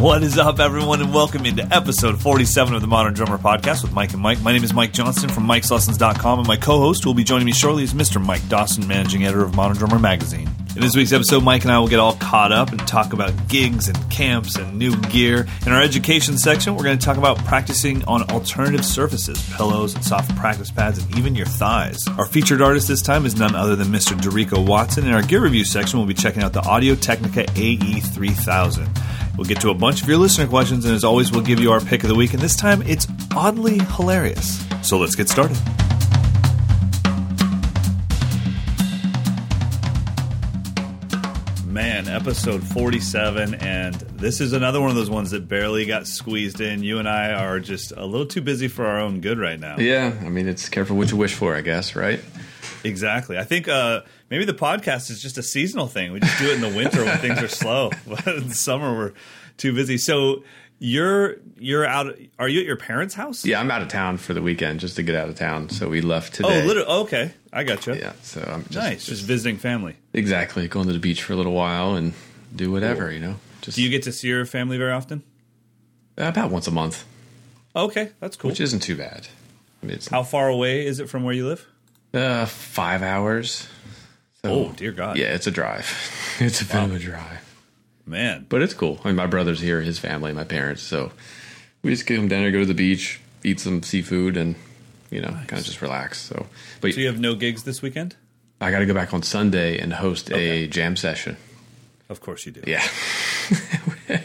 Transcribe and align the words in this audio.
What 0.00 0.22
is 0.22 0.38
up, 0.38 0.60
everyone, 0.60 1.00
and 1.02 1.12
welcome 1.12 1.44
into 1.44 1.66
episode 1.74 2.22
47 2.22 2.72
of 2.72 2.80
the 2.80 2.86
Modern 2.86 3.14
Drummer 3.14 3.36
Podcast 3.36 3.82
with 3.82 3.92
Mike 3.92 4.12
and 4.12 4.22
Mike. 4.22 4.40
My 4.40 4.52
name 4.52 4.62
is 4.62 4.72
Mike 4.72 4.92
Johnston 4.92 5.28
from 5.28 5.48
Mike'sLessons.com, 5.48 6.38
and 6.38 6.46
my 6.46 6.56
co 6.56 6.78
host 6.78 7.02
who 7.02 7.10
will 7.10 7.14
be 7.14 7.24
joining 7.24 7.46
me 7.46 7.52
shortly 7.52 7.82
is 7.82 7.94
Mr. 7.94 8.24
Mike 8.24 8.48
Dawson, 8.48 8.86
managing 8.86 9.24
editor 9.24 9.42
of 9.42 9.56
Modern 9.56 9.76
Drummer 9.76 9.98
Magazine. 9.98 10.48
In 10.76 10.82
this 10.82 10.94
week's 10.94 11.12
episode, 11.12 11.42
Mike 11.42 11.62
and 11.62 11.72
I 11.72 11.80
will 11.80 11.88
get 11.88 11.98
all 11.98 12.14
caught 12.14 12.52
up 12.52 12.70
and 12.70 12.78
talk 12.86 13.12
about 13.12 13.48
gigs 13.48 13.88
and 13.88 14.08
camps 14.08 14.54
and 14.54 14.78
new 14.78 14.96
gear. 15.08 15.48
In 15.66 15.72
our 15.72 15.82
education 15.82 16.38
section, 16.38 16.76
we're 16.76 16.84
going 16.84 16.96
to 16.96 17.04
talk 17.04 17.16
about 17.16 17.36
practicing 17.38 18.04
on 18.04 18.22
alternative 18.30 18.84
surfaces, 18.84 19.44
pillows 19.56 19.96
and 19.96 20.04
soft 20.04 20.32
practice 20.36 20.70
pads, 20.70 21.02
and 21.02 21.18
even 21.18 21.34
your 21.34 21.46
thighs. 21.46 22.06
Our 22.16 22.26
featured 22.26 22.62
artist 22.62 22.86
this 22.86 23.02
time 23.02 23.26
is 23.26 23.34
none 23.34 23.56
other 23.56 23.74
than 23.74 23.88
Mr. 23.88 24.16
Derico 24.16 24.64
Watson. 24.64 25.08
In 25.08 25.12
our 25.12 25.22
gear 25.22 25.40
review 25.40 25.64
section, 25.64 25.98
we'll 25.98 26.06
be 26.06 26.14
checking 26.14 26.44
out 26.44 26.52
the 26.52 26.62
Audio 26.62 26.94
Technica 26.94 27.42
AE3000. 27.46 29.27
We'll 29.38 29.46
get 29.46 29.60
to 29.60 29.70
a 29.70 29.74
bunch 29.74 30.02
of 30.02 30.08
your 30.08 30.18
listener 30.18 30.48
questions, 30.48 30.84
and 30.84 30.92
as 30.92 31.04
always, 31.04 31.30
we'll 31.30 31.44
give 31.44 31.60
you 31.60 31.70
our 31.70 31.80
pick 31.80 32.02
of 32.02 32.08
the 32.08 32.16
week, 32.16 32.34
and 32.34 32.42
this 32.42 32.56
time 32.56 32.82
it's 32.82 33.06
oddly 33.36 33.78
hilarious. 33.78 34.66
So 34.82 34.98
let's 34.98 35.14
get 35.14 35.28
started. 35.28 35.56
Man, 41.64 42.08
episode 42.08 42.64
47, 42.64 43.54
and 43.54 43.94
this 43.94 44.40
is 44.40 44.54
another 44.54 44.80
one 44.80 44.90
of 44.90 44.96
those 44.96 45.08
ones 45.08 45.30
that 45.30 45.46
barely 45.46 45.86
got 45.86 46.08
squeezed 46.08 46.60
in. 46.60 46.82
You 46.82 46.98
and 46.98 47.08
I 47.08 47.32
are 47.32 47.60
just 47.60 47.92
a 47.92 48.04
little 48.04 48.26
too 48.26 48.40
busy 48.40 48.66
for 48.66 48.86
our 48.86 48.98
own 48.98 49.20
good 49.20 49.38
right 49.38 49.60
now. 49.60 49.76
Yeah, 49.78 50.18
I 50.20 50.30
mean, 50.30 50.48
it's 50.48 50.68
careful 50.68 50.96
what 50.96 51.12
you 51.12 51.16
wish 51.16 51.34
for, 51.34 51.54
I 51.54 51.60
guess, 51.60 51.94
right? 51.94 52.20
Exactly. 52.82 53.38
I 53.38 53.44
think 53.44 53.68
uh, 53.68 54.00
maybe 54.30 54.44
the 54.44 54.54
podcast 54.54 55.10
is 55.10 55.20
just 55.22 55.38
a 55.38 55.42
seasonal 55.42 55.86
thing. 55.86 56.12
We 56.12 56.20
just 56.20 56.38
do 56.38 56.46
it 56.50 56.54
in 56.54 56.60
the 56.60 56.76
winter 56.76 57.04
when 57.04 57.18
things 57.18 57.42
are 57.42 57.48
slow. 57.48 57.90
In 58.26 58.48
the 58.48 58.54
summer, 58.54 58.94
we're 58.96 59.12
too 59.56 59.72
busy. 59.74 59.98
So 59.98 60.44
you're 60.78 61.36
you're 61.58 61.84
out. 61.84 62.14
Are 62.38 62.48
you 62.48 62.60
at 62.60 62.66
your 62.66 62.76
parents' 62.76 63.14
house? 63.14 63.44
Yeah, 63.44 63.60
I'm 63.60 63.70
out 63.70 63.82
of 63.82 63.88
town 63.88 64.16
for 64.16 64.32
the 64.34 64.42
weekend 64.42 64.80
just 64.80 64.96
to 64.96 65.02
get 65.02 65.14
out 65.16 65.28
of 65.28 65.34
town. 65.34 65.68
So 65.70 65.88
we 65.88 66.00
left 66.00 66.34
today. 66.34 66.62
Oh, 66.62 66.66
literally. 66.66 66.88
Okay, 66.88 67.32
I 67.52 67.64
got 67.64 67.86
you. 67.86 67.94
Yeah, 67.94 68.12
so 68.22 68.40
I'm 68.42 68.62
just, 68.64 68.74
nice. 68.76 69.06
Just 69.06 69.24
visiting 69.24 69.56
family. 69.56 69.96
exactly 70.12 70.68
going 70.68 70.86
to 70.86 70.92
the 70.92 70.98
beach 71.00 71.22
for 71.22 71.32
a 71.32 71.36
little 71.36 71.54
while 71.54 71.94
and 71.96 72.12
do 72.54 72.70
whatever, 72.70 73.10
you 73.12 73.18
know. 73.20 73.36
Just 73.60 73.76
Do 73.76 73.82
you 73.82 73.88
get 73.90 74.04
to 74.04 74.12
see 74.12 74.28
your 74.28 74.44
family 74.46 74.78
very 74.78 74.92
often? 74.92 75.22
about 76.16 76.50
once 76.50 76.66
a 76.66 76.70
month, 76.72 77.04
Okay, 77.76 78.10
that's 78.18 78.36
cool. 78.36 78.50
which 78.50 78.60
isn't 78.60 78.80
too 78.80 78.96
bad. 78.96 79.28
I 79.82 79.86
mean, 79.86 79.94
it's 79.96 80.08
How 80.08 80.22
far 80.24 80.48
away 80.48 80.84
is 80.86 80.98
it 81.00 81.08
from 81.08 81.22
where 81.24 81.34
you 81.34 81.46
live? 81.46 81.66
uh, 82.14 82.46
five 82.46 83.02
hours. 83.02 83.68
So, 84.48 84.54
Oh, 84.54 84.72
dear 84.76 84.92
God. 84.92 85.16
Yeah, 85.16 85.34
it's 85.34 85.46
a 85.46 85.50
drive. 85.50 85.86
It's 86.40 86.60
a 86.60 86.64
bit 86.66 86.76
of 86.76 86.94
a 86.94 86.98
drive, 87.00 87.40
Man, 88.06 88.46
but 88.48 88.62
it's 88.62 88.74
cool. 88.74 89.00
I 89.02 89.08
mean, 89.08 89.16
my 89.16 89.26
brother's 89.26 89.60
here, 89.60 89.80
his 89.80 89.98
family, 89.98 90.32
my 90.32 90.44
parents. 90.44 90.82
So 90.82 91.10
we 91.82 91.90
just 91.90 92.06
get 92.06 92.16
down 92.16 92.28
there, 92.28 92.50
go 92.52 92.60
to 92.60 92.66
the 92.66 92.74
beach, 92.74 93.20
eat 93.42 93.58
some 93.60 93.82
seafood, 93.82 94.36
and 94.36 94.54
you 95.10 95.20
know, 95.20 95.30
kind 95.30 95.54
of 95.58 95.64
just 95.64 95.82
relax. 95.82 96.20
So, 96.20 96.46
but 96.80 96.94
so 96.94 97.00
you 97.00 97.06
have 97.08 97.18
no 97.18 97.34
gigs 97.34 97.64
this 97.64 97.82
weekend? 97.82 98.14
I 98.60 98.70
got 98.70 98.78
to 98.80 98.86
go 98.86 98.94
back 98.94 99.12
on 99.14 99.22
Sunday 99.22 99.78
and 99.78 99.92
host 99.94 100.30
Okay. 100.30 100.64
a 100.64 100.66
jam 100.68 100.96
session. 100.96 101.36
Of 102.08 102.20
course 102.20 102.46
you 102.46 102.52
do. 102.52 102.62
Yeah. 102.66 102.82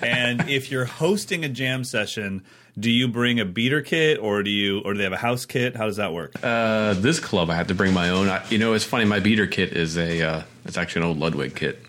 and 0.03 0.49
if 0.49 0.71
you're 0.71 0.85
hosting 0.85 1.43
a 1.45 1.49
jam 1.49 1.83
session, 1.83 2.43
do 2.79 2.89
you 2.89 3.07
bring 3.07 3.39
a 3.39 3.45
beater 3.45 3.81
kit 3.81 4.17
or 4.19 4.41
do 4.43 4.49
you 4.49 4.79
or 4.79 4.93
do 4.93 4.97
they 4.97 5.03
have 5.03 5.13
a 5.13 5.17
house 5.17 5.45
kit? 5.45 5.75
How 5.75 5.85
does 5.85 5.97
that 5.97 6.13
work? 6.13 6.33
Uh, 6.43 6.93
this 6.95 7.19
club, 7.19 7.49
I 7.49 7.55
had 7.55 7.67
to 7.67 7.75
bring 7.75 7.93
my 7.93 8.09
own. 8.09 8.29
I, 8.29 8.43
you 8.49 8.57
know, 8.57 8.73
it's 8.73 8.83
funny. 8.85 9.05
My 9.05 9.19
beater 9.19 9.47
kit 9.47 9.73
is 9.73 9.97
a. 9.97 10.21
Uh, 10.21 10.41
it's 10.65 10.77
actually 10.77 11.03
an 11.03 11.07
old 11.09 11.19
Ludwig 11.19 11.55
kit. 11.55 11.79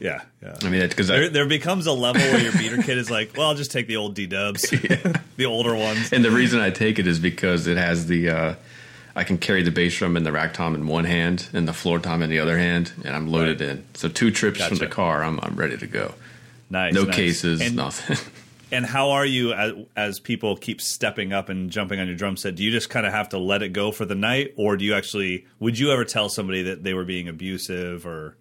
yeah, 0.00 0.22
yeah. 0.42 0.56
I 0.62 0.70
mean, 0.70 0.80
that's 0.80 0.94
because 0.94 1.08
There, 1.08 1.28
there 1.28 1.46
becomes 1.46 1.86
a 1.86 1.92
level 1.92 2.22
where 2.22 2.40
your 2.40 2.52
beater 2.52 2.80
kit 2.82 2.96
is 2.96 3.10
like, 3.10 3.36
well, 3.36 3.48
I'll 3.48 3.54
just 3.54 3.70
take 3.70 3.86
the 3.86 3.96
old 3.96 4.14
D 4.14 4.26
dubs, 4.26 4.62
the 4.70 5.44
older 5.46 5.74
ones. 5.76 6.12
and 6.12 6.24
the 6.24 6.30
reason 6.30 6.60
I 6.60 6.70
take 6.70 6.98
it 6.98 7.06
is 7.06 7.18
because 7.18 7.66
it 7.66 7.76
has 7.76 8.06
the. 8.06 8.30
Uh, 8.30 8.54
I 9.14 9.24
can 9.24 9.38
carry 9.38 9.62
the 9.62 9.72
bass 9.72 9.98
drum 9.98 10.16
and 10.16 10.24
the 10.24 10.30
rack 10.32 10.54
tom 10.54 10.74
in 10.76 10.86
one 10.86 11.04
hand 11.04 11.48
and 11.52 11.66
the 11.66 11.72
floor 11.72 11.98
tom 11.98 12.22
in 12.22 12.30
the 12.30 12.38
other 12.38 12.56
hand, 12.56 12.92
and 13.04 13.14
I'm 13.14 13.26
loaded 13.28 13.60
in. 13.60 13.84
So 13.94 14.08
two 14.08 14.30
trips 14.30 14.64
from 14.64 14.78
the 14.78 14.86
car, 14.86 15.22
I'm 15.24 15.38
I'm 15.42 15.56
ready 15.56 15.76
to 15.76 15.86
go. 15.86 16.14
Nice, 16.70 16.94
No 16.94 17.02
nice. 17.04 17.14
cases, 17.16 17.60
And, 17.60 17.76
nothing. 17.76 18.16
and 18.72 18.86
how 18.86 19.10
are 19.10 19.26
you 19.26 19.52
as, 19.52 19.72
as 19.96 20.20
people 20.20 20.56
keep 20.56 20.80
stepping 20.80 21.32
up 21.32 21.48
and 21.48 21.70
jumping 21.70 21.98
on 22.00 22.06
your 22.06 22.16
drum 22.16 22.36
set? 22.36 22.54
Do 22.54 22.62
you 22.62 22.70
just 22.70 22.88
kind 22.90 23.04
of 23.06 23.12
have 23.12 23.30
to 23.30 23.38
let 23.38 23.62
it 23.62 23.70
go 23.70 23.90
for 23.90 24.04
the 24.04 24.14
night, 24.14 24.54
or 24.56 24.76
do 24.76 24.84
you 24.84 24.94
actually? 24.94 25.46
Would 25.58 25.78
you 25.78 25.90
ever 25.92 26.04
tell 26.04 26.28
somebody 26.28 26.62
that 26.62 26.82
they 26.84 26.94
were 26.94 27.04
being 27.04 27.28
abusive 27.28 28.06
or? 28.06 28.36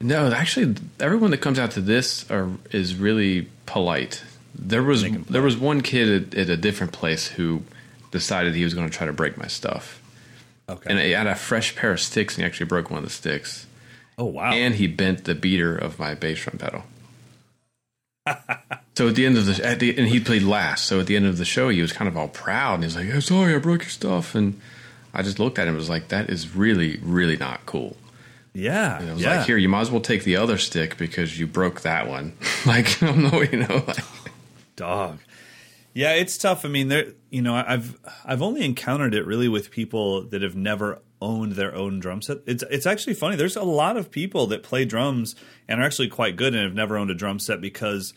No, 0.00 0.30
actually, 0.32 0.74
everyone 1.00 1.30
that 1.30 1.38
comes 1.38 1.58
out 1.58 1.70
to 1.72 1.80
this 1.80 2.30
are 2.30 2.48
is 2.70 2.94
really 2.96 3.48
polite. 3.66 4.22
There 4.58 4.82
was 4.82 5.02
there 5.10 5.42
was 5.42 5.56
one 5.56 5.82
kid 5.82 6.32
at, 6.34 6.38
at 6.38 6.48
a 6.50 6.56
different 6.56 6.92
place 6.92 7.26
who 7.28 7.62
decided 8.10 8.54
he 8.54 8.64
was 8.64 8.72
going 8.74 8.88
to 8.88 8.94
try 8.96 9.06
to 9.06 9.12
break 9.12 9.36
my 9.36 9.46
stuff, 9.46 10.00
Okay. 10.68 10.88
and 10.90 10.98
he 10.98 11.10
had 11.10 11.26
a 11.26 11.34
fresh 11.34 11.76
pair 11.76 11.92
of 11.92 12.00
sticks, 12.00 12.34
and 12.34 12.42
he 12.42 12.46
actually 12.46 12.66
broke 12.66 12.90
one 12.90 12.98
of 12.98 13.04
the 13.04 13.10
sticks, 13.10 13.66
oh 14.16 14.24
wow. 14.26 14.52
and 14.52 14.74
he 14.76 14.86
bent 14.86 15.24
the 15.24 15.34
beater 15.34 15.76
of 15.76 15.98
my 15.98 16.14
bass 16.14 16.40
drum 16.42 16.58
pedal. 16.58 16.84
So 18.96 19.08
at 19.08 19.14
the 19.14 19.26
end 19.26 19.36
of 19.36 19.46
the, 19.46 19.64
at 19.64 19.80
the 19.80 19.96
and 19.96 20.08
he 20.08 20.20
played 20.20 20.42
last. 20.42 20.84
So 20.86 21.00
at 21.00 21.06
the 21.06 21.16
end 21.16 21.26
of 21.26 21.38
the 21.38 21.44
show, 21.44 21.68
he 21.68 21.80
was 21.82 21.92
kind 21.92 22.08
of 22.08 22.16
all 22.16 22.28
proud, 22.28 22.74
and 22.74 22.84
he's 22.84 22.96
like, 22.96 23.12
"I'm 23.12 23.20
sorry, 23.20 23.54
I 23.54 23.58
broke 23.58 23.82
your 23.82 23.90
stuff," 23.90 24.34
and 24.34 24.60
I 25.14 25.22
just 25.22 25.38
looked 25.38 25.58
at 25.58 25.62
him 25.62 25.70
and 25.70 25.78
was 25.78 25.90
like, 25.90 26.08
"That 26.08 26.30
is 26.30 26.54
really, 26.54 26.98
really 27.02 27.36
not 27.36 27.66
cool." 27.66 27.96
yeah. 28.56 28.98
And 28.98 29.10
I 29.10 29.12
was 29.12 29.22
yeah. 29.22 29.36
like, 29.36 29.46
here, 29.46 29.58
you 29.58 29.68
might 29.68 29.82
as 29.82 29.90
well 29.90 30.00
take 30.00 30.24
the 30.24 30.36
other 30.36 30.56
stick 30.56 30.96
because 30.96 31.38
you 31.38 31.46
broke 31.46 31.82
that 31.82 32.08
one. 32.08 32.32
like, 32.66 33.02
I 33.02 33.06
don't 33.06 33.30
know, 33.30 33.42
you 33.42 33.58
know, 33.58 33.84
like, 33.86 34.04
dog. 34.76 35.18
Yeah, 35.92 36.12
it's 36.14 36.36
tough. 36.36 36.64
I 36.64 36.68
mean, 36.68 36.88
there. 36.88 37.06
You 37.30 37.42
know, 37.42 37.54
I've 37.54 37.98
I've 38.24 38.42
only 38.42 38.64
encountered 38.64 39.14
it 39.14 39.26
really 39.26 39.48
with 39.48 39.70
people 39.70 40.22
that 40.24 40.42
have 40.42 40.54
never 40.54 41.00
owned 41.20 41.52
their 41.52 41.74
own 41.74 41.98
drum 42.00 42.20
set. 42.22 42.38
It's 42.46 42.62
it's 42.70 42.86
actually 42.86 43.14
funny. 43.14 43.36
There's 43.36 43.56
a 43.56 43.62
lot 43.62 43.96
of 43.96 44.10
people 44.10 44.46
that 44.48 44.62
play 44.62 44.84
drums 44.84 45.34
and 45.68 45.80
are 45.80 45.84
actually 45.84 46.08
quite 46.08 46.36
good 46.36 46.54
and 46.54 46.62
have 46.64 46.74
never 46.74 46.96
owned 46.96 47.10
a 47.10 47.14
drum 47.14 47.38
set 47.38 47.60
because 47.60 48.12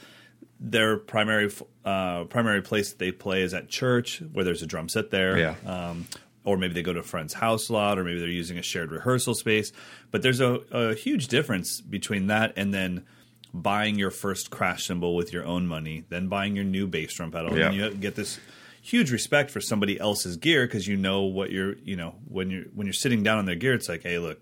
their 0.60 0.98
primary 0.98 1.50
uh, 1.86 2.26
primary 2.26 2.62
place 2.62 2.90
that 2.90 3.00
they 3.00 3.12
play 3.12 3.42
is 3.44 3.54
at 3.54 3.70
church 3.70 4.22
where 4.34 4.44
there's 4.44 4.62
a 4.62 4.68
drum 4.68 4.90
set 4.90 5.12
there. 5.12 5.38
Yeah. 5.38 5.56
Um, 5.66 6.08
or 6.46 6.58
maybe 6.58 6.74
they 6.74 6.82
go 6.82 6.94
to 6.94 7.00
a 7.00 7.04
friend's 7.04 7.34
house 7.34 7.70
a 7.70 7.74
lot, 7.74 8.00
or 8.00 8.04
maybe 8.04 8.20
they're 8.20 8.28
using 8.28 8.58
a 8.58 8.62
shared 8.62 8.92
rehearsal 8.92 9.36
space. 9.36 9.72
But 10.10 10.22
there's 10.22 10.40
a, 10.40 10.60
a 10.72 10.96
huge 10.96 11.28
difference 11.28 11.80
between 11.82 12.28
that 12.28 12.54
and 12.56 12.74
then 12.74 13.06
buying 13.54 14.00
your 14.00 14.10
first 14.10 14.50
crash 14.50 14.86
cymbal 14.88 15.16
with 15.16 15.34
your 15.34 15.44
own 15.46 15.68
money, 15.68 16.06
then 16.10 16.28
buying 16.28 16.56
your 16.56 16.64
new 16.66 16.88
bass 16.88 17.14
drum 17.14 17.32
pedal, 17.32 17.58
Yeah. 17.58 17.68
and 17.68 17.76
you 17.76 17.94
get 17.94 18.16
this 18.16 18.40
huge 18.90 19.12
respect 19.12 19.52
for 19.52 19.62
somebody 19.62 20.00
else's 20.00 20.38
gear 20.38 20.66
because 20.66 20.88
you 20.88 20.98
know 20.98 21.22
what 21.24 21.52
you're, 21.52 21.76
you 21.84 21.96
know, 21.96 22.16
when 22.28 22.50
you're 22.50 22.66
when 22.74 22.88
you're 22.88 22.94
sitting 22.94 23.24
down 23.24 23.38
on 23.38 23.46
their 23.46 23.56
gear, 23.56 23.74
it's 23.74 23.90
like, 23.90 24.04
hey, 24.04 24.18
look, 24.20 24.40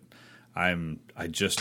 I'm 0.56 1.00
I 1.16 1.28
just 1.28 1.60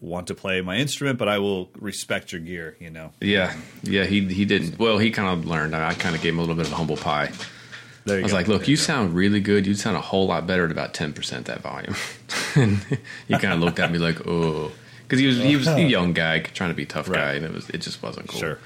want 0.00 0.26
to 0.26 0.34
play 0.34 0.60
my 0.60 0.76
instrument, 0.76 1.18
but 1.18 1.28
I 1.28 1.38
will 1.38 1.70
respect 1.78 2.32
your 2.32 2.40
gear, 2.40 2.76
you 2.78 2.90
know. 2.90 3.12
yeah, 3.20 3.56
yeah, 3.82 4.04
he 4.04 4.26
he 4.32 4.44
didn't. 4.44 4.78
Well, 4.78 4.98
he 4.98 5.10
kind 5.10 5.28
of 5.28 5.46
learned. 5.46 5.74
I, 5.74 5.88
I 5.88 5.94
kind 5.94 6.14
of 6.14 6.22
gave 6.22 6.32
him 6.34 6.38
a 6.38 6.42
little 6.42 6.54
bit 6.56 6.66
of 6.66 6.72
a 6.72 6.76
humble 6.76 6.96
pie. 6.96 7.32
There 8.04 8.16
you 8.18 8.20
I 8.20 8.22
was 8.22 8.32
go. 8.32 8.38
like, 8.38 8.46
look, 8.48 8.60
There 8.62 8.70
you 8.70 8.76
go. 8.76 8.82
sound 8.82 9.14
really 9.14 9.40
good. 9.40 9.66
You 9.66 9.74
sound 9.74 9.96
a 9.96 10.00
whole 10.00 10.28
lot 10.28 10.46
better 10.46 10.64
at 10.64 10.70
about 10.70 10.94
10% 10.94 11.44
that 11.46 11.60
volume. 11.60 11.96
and 12.54 12.78
he 13.26 13.36
kind 13.36 13.52
of 13.52 13.58
looked 13.58 13.80
at 13.80 13.90
me 13.90 13.98
like, 13.98 14.24
oh. 14.28 14.70
Because 15.02 15.18
he 15.18 15.26
was, 15.26 15.38
he 15.38 15.56
was 15.56 15.66
a 15.66 15.82
young 15.96 16.12
guy 16.12 16.38
trying 16.38 16.70
to 16.70 16.76
be 16.76 16.86
tough 16.86 17.10
guy, 17.10 17.32
and 17.34 17.44
it 17.44 17.52
was 17.52 17.68
it 17.70 17.78
just 17.78 18.00
wasn't 18.04 18.28
cool. 18.28 18.38
Sure. 18.38 18.58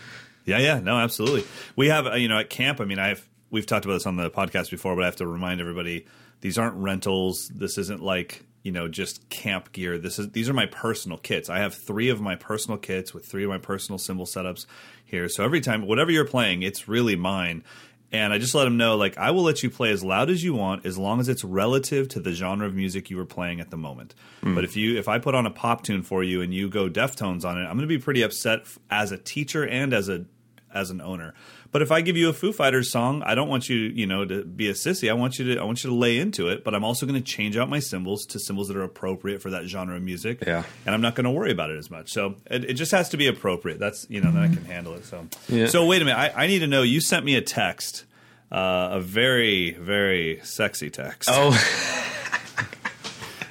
Yeah, 0.45 0.59
yeah, 0.59 0.81
no, 0.81 0.99
absolutely. 0.99 1.45
We 1.77 1.89
have, 1.89 2.07
uh, 2.07 2.15
you 2.17 2.29
know, 2.29 2.39
at 2.39 2.51
camp. 2.51 2.81
I 2.81 2.85
mean, 2.85 2.99
I've 2.99 3.27
we've 3.51 3.67
talked 3.67 3.85
about 3.85 3.95
this 3.95 4.07
on 4.07 4.17
the 4.17 4.31
podcast 4.31 4.71
before, 4.71 4.95
but 4.95 5.03
I 5.03 5.07
have 5.07 5.17
to 5.17 5.27
remind 5.27 5.61
everybody: 5.61 6.07
these 6.41 6.59
aren't 6.59 6.77
rentals. 6.77 7.49
This 7.49 7.79
isn't 7.79 8.03
like 8.03 8.45
you 8.63 8.73
know 8.73 8.89
just 8.89 9.29
camp 9.29 9.73
gear. 9.73 9.99
This 9.99 10.19
is 10.19 10.31
these 10.31 10.49
are 10.49 10.55
my 10.55 10.67
personal 10.67 11.19
kits. 11.19 11.49
I 11.49 11.59
have 11.59 11.75
three 11.75 12.09
of 12.09 12.21
my 12.21 12.37
personal 12.37 12.79
kits 12.79 13.13
with 13.15 13.27
three 13.27 13.45
of 13.45 13.51
my 13.51 13.59
personal 13.59 13.99
cymbal 13.99 14.27
setups 14.27 14.67
here. 15.05 15.29
So 15.29 15.45
every 15.45 15.61
time, 15.61 15.87
whatever 15.87 16.11
you're 16.11 16.25
playing, 16.25 16.63
it's 16.63 16.89
really 16.89 17.17
mine. 17.17 17.65
And 18.13 18.33
I 18.33 18.39
just 18.39 18.57
let 18.57 18.65
them 18.65 18.77
know, 18.77 18.97
like, 18.97 19.17
I 19.19 19.31
will 19.31 19.45
let 19.45 19.63
you 19.63 19.71
play 19.71 19.93
as 19.93 20.03
loud 20.03 20.31
as 20.31 20.43
you 20.43 20.53
want, 20.53 20.85
as 20.85 20.99
long 20.99 21.21
as 21.21 21.29
it's 21.29 21.45
relative 21.45 22.09
to 22.09 22.21
the 22.21 22.33
genre 22.33 22.67
of 22.67 22.75
music 22.75 23.09
you 23.09 23.17
were 23.17 23.25
playing 23.25 23.61
at 23.61 23.71
the 23.71 23.77
moment. 23.77 24.17
Hmm. 24.41 24.57
But 24.57 24.65
if 24.65 24.77
you, 24.77 24.99
if 24.99 25.07
I 25.07 25.21
put 25.21 25.37
on 25.37 25.47
a 25.47 25.51
pop 25.51 25.85
tune 25.85 26.03
for 26.03 26.25
you 26.25 26.43
and 26.43 26.53
you 26.53 26.69
go 26.69 26.89
Deftones 26.89 27.45
on 27.45 27.57
it, 27.57 27.61
I'm 27.61 27.77
going 27.77 27.83
to 27.83 27.87
be 27.87 27.99
pretty 27.99 28.23
upset 28.23 28.67
as 28.91 29.13
a 29.13 29.17
teacher 29.17 29.65
and 29.65 29.95
as 29.95 30.09
a 30.09 30.25
as 30.73 30.91
an 30.91 31.01
owner. 31.01 31.35
But 31.73 31.83
if 31.83 31.93
I 31.93 32.01
give 32.01 32.17
you 32.17 32.29
a 32.29 32.33
Foo 32.33 32.53
Fighters 32.53 32.91
song, 32.91 33.23
I 33.25 33.35
don't 33.37 33.49
want 33.49 33.69
you, 33.69 33.77
you 33.77 34.07
know, 34.07 34.25
to 34.25 34.45
be 34.45 34.69
a 34.69 34.73
sissy. 34.73 35.09
I 35.09 35.13
want 35.13 35.39
you 35.39 35.55
to, 35.55 35.61
I 35.61 35.65
want 35.65 35.85
you 35.85 35.91
to 35.91 35.95
lay 35.97 36.19
into 36.19 36.49
it. 36.49 36.65
But 36.65 36.75
I'm 36.75 36.83
also 36.85 37.07
going 37.07 37.23
to 37.23 37.25
change 37.25 37.57
out 37.57 37.69
my 37.69 37.79
cymbals 37.79 38.27
to 38.27 38.41
cymbals 38.41 38.67
that 38.69 38.77
are 38.77 38.83
appropriate 38.83 39.41
for 39.41 39.51
that 39.51 39.67
genre 39.67 39.95
of 39.97 40.03
music. 40.03 40.43
Yeah. 40.47 40.65
and 40.85 40.95
I'm 40.95 41.01
not 41.01 41.15
going 41.15 41.25
to 41.25 41.31
worry 41.31 41.53
about 41.53 41.71
it 41.71 41.79
as 41.79 41.89
much. 41.91 42.11
So 42.13 42.35
it, 42.51 42.65
it 42.65 42.75
just 42.75 42.91
has 42.91 43.09
to 43.11 43.17
be 43.17 43.29
appropriate. 43.29 43.79
That's 43.79 44.07
you 44.11 44.21
know, 44.21 44.33
then 44.33 44.43
I 44.43 44.49
can 44.49 44.65
handle 44.65 44.95
it. 44.95 45.05
So, 45.05 45.29
Yeah. 45.49 45.67
so 45.67 45.87
wait 45.87 46.03
a 46.03 46.05
minute. 46.05 46.19
I, 46.19 46.45
I 46.45 46.47
need 46.49 46.59
to 46.61 46.67
know. 46.67 46.83
You 46.83 47.01
sent 47.01 47.25
me 47.25 47.37
a 47.37 47.43
text, 47.43 48.05
uh, 48.51 48.89
a 48.93 49.01
very 49.01 49.73
very 49.75 50.41
sexy 50.43 50.91
text. 50.91 51.29
Oh, 51.33 51.51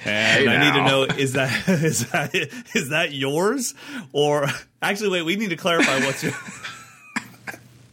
And 0.05 0.39
Hey 0.43 0.47
I 0.47 0.63
need 0.63 0.77
to 0.79 0.85
know 0.85 1.03
is 1.03 1.33
that 1.33 1.67
is 1.69 2.09
that 2.11 2.33
is 2.73 2.89
that 2.89 3.11
yours 3.11 3.73
or 4.13 4.47
actually 4.81 5.09
wait 5.09 5.23
we 5.23 5.35
need 5.35 5.49
to 5.49 5.57
clarify 5.57 5.99
what's 6.05 6.23
your 6.23 6.31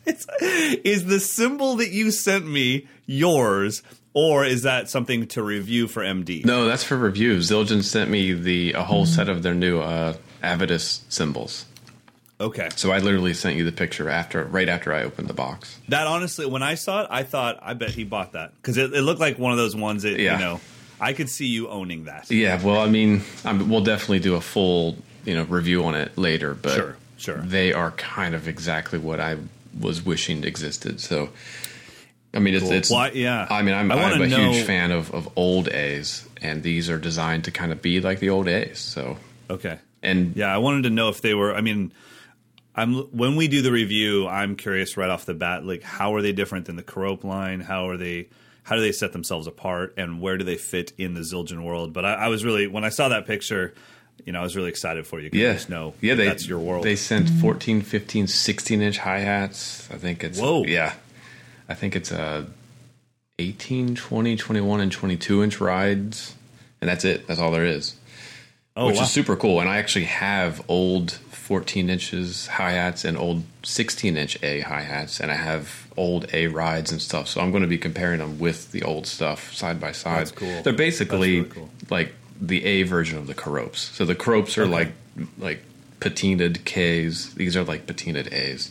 is, 0.07 0.27
is 0.41 1.05
the 1.07 1.21
cymbal 1.21 1.77
that 1.77 1.91
you 1.91 2.11
sent 2.11 2.47
me 2.47 2.87
yours, 3.07 3.83
or 4.15 4.45
is 4.45 4.63
that 4.63 4.89
something 4.89 5.27
to 5.29 5.43
review 5.43 5.89
for 5.89 6.03
MD? 6.03 6.45
No, 6.45 6.65
that's 6.65 6.85
for 6.85 6.97
review. 6.97 7.39
Zildjian 7.39 7.83
sent 7.83 8.11
me 8.11 8.33
the 8.33 8.73
a 8.73 8.83
whole 8.83 9.07
set 9.07 9.29
of 9.29 9.43
their 9.43 9.55
new 9.55 9.81
uh, 9.81 10.15
Avedis 10.43 11.01
cymbals. 11.09 11.67
Okay. 12.39 12.69
So 12.77 12.93
I 12.93 12.99
literally 12.99 13.33
sent 13.33 13.57
you 13.57 13.65
the 13.65 13.73
picture 13.73 14.11
after, 14.11 14.45
right 14.45 14.69
after 14.69 14.93
I 14.93 15.05
opened 15.05 15.29
the 15.29 15.33
box. 15.35 15.79
That 15.89 16.07
honestly, 16.07 16.45
when 16.45 16.63
I 16.63 16.75
saw 16.75 17.03
it, 17.03 17.07
I 17.11 17.23
thought, 17.23 17.59
I 17.63 17.73
bet 17.75 17.91
he 17.91 18.05
bought 18.05 18.33
that 18.33 18.53
because 18.61 18.77
it, 18.77 18.93
it 18.93 19.01
looked 19.03 19.21
like 19.21 19.39
one 19.39 19.53
of 19.53 19.59
those 19.59 19.75
ones 19.75 20.03
that 20.03 20.19
Yeah. 20.19 20.35
you 20.35 20.45
know. 20.45 20.61
I 21.01 21.13
could 21.13 21.29
see 21.29 21.47
you 21.47 21.69
owning 21.69 22.05
that. 22.05 22.31
Yeah, 22.31 22.63
well, 22.63 22.81
I 22.81 22.89
mean, 22.89 23.21
I'm, 23.45 23.69
we'll 23.69 23.83
definitely 23.83 24.21
do 24.21 24.35
a 24.35 24.41
full, 24.41 24.97
you 25.27 25.35
know, 25.35 25.45
review 25.45 25.85
on 25.85 25.95
it 25.95 26.17
later. 26.17 26.55
But 26.55 26.73
Sure, 26.75 26.97
sure. 27.19 27.37
they 27.39 27.75
are 27.75 27.91
kind 27.93 28.35
of 28.35 28.49
exactly 28.49 28.99
what 28.99 29.21
I 29.21 29.37
was 29.79 30.05
wishing 30.05 30.45
existed. 30.45 31.01
So, 31.01 31.31
I 32.35 32.39
mean, 32.39 32.55
it's, 32.55 32.65
Cool. 32.65 32.73
it's 32.73 32.91
Well, 32.91 33.01
I- 33.01 33.11
yeah. 33.13 33.47
I 33.51 33.63
mean, 33.63 33.75
I'm, 33.75 33.91
I 33.91 33.95
I'm 34.03 34.21
a 34.23 34.27
know- 34.27 34.53
huge 34.53 34.65
fan 34.67 34.91
of, 34.93 35.13
of 35.15 35.29
old 35.37 35.69
A's, 35.69 36.27
and 36.43 36.63
these 36.63 36.91
are 36.91 36.99
designed 36.99 37.45
to 37.45 37.51
kind 37.51 37.73
of 37.73 37.81
be 37.83 38.01
like 38.01 38.21
the 38.21 38.31
old 38.31 38.49
A's. 38.49 38.79
So, 38.79 39.17
Okay. 39.51 39.79
and 40.03 40.37
Yeah, 40.37 40.55
I 40.55 40.59
wanted 40.59 40.83
to 40.85 40.91
know 40.91 41.09
if 41.09 41.21
they 41.23 41.35
were. 41.35 41.55
I 41.55 41.61
mean, 41.61 41.93
I'm 42.75 42.95
when 43.17 43.37
we 43.37 43.49
do 43.49 43.63
the 43.63 43.73
review, 43.73 44.27
I'm 44.29 44.55
curious 44.57 44.97
right 44.99 45.09
off 45.09 45.25
the 45.25 45.33
bat, 45.35 45.65
like 45.65 45.83
how 45.83 46.15
are 46.15 46.21
they 46.21 46.33
different 46.33 46.67
than 46.67 46.77
the 46.77 46.83
Kerope 46.83 47.25
line? 47.25 47.61
How 47.61 47.89
are 47.89 47.97
they? 47.97 48.29
How 48.65 48.75
do 48.75 48.83
they 48.83 48.93
set 48.93 49.13
themselves 49.13 49.47
apart, 49.47 49.95
and 49.97 50.21
where 50.21 50.37
do 50.37 50.45
they 50.45 50.57
fit 50.57 50.93
in 50.99 51.15
the 51.15 51.21
Zildjian 51.21 51.63
world? 51.63 51.93
But 51.93 52.05
I, 52.05 52.15
I 52.15 52.29
was 52.29 52.45
really 52.45 52.67
when 52.67 52.85
I 52.85 52.89
saw 52.91 53.09
that 53.09 53.25
picture, 53.27 53.73
you 54.27 54.33
know, 54.33 54.41
I 54.41 54.43
was 54.43 54.57
really 54.57 54.69
excited 54.69 55.07
for 55.07 55.21
you. 55.21 55.31
I 55.33 55.37
yeah, 55.37 55.53
just 55.53 55.71
know 55.71 55.95
yeah, 56.01 56.15
they, 56.15 56.27
that's 56.27 56.47
your 56.47 56.59
world. 56.59 56.85
They 56.85 56.97
sent 56.97 57.31
14, 57.31 57.81
15, 57.81 58.27
16 58.27 58.83
inch 58.83 58.99
hi 58.99 59.21
hats. 59.21 59.89
I 59.91 59.97
think 59.97 60.25
it's 60.25 60.39
Whoa. 60.39 60.65
yeah, 60.65 60.95
I 61.69 61.75
think 61.75 61.95
it's 61.95 62.11
uh, 62.11 62.45
18, 63.39 63.95
20, 63.95 64.37
21, 64.37 64.81
and 64.81 64.91
22 64.93 65.45
inch 65.45 65.61
rides, 65.61 66.35
and 66.81 66.91
that's 66.91 67.05
it. 67.05 67.29
That's 67.29 67.39
all 67.39 67.53
there 67.53 67.65
is. 67.65 67.95
oh, 68.77 68.89
which 68.89 68.97
wow. 68.97 69.03
is 69.03 69.13
super 69.13 69.37
cool. 69.37 69.61
And 69.61 69.71
I 69.71 69.79
actually 69.79 70.07
have 70.07 70.61
old 70.69 71.13
14 71.13 71.89
inches 71.89 72.49
hi 72.49 72.73
hats 72.73 73.05
and 73.05 73.17
old 73.17 73.45
16 73.63 74.17
inch 74.17 74.43
A 74.43 74.61
hi 74.61 74.81
hats, 74.81 75.21
and 75.21 75.31
I 75.31 75.37
have 75.37 75.87
old 75.97 76.27
A 76.33 76.49
rides 76.49 76.91
and 76.91 77.01
stuff. 77.01 77.29
So 77.29 77.41
I'm 77.41 77.53
going 77.53 77.63
to 77.63 77.69
be 77.69 77.79
comparing 77.79 78.19
them 78.19 78.41
with 78.41 78.73
the 78.73 78.83
old 78.83 79.07
stuff 79.07 79.55
side 79.55 79.81
by 79.81 79.93
side. 79.93 80.19
That's 80.19 80.33
cool. 80.33 80.63
They're 80.65 80.73
basically 80.73 81.43
really 81.43 81.51
cool. 81.51 81.71
like 81.91 82.13
the 82.41 82.65
A 82.65 82.83
version 82.85 83.19
of 83.19 83.27
the 83.27 83.35
Keropes. 83.35 83.77
So 83.95 84.05
the 84.05 84.15
Keropes 84.15 84.57
are 84.59 84.63
Okay. 84.63 84.71
like 84.73 84.93
like 85.39 85.63
patinaed 86.01 86.65
Ks. 86.65 87.33
These 87.35 87.57
are 87.57 87.65
like 87.65 87.87
patinaed 87.87 88.29
As. 88.33 88.71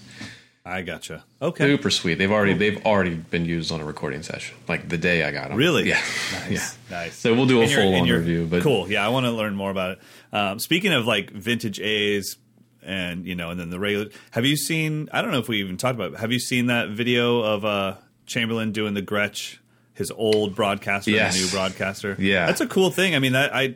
I 0.68 0.82
gotcha. 0.82 1.24
Okay, 1.42 1.64
Super 1.66 1.92
sweet. 1.92 2.16
They've 2.16 2.32
already 2.32 2.54
they've 2.54 2.84
already 2.86 3.14
been 3.14 3.46
used 3.46 3.72
on 3.72 3.82
a 3.82 3.86
recording 3.86 4.24
session. 4.24 4.58
Like 4.68 4.90
the 4.90 4.98
day 4.98 5.24
I 5.24 5.32
got 5.32 5.50
them. 5.50 5.58
Really? 5.58 5.88
Yeah. 5.90 6.02
Nice. 6.32 6.50
Yeah. 6.50 6.68
Nice. 6.90 7.16
So 7.16 7.34
we'll 7.36 7.46
do 7.46 7.62
a 7.62 7.68
full 7.68 7.94
on 7.96 8.10
review. 8.10 8.48
But 8.50 8.64
cool. 8.64 8.90
Yeah, 8.90 9.06
I 9.06 9.10
want 9.10 9.26
to 9.28 9.32
learn 9.32 9.56
more 9.56 9.70
about 9.70 9.92
it. 9.92 10.00
Um, 10.34 10.58
speaking 10.60 10.92
of 10.92 11.06
like 11.06 11.30
vintage 11.30 11.80
A's 11.80 12.38
and 12.82 13.26
you 13.28 13.36
know, 13.36 13.52
and 13.52 13.60
then 13.60 13.70
the 13.70 13.80
regular. 13.80 14.08
Have 14.32 14.46
you 14.46 14.56
seen? 14.58 15.08
I 15.14 15.22
don't 15.22 15.32
know 15.32 15.40
if 15.40 15.48
we 15.48 15.60
even 15.60 15.78
talked 15.78 15.96
about. 15.96 16.14
it. 16.14 16.20
Have 16.20 16.32
you 16.32 16.40
seen 16.40 16.66
that 16.68 16.90
video 16.90 17.42
of 17.42 17.64
uh, 17.64 17.96
Chamberlain 18.26 18.72
doing 18.72 18.96
the 18.96 19.02
Gretsch, 19.04 19.58
his 19.96 20.12
old 20.12 20.56
broadcaster, 20.56 21.10
Yes. 21.12 21.34
and 21.36 21.42
the 21.44 21.46
new 21.48 21.52
broadcaster? 21.52 22.16
Yeah. 22.20 22.46
that's 22.46 22.62
a 22.62 22.68
cool 22.68 22.92
thing. 22.92 23.16
I 23.16 23.20
mean, 23.20 23.34
that 23.34 23.54
I 23.56 23.76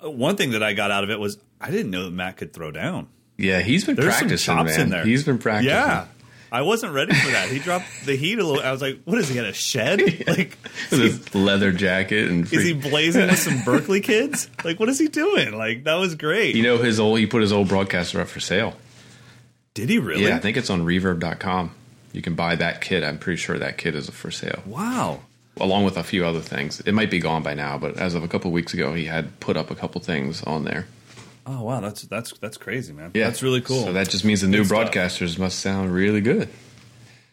one 0.00 0.36
thing 0.36 0.52
that 0.52 0.62
I 0.62 0.72
got 0.72 0.90
out 0.90 1.04
of 1.04 1.10
it 1.10 1.20
was 1.20 1.38
I 1.60 1.70
didn't 1.70 1.90
know 1.90 2.04
that 2.04 2.12
Matt 2.12 2.36
could 2.38 2.52
throw 2.52 2.70
down. 2.70 3.08
yeah, 3.36 3.60
he's 3.60 3.84
been 3.84 3.96
There's 3.96 4.08
practicing. 4.08 4.38
some 4.38 4.56
chops 4.66 4.72
man. 4.76 4.80
in 4.86 4.90
there. 4.90 5.04
He's 5.04 5.24
been 5.24 5.38
practicing. 5.38 5.74
Yeah. 5.76 6.06
I 6.52 6.62
wasn't 6.62 6.92
ready 6.94 7.12
for 7.12 7.30
that. 7.32 7.48
He 7.48 7.58
dropped 7.58 7.86
the 8.06 8.14
heat 8.16 8.38
a 8.38 8.44
little. 8.46 8.62
I 8.62 8.70
was 8.70 8.80
like, 8.80 9.00
"What 9.04 9.18
is 9.18 9.28
he 9.28 9.34
got 9.34 9.46
a 9.46 9.52
shed? 9.52 10.00
Like, 10.28 10.56
with 10.90 10.92
is 10.92 10.98
he 10.98 11.02
his 11.08 11.34
leather 11.34 11.72
jacket 11.72 12.30
and 12.30 12.44
is 12.50 12.62
he 12.62 12.72
blazing 12.72 13.26
with 13.26 13.38
some 13.40 13.62
Berkeley 13.64 14.00
kids? 14.00 14.48
Like, 14.64 14.78
what 14.78 14.88
is 14.88 14.98
he 15.00 15.08
doing? 15.08 15.58
Like, 15.58 15.84
that 15.84 15.96
was 15.96 16.14
great. 16.14 16.54
you 16.54 16.62
know 16.62 16.78
his 16.78 17.00
old 17.00 17.18
he 17.18 17.26
put 17.26 17.42
his 17.42 17.52
old 17.52 17.68
broadcaster 17.68 18.20
up 18.20 18.28
for 18.28 18.38
sale 18.38 18.74
Did 19.74 19.88
he 19.90 19.98
really? 19.98 20.22
yeah 20.24 20.36
i 20.36 20.38
think 20.38 20.56
it's 20.56 20.70
on 20.70 20.82
reverb.com 20.84 21.72
you 22.12 22.22
can 22.22 22.34
buy 22.36 22.54
that 22.56 22.80
kit 22.80 23.02
i'm 23.04 23.18
pretty 23.18 23.36
sure 23.38 23.58
that 23.58 23.76
kit 23.76 23.94
is 23.96 24.08
for 24.08 24.30
sale 24.30 24.62
Wow. 24.66 25.20
Along 25.60 25.84
with 25.84 25.96
a 25.96 26.02
few 26.04 26.24
other 26.26 26.40
things 26.40 26.80
it 26.80 26.92
might 26.92 27.10
be 27.10 27.18
gone 27.18 27.42
by 27.42 27.54
now 27.54 27.78
but 27.78 27.96
as 27.96 28.14
of 28.14 28.22
a 28.22 28.28
couple 28.28 28.48
of 28.48 28.52
weeks 28.52 28.74
ago 28.74 28.92
he 28.94 29.04
had 29.06 29.38
put 29.40 29.56
up 29.56 29.70
a 29.70 29.74
couple 29.74 30.00
things 30.00 30.42
on 30.44 30.64
there 30.64 30.86
Oh 31.48 31.62
wow, 31.62 31.78
that's 31.80 32.02
that's 32.02 32.32
that's 32.40 32.56
crazy, 32.56 32.92
man. 32.92 33.12
yeah 33.14 33.26
that's 33.26 33.40
really 33.42 33.60
cool. 33.60 33.84
so 33.84 33.92
that 33.92 34.08
just 34.08 34.24
means 34.24 34.40
the 34.40 34.48
new 34.48 34.58
Good 34.64 34.66
stuff. 34.66 34.90
broadcasters 34.90 35.38
must 35.38 35.60
sound 35.60 35.92
really 35.94 36.20
good 36.20 36.48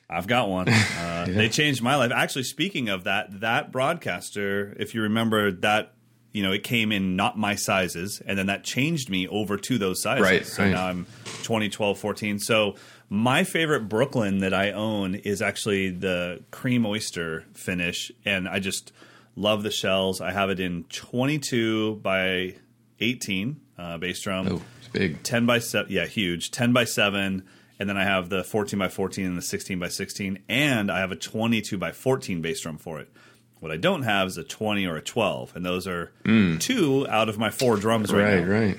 I've 0.09 0.27
got 0.27 0.49
one. 0.49 0.67
Uh, 0.99 1.25
They 1.25 1.49
changed 1.49 1.81
my 1.81 1.95
life. 1.95 2.11
Actually, 2.11 2.43
speaking 2.43 2.89
of 2.89 3.05
that, 3.05 3.39
that 3.39 3.71
broadcaster, 3.71 4.75
if 4.77 4.93
you 4.93 5.01
remember 5.03 5.51
that, 5.51 5.93
you 6.33 6.43
know, 6.43 6.51
it 6.51 6.63
came 6.63 6.91
in 6.91 7.15
not 7.15 7.37
my 7.37 7.55
sizes, 7.55 8.21
and 8.25 8.37
then 8.37 8.47
that 8.47 8.63
changed 8.63 9.09
me 9.09 9.27
over 9.27 9.57
to 9.57 9.77
those 9.77 10.01
sizes. 10.03 10.21
Right, 10.23 10.45
So 10.45 10.63
right. 10.63 10.71
now 10.71 10.87
I'm 10.87 11.07
20, 11.43 11.69
12, 11.69 11.97
14. 11.97 12.39
So 12.39 12.75
my 13.09 13.43
favorite 13.43 13.89
Brooklyn 13.89 14.39
that 14.39 14.53
I 14.53 14.71
own 14.71 15.15
is 15.15 15.41
actually 15.41 15.91
the 15.91 16.43
cream 16.51 16.85
oyster 16.85 17.45
finish, 17.53 18.11
and 18.25 18.47
I 18.47 18.59
just 18.59 18.91
love 19.35 19.63
the 19.63 19.71
shells. 19.71 20.21
I 20.21 20.31
have 20.31 20.49
it 20.49 20.59
in 20.59 20.83
22 20.85 21.95
by 21.97 22.55
18 22.99 23.59
uh, 23.77 23.97
bass 23.97 24.21
drum. 24.21 24.47
oh 24.47 24.61
it's 24.79 24.87
big. 24.89 25.23
10 25.23 25.45
by 25.45 25.59
7 25.59 25.91
yeah 25.91 26.05
huge. 26.05 26.51
10 26.51 26.73
by 26.73 26.83
7 26.85 27.43
and 27.79 27.89
then 27.89 27.97
i 27.97 28.03
have 28.03 28.29
the 28.29 28.43
14 28.43 28.77
by 28.77 28.87
14 28.87 29.25
and 29.25 29.37
the 29.37 29.41
16 29.41 29.79
by 29.79 29.87
16 29.87 30.39
and 30.47 30.91
i 30.91 30.99
have 30.99 31.11
a 31.11 31.15
22 31.15 31.75
by 31.77 31.91
14 31.91 32.41
bass 32.41 32.61
drum 32.61 32.77
for 32.77 32.99
it. 32.99 33.09
What 33.59 33.71
i 33.71 33.77
don't 33.77 34.03
have 34.03 34.27
is 34.27 34.37
a 34.37 34.43
20 34.43 34.85
or 34.85 34.95
a 34.95 35.01
12 35.01 35.55
and 35.55 35.65
those 35.65 35.87
are 35.87 36.11
two 36.59 37.07
out 37.09 37.29
of 37.29 37.39
my 37.39 37.49
four 37.49 37.75
drums 37.77 38.13
right, 38.13 38.35
right 38.35 38.45
now. 38.45 38.51
right. 38.51 38.77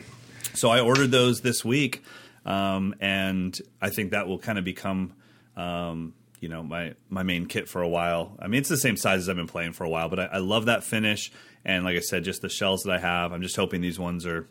So 0.54 0.70
i 0.70 0.78
ordered 0.80 1.10
those 1.10 1.40
this 1.40 1.64
week 1.64 2.02
um, 2.44 2.94
and 3.00 3.60
i 3.80 3.90
think 3.90 4.10
that 4.10 4.26
will 4.26 4.38
kind 4.38 4.58
of 4.58 4.64
become 4.64 5.12
um, 5.56 6.14
you 6.40 6.48
know 6.48 6.62
my 6.62 6.94
my 7.08 7.22
main 7.22 7.46
kit 7.46 7.68
for 7.68 7.82
a 7.82 7.88
while 7.88 8.36
i 8.38 8.46
mean 8.46 8.60
it's 8.60 8.68
the 8.68 8.76
same 8.76 8.96
size 8.96 9.20
as 9.20 9.28
i've 9.28 9.36
been 9.36 9.46
playing 9.46 9.72
for 9.72 9.84
a 9.84 9.88
while 9.88 10.08
but 10.08 10.20
i, 10.20 10.24
I 10.24 10.38
love 10.38 10.66
that 10.66 10.84
finish 10.84 11.32
and 11.64 11.84
like 11.84 11.96
i 11.96 12.00
said 12.00 12.24
just 12.24 12.42
the 12.42 12.48
shells 12.48 12.82
that 12.82 12.92
i 12.92 12.98
have 12.98 13.32
i'm 13.32 13.42
just 13.42 13.56
hoping 13.56 13.80
these 13.80 13.98
ones 13.98 14.26
are 14.26 14.48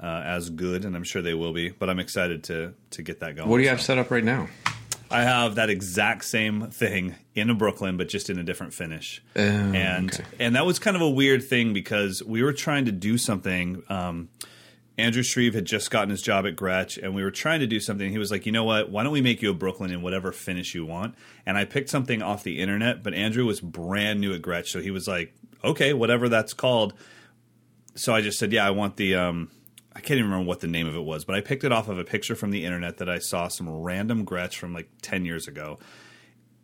uh, 0.00 0.22
as 0.24 0.50
good, 0.50 0.84
and 0.84 0.96
I'm 0.96 1.04
sure 1.04 1.22
they 1.22 1.34
will 1.34 1.52
be. 1.52 1.68
But 1.68 1.88
I'm 1.88 2.00
excited 2.00 2.44
to 2.44 2.74
to 2.90 3.02
get 3.02 3.20
that 3.20 3.36
going. 3.36 3.48
what 3.48 3.58
do 3.58 3.62
you 3.62 3.68
have 3.68 3.80
So, 3.80 3.86
set 3.86 3.98
up 3.98 4.10
right 4.10 4.24
now 4.24 4.48
I 5.12 5.22
have 5.22 5.56
that 5.56 5.68
exact 5.68 6.24
same 6.24 6.70
thing 6.70 7.14
in 7.34 7.50
a 7.50 7.54
Brooklyn, 7.54 7.98
but 7.98 8.08
just 8.08 8.30
in 8.30 8.38
a 8.38 8.42
different 8.42 8.72
finish. 8.72 9.22
Oh, 9.36 9.40
and 9.40 10.12
okay. 10.12 10.24
and 10.40 10.56
that 10.56 10.64
was 10.64 10.78
kind 10.78 10.96
of 10.96 11.02
a 11.02 11.10
weird 11.10 11.44
thing 11.44 11.72
because 11.74 12.22
we 12.22 12.42
were 12.42 12.52
trying 12.52 12.86
to 12.86 12.92
do 12.92 13.18
something. 13.18 13.82
Um, 13.88 14.30
Andrew 14.98 15.22
Shreve 15.22 15.54
had 15.54 15.64
just 15.64 15.90
gotten 15.90 16.10
his 16.10 16.20
job 16.20 16.46
at 16.46 16.54
Gretsch, 16.54 17.02
and 17.02 17.14
we 17.14 17.22
were 17.22 17.30
trying 17.30 17.60
to 17.60 17.66
do 17.66 17.80
something. 17.80 18.10
He 18.10 18.18
was 18.18 18.30
like, 18.30 18.44
"You 18.44 18.52
know 18.52 18.64
what? 18.64 18.90
Why 18.90 19.02
don't 19.02 19.12
we 19.12 19.22
make 19.22 19.40
you 19.40 19.50
a 19.50 19.54
Brooklyn 19.54 19.90
in 19.90 20.02
whatever 20.02 20.32
finish 20.32 20.74
you 20.74 20.84
want?" 20.84 21.14
And 21.46 21.56
I 21.56 21.64
picked 21.64 21.88
something 21.88 22.22
off 22.22 22.44
the 22.44 22.60
internet, 22.60 23.02
but 23.02 23.14
Andrew 23.14 23.46
was 23.46 23.60
brand 23.60 24.20
new 24.20 24.34
at 24.34 24.42
Gretsch, 24.42 24.68
so 24.68 24.80
he 24.80 24.90
was 24.90 25.08
like, 25.08 25.34
"Okay, 25.64 25.92
whatever 25.92 26.28
that's 26.28 26.52
called." 26.52 26.92
So 27.94 28.14
I 28.14 28.20
just 28.20 28.38
said, 28.38 28.52
"Yeah, 28.52 28.66
I 28.66 28.70
want 28.70 28.96
the." 28.96 29.14
Um, 29.14 29.50
I 29.94 30.00
can't 30.00 30.18
even 30.18 30.30
remember 30.30 30.48
what 30.48 30.60
the 30.60 30.68
name 30.68 30.86
of 30.86 30.96
it 30.96 31.04
was, 31.04 31.24
but 31.24 31.36
I 31.36 31.40
picked 31.40 31.64
it 31.64 31.72
off 31.72 31.88
of 31.88 31.98
a 31.98 32.04
picture 32.04 32.34
from 32.34 32.50
the 32.50 32.64
internet 32.64 32.96
that 32.98 33.10
I 33.10 33.18
saw 33.18 33.48
some 33.48 33.68
random 33.68 34.24
Gretsch 34.24 34.54
from 34.54 34.72
like 34.72 34.88
ten 35.02 35.24
years 35.24 35.46
ago, 35.48 35.78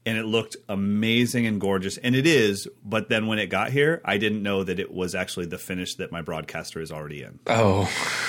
and 0.08 0.16
it 0.16 0.24
looked 0.24 0.56
amazing 0.68 1.46
and 1.46 1.60
gorgeous, 1.60 1.98
and 1.98 2.16
it 2.16 2.26
is. 2.26 2.66
But 2.84 3.08
then 3.10 3.26
when 3.26 3.38
it 3.38 3.48
got 3.48 3.70
here, 3.70 4.00
I 4.04 4.16
didn't 4.16 4.42
know 4.42 4.64
that 4.64 4.80
it 4.80 4.90
was 4.90 5.14
actually 5.14 5.46
the 5.46 5.58
finish 5.58 5.96
that 5.96 6.10
my 6.10 6.22
broadcaster 6.22 6.80
is 6.80 6.90
already 6.90 7.22
in. 7.22 7.38
oh 7.46 7.84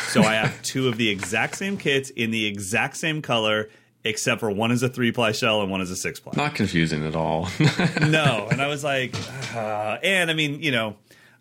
So 0.09 0.21
I 0.21 0.33
have 0.35 0.61
two 0.61 0.89
of 0.89 0.97
the 0.97 1.07
exact 1.09 1.55
same 1.55 1.77
kits 1.77 2.09
in 2.09 2.31
the 2.31 2.45
exact 2.45 2.97
same 2.97 3.21
color, 3.21 3.69
except 4.03 4.41
for 4.41 4.51
one 4.51 4.71
is 4.71 4.83
a 4.83 4.89
three 4.89 5.11
ply 5.13 5.31
shell 5.31 5.61
and 5.61 5.71
one 5.71 5.79
is 5.81 5.89
a 5.89 5.95
six 5.95 6.19
ply. 6.19 6.33
not 6.35 6.53
confusing 6.53 7.05
at 7.07 7.15
all 7.15 7.47
no, 8.01 8.47
and 8.51 8.61
I 8.61 8.67
was 8.67 8.83
like, 8.83 9.15
uh, 9.55 9.97
and 10.03 10.29
I 10.29 10.33
mean, 10.33 10.61
you 10.61 10.71
know, 10.71 10.97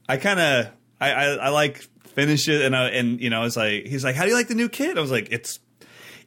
I 0.08 0.16
kind 0.18 0.38
of 0.38 0.68
I, 1.00 1.10
I 1.12 1.24
I 1.34 1.48
like 1.48 1.78
finish 2.14 2.48
it, 2.48 2.62
and 2.62 2.76
I 2.76 2.90
and 2.90 3.20
you 3.20 3.28
know, 3.30 3.40
I 3.40 3.44
was 3.44 3.56
like, 3.56 3.86
he's 3.86 4.04
like, 4.04 4.14
how 4.14 4.22
do 4.22 4.28
you 4.30 4.36
like 4.36 4.48
the 4.48 4.54
new 4.54 4.68
kit? 4.68 4.96
I 4.96 5.00
was 5.00 5.10
like, 5.10 5.28
it's 5.32 5.58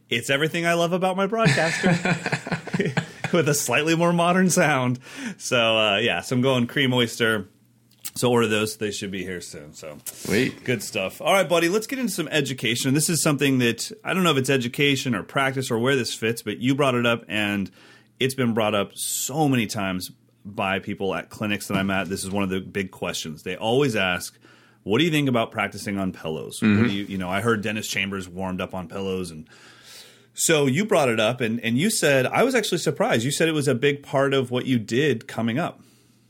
it's 0.10 0.30
everything 0.30 0.66
I 0.66 0.74
love 0.74 0.92
about 0.92 1.16
my 1.16 1.28
broadcaster. 1.28 1.92
With 3.34 3.48
a 3.50 3.54
slightly 3.54 3.96
more 3.96 4.14
modern 4.14 4.50
sound, 4.50 5.00
so 5.38 5.78
uh, 5.78 5.98
yeah. 5.98 6.22
So 6.22 6.36
I'm 6.36 6.42
going 6.42 6.68
cream 6.68 6.94
oyster. 6.94 7.48
So 8.16 8.30
order 8.30 8.48
those; 8.48 8.78
they 8.78 8.92
should 8.92 9.12
be 9.12 9.24
here 9.24 9.40
soon. 9.40 9.74
So 9.74 9.98
wait 10.28 10.64
Good 10.66 10.84
stuff. 10.84 11.22
All 11.22 11.32
right, 11.32 11.48
buddy, 11.48 11.70
let's 11.70 11.88
get 11.88 12.00
into 12.00 12.12
some 12.12 12.28
education. 12.28 12.94
This 12.94 13.10
is 13.10 13.22
something 13.24 13.60
that 13.60 13.92
I 14.04 14.14
don't 14.14 14.24
know 14.24 14.32
if 14.32 14.38
it's 14.38 14.50
education 14.50 15.16
or 15.16 15.24
practice 15.24 15.72
or 15.72 15.80
where 15.80 15.96
this 15.96 16.14
fits, 16.14 16.42
but 16.42 16.58
you 16.58 16.76
brought 16.76 16.96
it 16.96 17.06
up 17.06 17.24
and 17.28 17.72
it's 18.20 18.36
been 18.36 18.54
brought 18.54 18.76
up 18.76 18.92
so 18.96 19.48
many 19.48 19.66
times 19.66 20.12
by 20.44 20.80
people 20.80 21.14
at 21.16 21.30
clinics 21.30 21.68
that 21.68 21.78
I'm 21.78 21.90
at. 21.92 22.10
This 22.10 22.24
is 22.24 22.32
one 22.32 22.44
of 22.44 22.50
the 22.50 22.60
big 22.60 22.92
questions. 22.92 23.44
They 23.44 23.56
always 23.56 23.96
ask, 23.96 24.38
what 24.84 24.98
do 24.98 25.06
you 25.06 25.12
think 25.12 25.30
about 25.30 25.52
practicing 25.52 25.98
on 25.98 26.12
pillows? 26.12 26.60
What 26.62 26.88
do 26.88 26.94
you, 26.94 27.06
you 27.06 27.18
know, 27.18 27.30
I 27.30 27.42
heard 27.42 27.62
Dennis 27.62 27.88
Chambers 27.88 28.28
warmed 28.28 28.62
up 28.62 28.74
on 28.74 28.88
pillows 28.88 29.32
and 29.32 29.48
So 30.34 30.66
you 30.66 30.86
brought 30.86 31.10
it 31.10 31.20
up, 31.20 31.42
and 31.42 31.60
and 31.60 31.78
you 31.78 31.90
said 31.90 32.26
I 32.26 32.44
was 32.44 32.56
actually 32.56 32.80
surprised. 32.80 33.24
You 33.24 33.32
said 33.32 33.50
it 33.50 33.54
was 33.54 33.68
a 33.68 33.76
big 33.76 34.04
part 34.04 34.34
of 34.34 34.52
what 34.52 34.66
you 34.66 34.80
did 34.80 35.28
coming 35.28 35.60
up. 35.60 35.82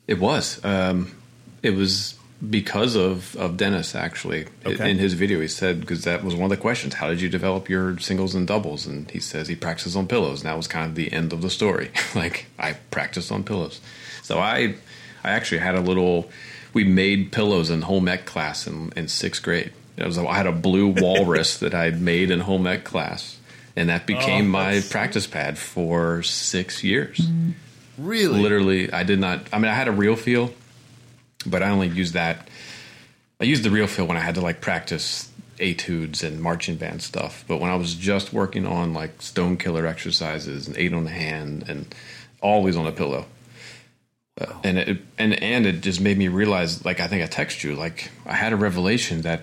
It 0.08 0.20
was. 0.20 0.64
Um, 0.66 1.16
it 1.62 1.72
was 1.72 2.18
because 2.50 2.96
of 2.96 3.36
of 3.36 3.58
Dennis 3.58 3.94
actually. 3.94 4.48
Okay. 4.66 4.90
In 4.90 4.98
his 4.98 5.14
video, 5.14 5.40
he 5.40 5.48
said 5.48 5.82
because 5.82 6.04
that 6.04 6.24
was 6.24 6.34
one 6.34 6.46
of 6.46 6.50
the 6.50 6.58
questions: 6.58 6.96
How 6.96 7.08
did 7.08 7.22
you 7.22 7.30
develop 7.30 7.70
your 7.70 7.98
singles 8.00 8.34
and 8.34 8.48
doubles? 8.48 8.88
And 8.88 9.10
he 9.12 9.20
says 9.20 9.48
he 9.48 9.56
practices 9.56 9.96
on 9.96 10.08
pillows. 10.08 10.42
And 10.42 10.50
that 10.50 10.58
was 10.58 10.68
kind 10.68 10.90
of 10.90 10.96
the 10.96 11.12
end 11.14 11.34
of 11.34 11.42
the 11.42 11.50
story. 11.50 11.92
like 12.16 12.48
I 12.58 12.74
practiced 12.90 13.32
on 13.32 13.44
pillows. 13.44 13.80
So 14.24 14.40
I 14.40 14.76
I 15.24 15.32
actually 15.32 15.60
had 15.60 15.76
a 15.76 15.82
little. 15.82 16.30
We 16.74 16.86
made 16.86 17.34
pillows 17.34 17.70
in 17.70 17.82
home 17.82 18.08
ec 18.08 18.26
class 18.26 18.66
in, 18.66 18.94
in 18.96 19.10
sixth 19.10 19.44
grade. 19.44 19.74
It 19.98 20.06
was 20.06 20.18
I 20.18 20.34
had 20.34 20.48
a 20.48 20.54
blue 20.54 20.88
walrus 20.88 21.58
that 21.60 21.76
I 21.76 21.90
made 21.92 22.32
in 22.32 22.42
home 22.42 22.66
ec 22.66 22.86
class, 22.86 23.38
and 23.76 23.90
that 23.90 24.06
became 24.06 24.46
Oh, 24.48 24.60
my 24.60 24.82
practice 24.90 25.28
pad 25.28 25.58
for 25.58 26.24
six 26.24 26.84
years. 26.84 27.22
Really? 27.98 28.40
literally 28.42 28.92
i 28.92 29.04
did 29.04 29.20
not 29.20 29.42
i 29.54 29.60
mean 29.60 29.70
i 29.70 29.76
had 29.76 29.88
a 29.88 29.92
real 29.92 30.16
feel 30.16 30.52
but 31.46 31.62
i 31.62 31.70
only 31.70 31.88
used 31.88 32.14
that 32.16 32.48
i 33.40 33.44
used 33.44 33.64
the 33.64 33.70
real 33.70 33.86
feel 33.86 34.08
when 34.08 34.18
i 34.18 34.22
had 34.22 34.36
to 34.36 34.42
like 34.42 34.60
practice 34.62 35.30
etudes 35.60 36.24
and 36.24 36.42
marching 36.42 36.76
band 36.76 37.04
stuff. 37.04 37.46
But 37.48 37.58
when 37.60 37.70
i 37.70 37.76
was 37.76 37.94
just 37.94 38.34
working 38.34 38.66
on 38.66 38.94
like 38.96 39.22
stone 39.22 39.58
killer 39.58 39.86
exercises 39.86 40.68
and 40.68 40.76
eight 40.78 40.94
on 40.94 41.04
the 41.04 41.12
hand 41.12 41.66
and 41.68 41.94
always 42.42 42.76
on 42.76 42.88
a 42.88 42.92
pillow. 42.92 43.26
Uh, 44.40 44.52
and 44.64 44.78
it 44.80 44.98
and 45.20 45.34
and 45.44 45.68
it 45.68 45.82
just 45.82 46.02
made 46.02 46.18
me 46.18 46.28
realize 46.30 46.84
like 46.84 47.00
i 47.00 47.08
think 47.08 47.22
i 47.22 47.28
text 47.28 47.64
you 47.64 47.76
like 47.76 48.10
i 48.26 48.34
had 48.34 48.54
a 48.54 48.56
revelation 48.56 49.22
that 49.22 49.42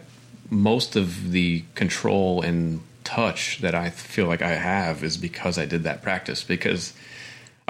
most 0.50 0.97
of 0.97 1.30
the 1.30 1.62
control 1.76 2.40
and 2.42 2.80
touch 3.04 3.60
that 3.60 3.74
i 3.74 3.88
feel 3.90 4.26
like 4.26 4.42
i 4.42 4.54
have 4.54 5.02
is 5.02 5.16
because 5.16 5.58
i 5.58 5.64
did 5.64 5.82
that 5.84 6.02
practice 6.02 6.42
because 6.44 6.92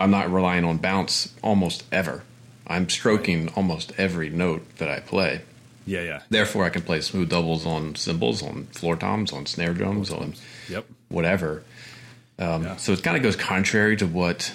I'm 0.00 0.12
not 0.12 0.32
relying 0.32 0.64
on 0.64 0.76
bounce 0.76 1.34
almost 1.42 1.82
ever. 1.90 2.22
I'm 2.68 2.88
stroking 2.88 3.48
almost 3.56 3.90
every 3.98 4.30
note 4.30 4.62
that 4.76 4.88
I 4.88 5.00
play. 5.00 5.40
Yeah, 5.86 6.02
yeah. 6.02 6.22
Therefore, 6.30 6.64
I 6.64 6.68
can 6.70 6.82
play 6.82 7.00
smooth 7.00 7.30
doubles 7.30 7.66
on 7.66 7.96
cymbals, 7.96 8.40
on 8.40 8.66
floor 8.66 8.94
toms, 8.94 9.32
on 9.32 9.44
snare 9.46 9.74
drums, 9.74 10.12
on 10.12 10.34
Yep. 10.68 10.86
whatever. 11.08 11.64
Um, 12.38 12.62
Yeah. 12.62 12.76
So 12.76 12.92
it 12.92 13.02
kind 13.02 13.16
of 13.16 13.24
goes 13.24 13.34
contrary 13.34 13.96
to 13.96 14.06
what 14.06 14.52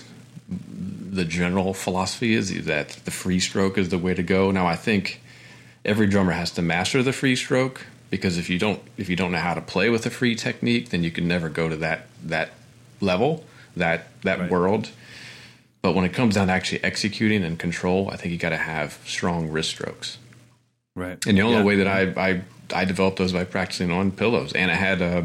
the 0.47 1.25
general 1.25 1.73
philosophy 1.73 2.35
is 2.35 2.63
that 2.63 2.91
the 3.03 3.11
free 3.11 3.41
stroke 3.41 3.77
is 3.77 3.89
the 3.89 3.97
way 3.97 4.13
to 4.13 4.23
go. 4.23 4.49
Now, 4.49 4.65
I 4.65 4.77
think 4.77 5.21
every 5.83 6.07
drummer 6.07 6.31
has 6.31 6.51
to 6.51 6.61
master 6.61 7.03
the 7.03 7.11
free 7.11 7.35
stroke 7.35 7.85
because 8.13 8.38
if 8.38 8.48
you 8.48 8.60
don't 8.60 8.79
if 8.96 9.10
you 9.10 9.15
don't 9.15 9.32
know 9.32 9.39
how 9.39 9.55
to 9.55 9.62
play 9.62 9.89
with 9.89 10.05
a 10.05 10.12
free 10.12 10.36
technique, 10.36 10.89
then 10.89 11.03
you 11.03 11.10
can 11.10 11.27
never 11.27 11.50
go 11.50 11.67
to 11.67 11.75
that 11.77 12.05
that 12.24 12.51
level, 13.01 13.43
that 13.75 14.08
that 14.22 14.38
Right. 14.39 14.51
world. 14.51 14.91
But 15.82 15.96
when 15.96 16.05
it 16.05 16.13
comes 16.13 16.36
down 16.36 16.46
to 16.46 16.53
actually 16.53 16.84
executing 16.84 17.43
and 17.43 17.58
control, 17.58 18.12
I 18.12 18.15
think 18.17 18.32
you 18.32 18.38
got 18.38 18.51
to 18.51 18.58
have 18.58 19.00
strong 19.03 19.50
wrist 19.50 19.72
strokes. 19.72 20.20
Right. 20.96 21.17
And 21.25 21.36
the 21.39 21.41
only 21.41 21.58
Yeah. 21.58 21.63
way 21.63 21.75
that 21.77 21.88
I, 21.88 22.01
I 22.29 22.41
I 22.72 22.86
developed 22.86 23.17
those 23.17 23.34
by 23.34 23.46
practicing 23.46 23.89
on 23.89 24.12
pillows, 24.12 24.53
and 24.53 24.70
I 24.70 24.75
had 24.75 25.01
uh, 25.01 25.24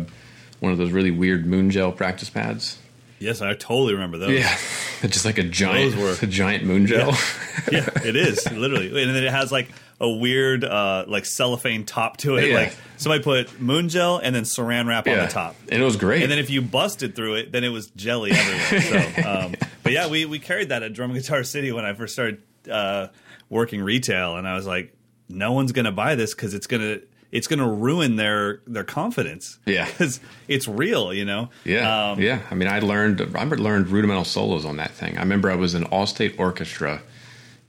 one 0.61 0.73
of 0.73 0.79
those 0.79 0.91
really 0.91 1.11
weird 1.11 1.45
moon 1.45 1.71
gel 1.71 1.93
practice 1.93 2.31
pads. 2.31 2.79
Yes, 3.19 3.43
I 3.43 3.53
totally 3.53 3.93
remember 3.93 4.17
those. 4.17 4.39
Yeah, 4.39 4.57
it's 5.03 5.13
just 5.15 5.25
like 5.25 5.39
a 5.39 5.43
giant, 5.43 5.95
a 6.23 6.27
giant 6.27 6.65
moon 6.65 6.87
gel. 6.87 7.11
yeah, 7.73 7.89
it 8.05 8.17
is 8.17 8.51
literally, 8.51 8.89
and 8.89 9.15
then 9.15 9.25
it 9.25 9.31
has 9.31 9.53
like 9.53 9.69
a 10.01 10.09
weird 10.09 10.65
uh, 10.65 11.05
like 11.09 11.25
cellophane 11.25 11.85
top 11.85 12.17
to 12.19 12.37
it. 12.37 12.51
Yeah. 12.51 12.55
Like 12.55 12.77
somebody 12.97 13.23
put 13.23 13.61
moon 13.61 13.89
gel 13.89 14.19
and 14.19 14.35
then 14.35 14.45
saran 14.45 14.87
wrap 14.87 15.07
on 15.07 15.17
the 15.19 15.27
top. 15.27 15.57
and 15.71 15.81
it 15.81 15.85
was 15.85 15.97
great. 15.97 16.23
And 16.23 16.31
then 16.31 16.39
if 16.39 16.51
you 16.51 16.63
busted 16.63 17.15
through 17.17 17.35
it, 17.35 17.53
then 17.53 17.65
it 17.65 17.71
was 17.71 17.91
jelly 17.91 18.33
everywhere. 18.33 19.13
so, 19.13 19.29
um, 19.29 19.55
but 19.83 19.93
yeah, 19.93 20.09
we 20.09 20.25
we 20.25 20.39
carried 20.39 20.69
that 20.71 20.83
at 20.83 20.93
Drum 20.93 21.13
Guitar 21.15 21.43
City 21.45 21.73
when 21.73 21.85
I 21.85 21.95
first 21.95 22.13
started 22.13 22.43
uh, 22.71 23.09
working 23.49 23.83
retail, 23.83 24.37
and 24.37 24.47
I 24.47 24.55
was 24.55 24.67
like, 24.67 24.95
no 25.29 25.53
one's 25.53 25.73
gonna 25.73 25.93
buy 25.93 26.15
this 26.15 26.35
because 26.35 26.55
it's 26.55 26.67
gonna 26.67 26.99
it's 27.31 27.47
gonna 27.47 27.71
ruin 27.71 28.17
their 28.17 28.61
their 28.67 28.85
confidence. 28.85 29.59
Yeah. 29.67 29.87
because 29.91 30.21
it's 30.49 30.67
real, 30.69 31.13
you 31.13 31.25
know. 31.25 31.51
yeah, 31.65 32.11
Um, 32.13 32.21
yeah. 32.21 32.41
I 32.51 32.55
mean, 32.55 32.69
I 32.69 32.79
learned 32.81 33.21
I 33.35 33.45
learned 33.45 33.89
rudimental 33.89 34.25
solos 34.25 34.65
on 34.65 34.77
that 34.77 34.93
thing. 34.93 35.17
I 35.19 35.21
remember 35.21 35.51
I 35.51 35.55
was 35.57 35.75
in 35.75 35.85
All-State 35.85 36.37
Orchestra 36.39 37.03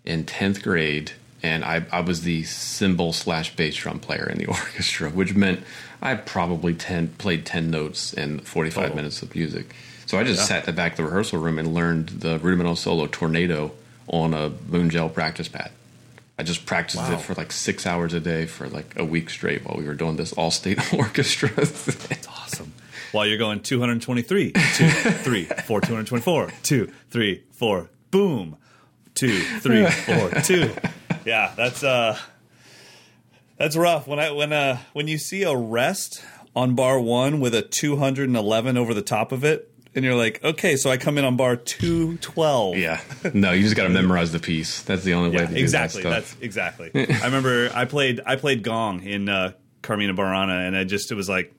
in 0.05 0.23
tenth 0.25 0.63
grade, 0.63 1.11
and 1.43 1.63
I, 1.63 1.85
I 1.91 2.01
was 2.01 2.21
the 2.23 2.43
cymbal 2.43 3.13
slash 3.13 3.55
bass 3.55 3.75
drum 3.75 3.99
player 3.99 4.27
in 4.29 4.37
the 4.37 4.45
orchestra, 4.57 5.09
which 5.09 5.35
meant 5.35 5.61
I 6.01 6.15
probably 6.15 6.73
ten 6.73 7.09
played 7.09 7.45
ten 7.45 7.69
notes 7.69 8.13
in 8.13 8.39
forty 8.39 8.69
five 8.69 8.95
minutes 8.95 9.21
of 9.21 9.35
music. 9.35 9.75
So 10.05 10.17
I 10.17 10.23
just 10.23 10.39
Yeah. 10.39 10.45
sat 10.45 10.57
at 10.59 10.65
the 10.65 10.73
back 10.73 10.93
of 10.93 10.97
the 10.97 11.03
rehearsal 11.03 11.39
room 11.39 11.59
and 11.59 11.73
learned 11.73 12.09
the 12.09 12.39
rudimental 12.39 12.75
solo 12.75 13.05
tornado 13.07 13.73
on 14.07 14.33
a 14.33 14.49
moon 14.67 14.89
gel 14.89 15.07
practice 15.09 15.47
pad. 15.49 15.69
I 16.39 16.43
just 16.43 16.65
practiced 16.65 17.03
Wow. 17.03 17.15
it 17.15 17.21
for 17.21 17.33
like 17.35 17.51
six 17.51 17.85
hours 17.85 18.13
a 18.13 18.21
day 18.21 18.45
for 18.45 18.69
like 18.69 18.97
a 18.97 19.03
week 19.03 19.29
straight 19.29 19.65
while 19.65 19.77
we 19.77 19.83
were 19.85 19.93
doing 19.93 20.15
this 20.15 20.31
all 20.33 20.51
state 20.51 20.79
orchestra. 20.93 21.49
It's 21.57 22.27
awesome. 22.29 22.71
While 23.11 23.25
you're 23.25 23.37
going 23.37 23.59
223, 23.59 24.51
2, 24.53 24.59
3, 24.61 25.43
4, 25.43 25.81
224, 25.81 26.51
2, 26.63 26.91
3, 27.09 27.43
4, 27.51 27.89
boom, 28.11 28.55
2, 29.15 29.39
3, 29.59 29.85
4, 29.89 30.29
2. 30.41 30.71
Yeah, 31.25 31.51
that's 31.57 31.83
uh 31.83 32.17
that's 33.57 33.75
rough. 33.75 34.07
When 34.07 34.19
I 34.19 34.31
when 34.31 34.53
uh 34.53 34.77
when 34.93 35.07
you 35.09 35.17
see 35.17 35.43
a 35.43 35.53
rest 35.55 36.23
on 36.55 36.73
bar 36.75 36.99
1 37.01 37.39
with 37.41 37.53
a 37.53 37.61
211 37.61 38.77
over 38.77 38.93
the 38.93 39.01
top 39.01 39.31
of 39.33 39.43
it 39.43 39.71
and 39.99 40.05
you're 40.05 40.15
like, 40.15 40.41
"Okay, 40.43 40.77
so 40.77 40.89
I 40.89 40.95
come 40.97 41.17
in 41.17 41.25
on 41.25 41.35
bar 41.35 41.55
212." 41.55 42.77
yeah. 42.77 43.01
No, 43.33 43.51
you 43.51 43.63
just 43.63 43.75
got 43.75 43.83
to 43.83 43.89
memorize 43.89 44.31
the 44.31 44.39
piece. 44.39 44.81
That's 44.83 45.03
the 45.03 45.13
only 45.13 45.29
way 45.29 45.41
Yeah, 45.43 45.45
to 45.47 45.53
do 45.53 45.59
exactly. 45.59 46.03
that 46.03 46.09
That's 46.09 46.35
exactly. 46.41 46.91
I 46.95 47.25
remember 47.25 47.69
I 47.73 47.85
played 47.85 48.21
I 48.25 48.35
played 48.37 48.63
gong 48.63 49.03
in 49.03 49.27
uh, 49.29 49.51
Carmina 49.81 50.13
Burana, 50.13 50.65
and 50.67 50.75
I 50.75 50.83
just 50.85 51.11
it 51.11 51.15
was 51.15 51.27
like 51.29 51.53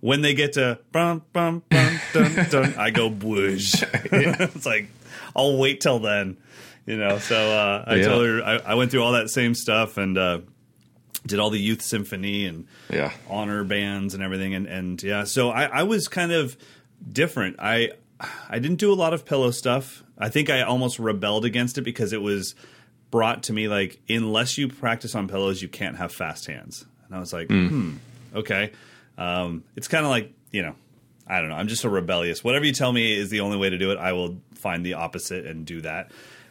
when 0.00 0.22
they 0.22 0.34
get 0.34 0.54
to 0.54 0.78
bum 0.90 1.22
bum 1.32 1.62
bum 1.70 2.00
dun 2.12 2.46
dun, 2.50 2.74
I 2.76 2.90
go 2.90 3.08
whoosh. 3.10 3.82
it's 3.92 4.66
like 4.66 4.88
I'll 5.36 5.58
wait 5.58 5.80
till 5.80 5.98
then, 5.98 6.38
you 6.86 6.96
know. 6.96 7.18
So 7.18 7.52
uh, 7.52 7.84
I 7.86 7.96
Yeah. 7.96 8.04
told 8.08 8.26
her 8.26 8.42
I, 8.42 8.56
I 8.56 8.74
went 8.74 8.90
through 8.90 9.02
all 9.02 9.12
that 9.12 9.28
same 9.30 9.54
stuff 9.54 9.98
and 9.98 10.16
uh, 10.18 10.40
did 11.26 11.38
all 11.38 11.50
the 11.50 11.60
youth 11.60 11.82
symphony 11.82 12.46
and 12.46 12.66
Yeah. 12.90 13.12
honor 13.28 13.62
bands 13.64 14.14
and 14.14 14.22
everything 14.22 14.54
and 14.54 14.66
and 14.66 15.00
yeah 15.02 15.22
so 15.24 15.50
I, 15.50 15.64
I 15.66 15.82
was 15.84 16.08
kind 16.08 16.32
of 16.32 16.56
different. 17.10 17.56
I 17.58 17.90
i 18.48 18.58
didn't 18.58 18.76
do 18.78 18.92
a 18.92 18.94
lot 18.94 19.12
of 19.14 19.24
pillow 19.24 19.50
stuff. 19.50 20.02
I 20.18 20.28
think 20.28 20.48
i 20.50 20.62
almost 20.62 20.98
rebelled 20.98 21.44
against 21.44 21.76
it 21.78 21.82
because 21.82 22.12
it 22.12 22.22
was 22.22 22.54
brought 23.10 23.42
to 23.44 23.52
me 23.52 23.68
like 23.68 24.00
unless 24.08 24.56
you 24.56 24.68
practice 24.68 25.14
on 25.14 25.28
pillows 25.28 25.60
you 25.60 25.68
can't 25.68 25.96
have 25.96 26.12
fast 26.12 26.46
hands. 26.46 26.84
And 27.06 27.16
i 27.16 27.18
was 27.20 27.32
like 27.32 27.48
mm. 27.48 27.68
hmm, 27.68 27.92
okay. 28.36 28.72
Um, 29.18 29.64
it's 29.76 29.88
kind 29.88 30.04
of 30.04 30.10
like 30.10 30.32
you 30.50 30.62
know 30.62 30.74
i 31.26 31.40
don't 31.40 31.48
know. 31.50 31.56
I'm 31.56 31.68
just 31.68 31.84
a 31.84 31.88
rebellious. 31.90 32.42
Whatever 32.44 32.64
you 32.64 32.72
tell 32.72 32.92
me 32.92 33.12
is 33.16 33.30
the 33.30 33.40
only 33.40 33.56
way 33.56 33.70
to 33.70 33.78
do 33.78 33.90
it 33.90 33.98
i 33.98 34.12
will 34.12 34.40
find 34.54 34.86
the 34.86 34.94
opposite 34.94 35.44
and 35.46 35.66
do 35.66 35.80
that. 35.80 36.10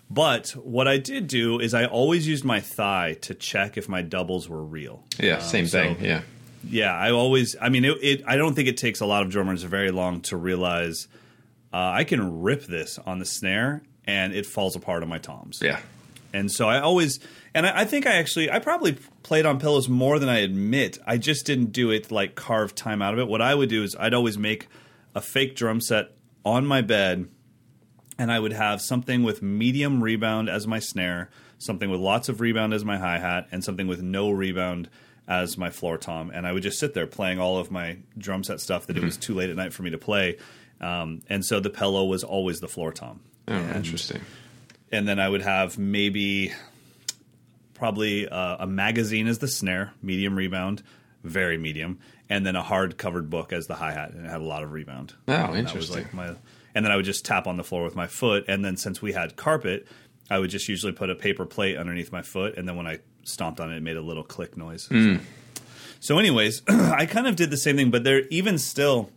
But 0.10 0.50
what 0.50 0.88
i 0.90 0.98
did 0.98 1.28
do 1.28 1.60
is 1.60 1.74
i 1.74 1.86
always 1.86 2.28
used 2.28 2.44
my 2.44 2.60
thigh 2.60 3.18
to 3.22 3.34
check 3.34 3.78
if 3.78 3.88
my 3.88 4.02
doubles 4.02 4.50
were 4.50 4.64
real. 4.64 5.04
Yeah, 5.18 5.36
Um, 5.36 5.42
same 5.42 5.68
so- 5.68 5.82
thing. 5.82 5.98
Yeah. 6.04 6.22
Yeah, 6.64 6.96
I 6.96 7.12
always. 7.12 7.56
I 7.60 7.70
mean, 7.70 7.86
it, 7.86 7.98
it. 8.02 8.24
I 8.28 8.36
don't 8.38 8.54
think 8.54 8.68
it 8.68 8.78
takes 8.78 9.00
a 9.00 9.06
lot 9.06 9.24
of 9.24 9.30
drummers 9.30 9.64
very 9.64 9.92
long 9.92 10.22
to 10.22 10.38
realize 10.38 11.08
uh, 11.74 11.78
I 11.78 12.04
can 12.04 12.42
rip 12.42 12.66
this 12.66 13.00
on 13.00 13.20
the 13.20 13.26
snare 13.26 13.84
and 14.06 14.34
it 14.34 14.46
falls 14.46 14.76
apart 14.76 15.04
on 15.04 15.10
my 15.10 15.18
toms. 15.18 15.60
Yeah. 15.62 15.80
And 16.34 16.52
so 16.52 16.68
I 16.68 16.80
always, 16.80 17.20
and 17.54 17.66
I, 17.66 17.82
I 17.82 17.86
think 17.86 18.06
I 18.08 18.16
actually, 18.16 18.50
I 18.50 18.60
probably 18.60 18.98
played 19.24 19.46
on 19.46 19.60
pillows 19.60 19.90
more 19.90 20.18
than 20.20 20.30
I 20.30 20.40
admit. 20.40 20.98
I 21.06 21.18
just 21.18 21.46
didn't 21.46 21.72
do 21.72 21.92
it 21.92 22.12
like 22.12 22.36
carve 22.36 22.74
time 22.74 23.02
out 23.02 23.14
of 23.14 23.20
it. 23.20 23.28
What 23.28 23.42
I 23.42 23.54
would 23.54 23.70
do 23.70 23.84
is 23.84 23.96
I'd 24.00 24.14
always 24.14 24.38
make 24.38 24.68
a 25.14 25.22
fake 25.22 25.56
drum 25.56 25.82
set 25.82 26.12
on 26.46 26.66
my 26.66 26.82
bed, 26.82 27.28
and 28.18 28.32
I 28.32 28.40
would 28.40 28.54
have 28.54 28.82
something 28.82 29.24
with 29.24 29.42
medium 29.42 30.02
rebound 30.02 30.50
as 30.50 30.66
my 30.66 30.80
snare, 30.80 31.30
something 31.58 31.90
with 31.90 32.00
lots 32.00 32.30
of 32.30 32.40
rebound 32.40 32.74
as 32.74 32.86
my 32.86 32.98
hi 32.98 33.20
hat, 33.20 33.48
and 33.52 33.64
something 33.64 33.88
with 33.88 34.02
no 34.02 34.32
rebound 34.32 34.90
as 35.32 35.58
my 35.58 35.70
floor 35.70 35.98
tom. 35.98 36.30
And 36.34 36.46
I 36.46 36.52
would 36.52 36.62
just 36.64 36.78
sit 36.78 36.94
there 36.94 37.08
playing 37.08 37.40
all 37.40 37.58
of 37.58 37.72
my 37.72 37.98
drum 38.18 38.44
set 38.44 38.60
stuff 38.60 38.88
that 38.88 38.98
it 38.98 39.04
was 39.04 39.16
too 39.18 39.34
late 39.34 39.50
at 39.50 39.56
night 39.56 39.72
for 39.72 39.82
me 39.84 39.90
to 39.92 39.98
play. 39.98 40.38
Um, 40.82 41.22
and 41.30 41.46
so 41.46 41.60
the 41.62 41.70
pillow 41.70 42.04
was 42.06 42.24
always 42.24 42.60
the 42.60 42.68
floor 42.68 42.92
tom 42.92 43.22
Oh, 43.48 43.54
interesting. 43.76 44.22
and 44.92 45.08
then 45.08 45.20
I 45.20 45.30
would 45.30 45.42
have 45.44 45.78
maybe 45.78 46.52
probably 47.74 48.28
uh, 48.28 48.58
a 48.60 48.68
magazine 48.68 49.28
as 49.28 49.40
the 49.40 49.48
snare, 49.48 49.94
medium 50.02 50.36
rebound, 50.36 50.84
very 51.24 51.58
medium, 51.58 52.00
and 52.30 52.46
then 52.46 52.56
a 52.56 52.64
hard 52.64 52.98
covered 52.98 53.30
book 53.30 53.54
as 53.54 53.68
the 53.68 53.76
hi 53.76 53.92
hat, 53.92 54.12
and 54.12 54.26
it 54.26 54.30
had 54.30 54.42
a 54.42 54.46
lot 54.46 54.64
of 54.64 54.72
rebound. 54.72 55.14
Oh, 55.28 55.34
And 55.34 55.58
interesting. 55.58 55.98
like 56.04 56.14
my, 56.14 56.28
and 56.76 56.86
then 56.86 56.92
I 56.92 56.96
would 56.96 57.06
just 57.06 57.26
tap 57.26 57.48
on 57.48 57.58
the 57.58 57.64
floor 57.64 57.84
with 57.84 57.96
my 57.96 58.08
foot, 58.08 58.46
and 58.48 58.64
then 58.64 58.78
since 58.78 59.02
we 59.02 59.14
had 59.14 59.36
carpet, 59.36 59.88
I 60.30 60.40
would 60.40 60.50
just 60.50 60.68
usually 60.70 60.94
put 60.94 61.10
a 61.10 61.16
paper 61.16 61.46
plate 61.46 61.78
underneath 61.78 62.12
my 62.12 62.22
foot, 62.22 62.58
and 62.58 62.68
then 62.68 62.76
when 62.76 62.88
I 62.88 63.00
stomped 63.24 63.60
on 63.60 63.72
it, 63.72 63.78
it 63.78 63.84
made 63.84 63.98
a 63.98 64.02
little 64.02 64.24
click 64.24 64.58
noise. 64.58 64.88
Hmm. 64.88 65.18
So, 66.00 66.18
anyways, 66.18 66.64
I 66.68 67.06
kind 67.06 67.28
of 67.28 67.36
did 67.36 67.52
the 67.52 67.58
same 67.58 67.78
thing, 67.78 67.92
but 67.92 68.04
there 68.04 68.22
even 68.30 68.58
still 68.58 69.10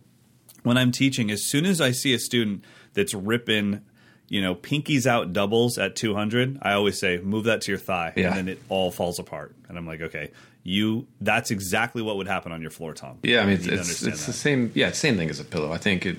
when 0.65 0.77
I'm 0.77 0.91
teaching, 0.91 1.31
as 1.31 1.43
soon 1.43 1.65
as 1.65 1.79
I 1.79 1.91
see 1.91 2.13
a 2.13 2.19
student 2.19 2.63
that's 2.93 3.13
ripping, 3.13 3.81
you 4.27 4.41
know, 4.41 4.55
pinkies 4.55 5.05
out 5.05 5.31
doubles 5.31 5.77
at 5.77 5.95
200, 5.95 6.59
I 6.61 6.73
always 6.73 6.99
say, 6.99 7.19
move 7.19 7.45
that 7.45 7.61
to 7.61 7.71
your 7.71 7.79
thigh. 7.79 8.13
Yeah. 8.15 8.27
And 8.27 8.35
then 8.35 8.47
it 8.49 8.61
all 8.67 8.91
falls 8.91 9.19
apart. 9.19 9.55
And 9.69 9.77
I'm 9.77 9.85
like, 9.85 10.01
okay, 10.01 10.31
you, 10.63 11.05
that's 11.21 11.51
exactly 11.51 12.01
what 12.01 12.17
would 12.17 12.27
happen 12.27 12.51
on 12.51 12.61
your 12.61 12.71
floor 12.71 12.93
tom. 12.93 13.19
Yeah, 13.21 13.41
I 13.41 13.45
mean, 13.45 13.53
it's 13.53 13.67
it's, 13.67 14.03
it's 14.03 14.25
the 14.25 14.33
same. 14.33 14.71
Yeah, 14.73 14.87
it's 14.87 14.97
the 14.97 15.07
same 15.07 15.17
thing 15.17 15.29
as 15.29 15.39
a 15.39 15.45
pillow. 15.45 15.71
I 15.71 15.77
think 15.77 16.05
it. 16.05 16.17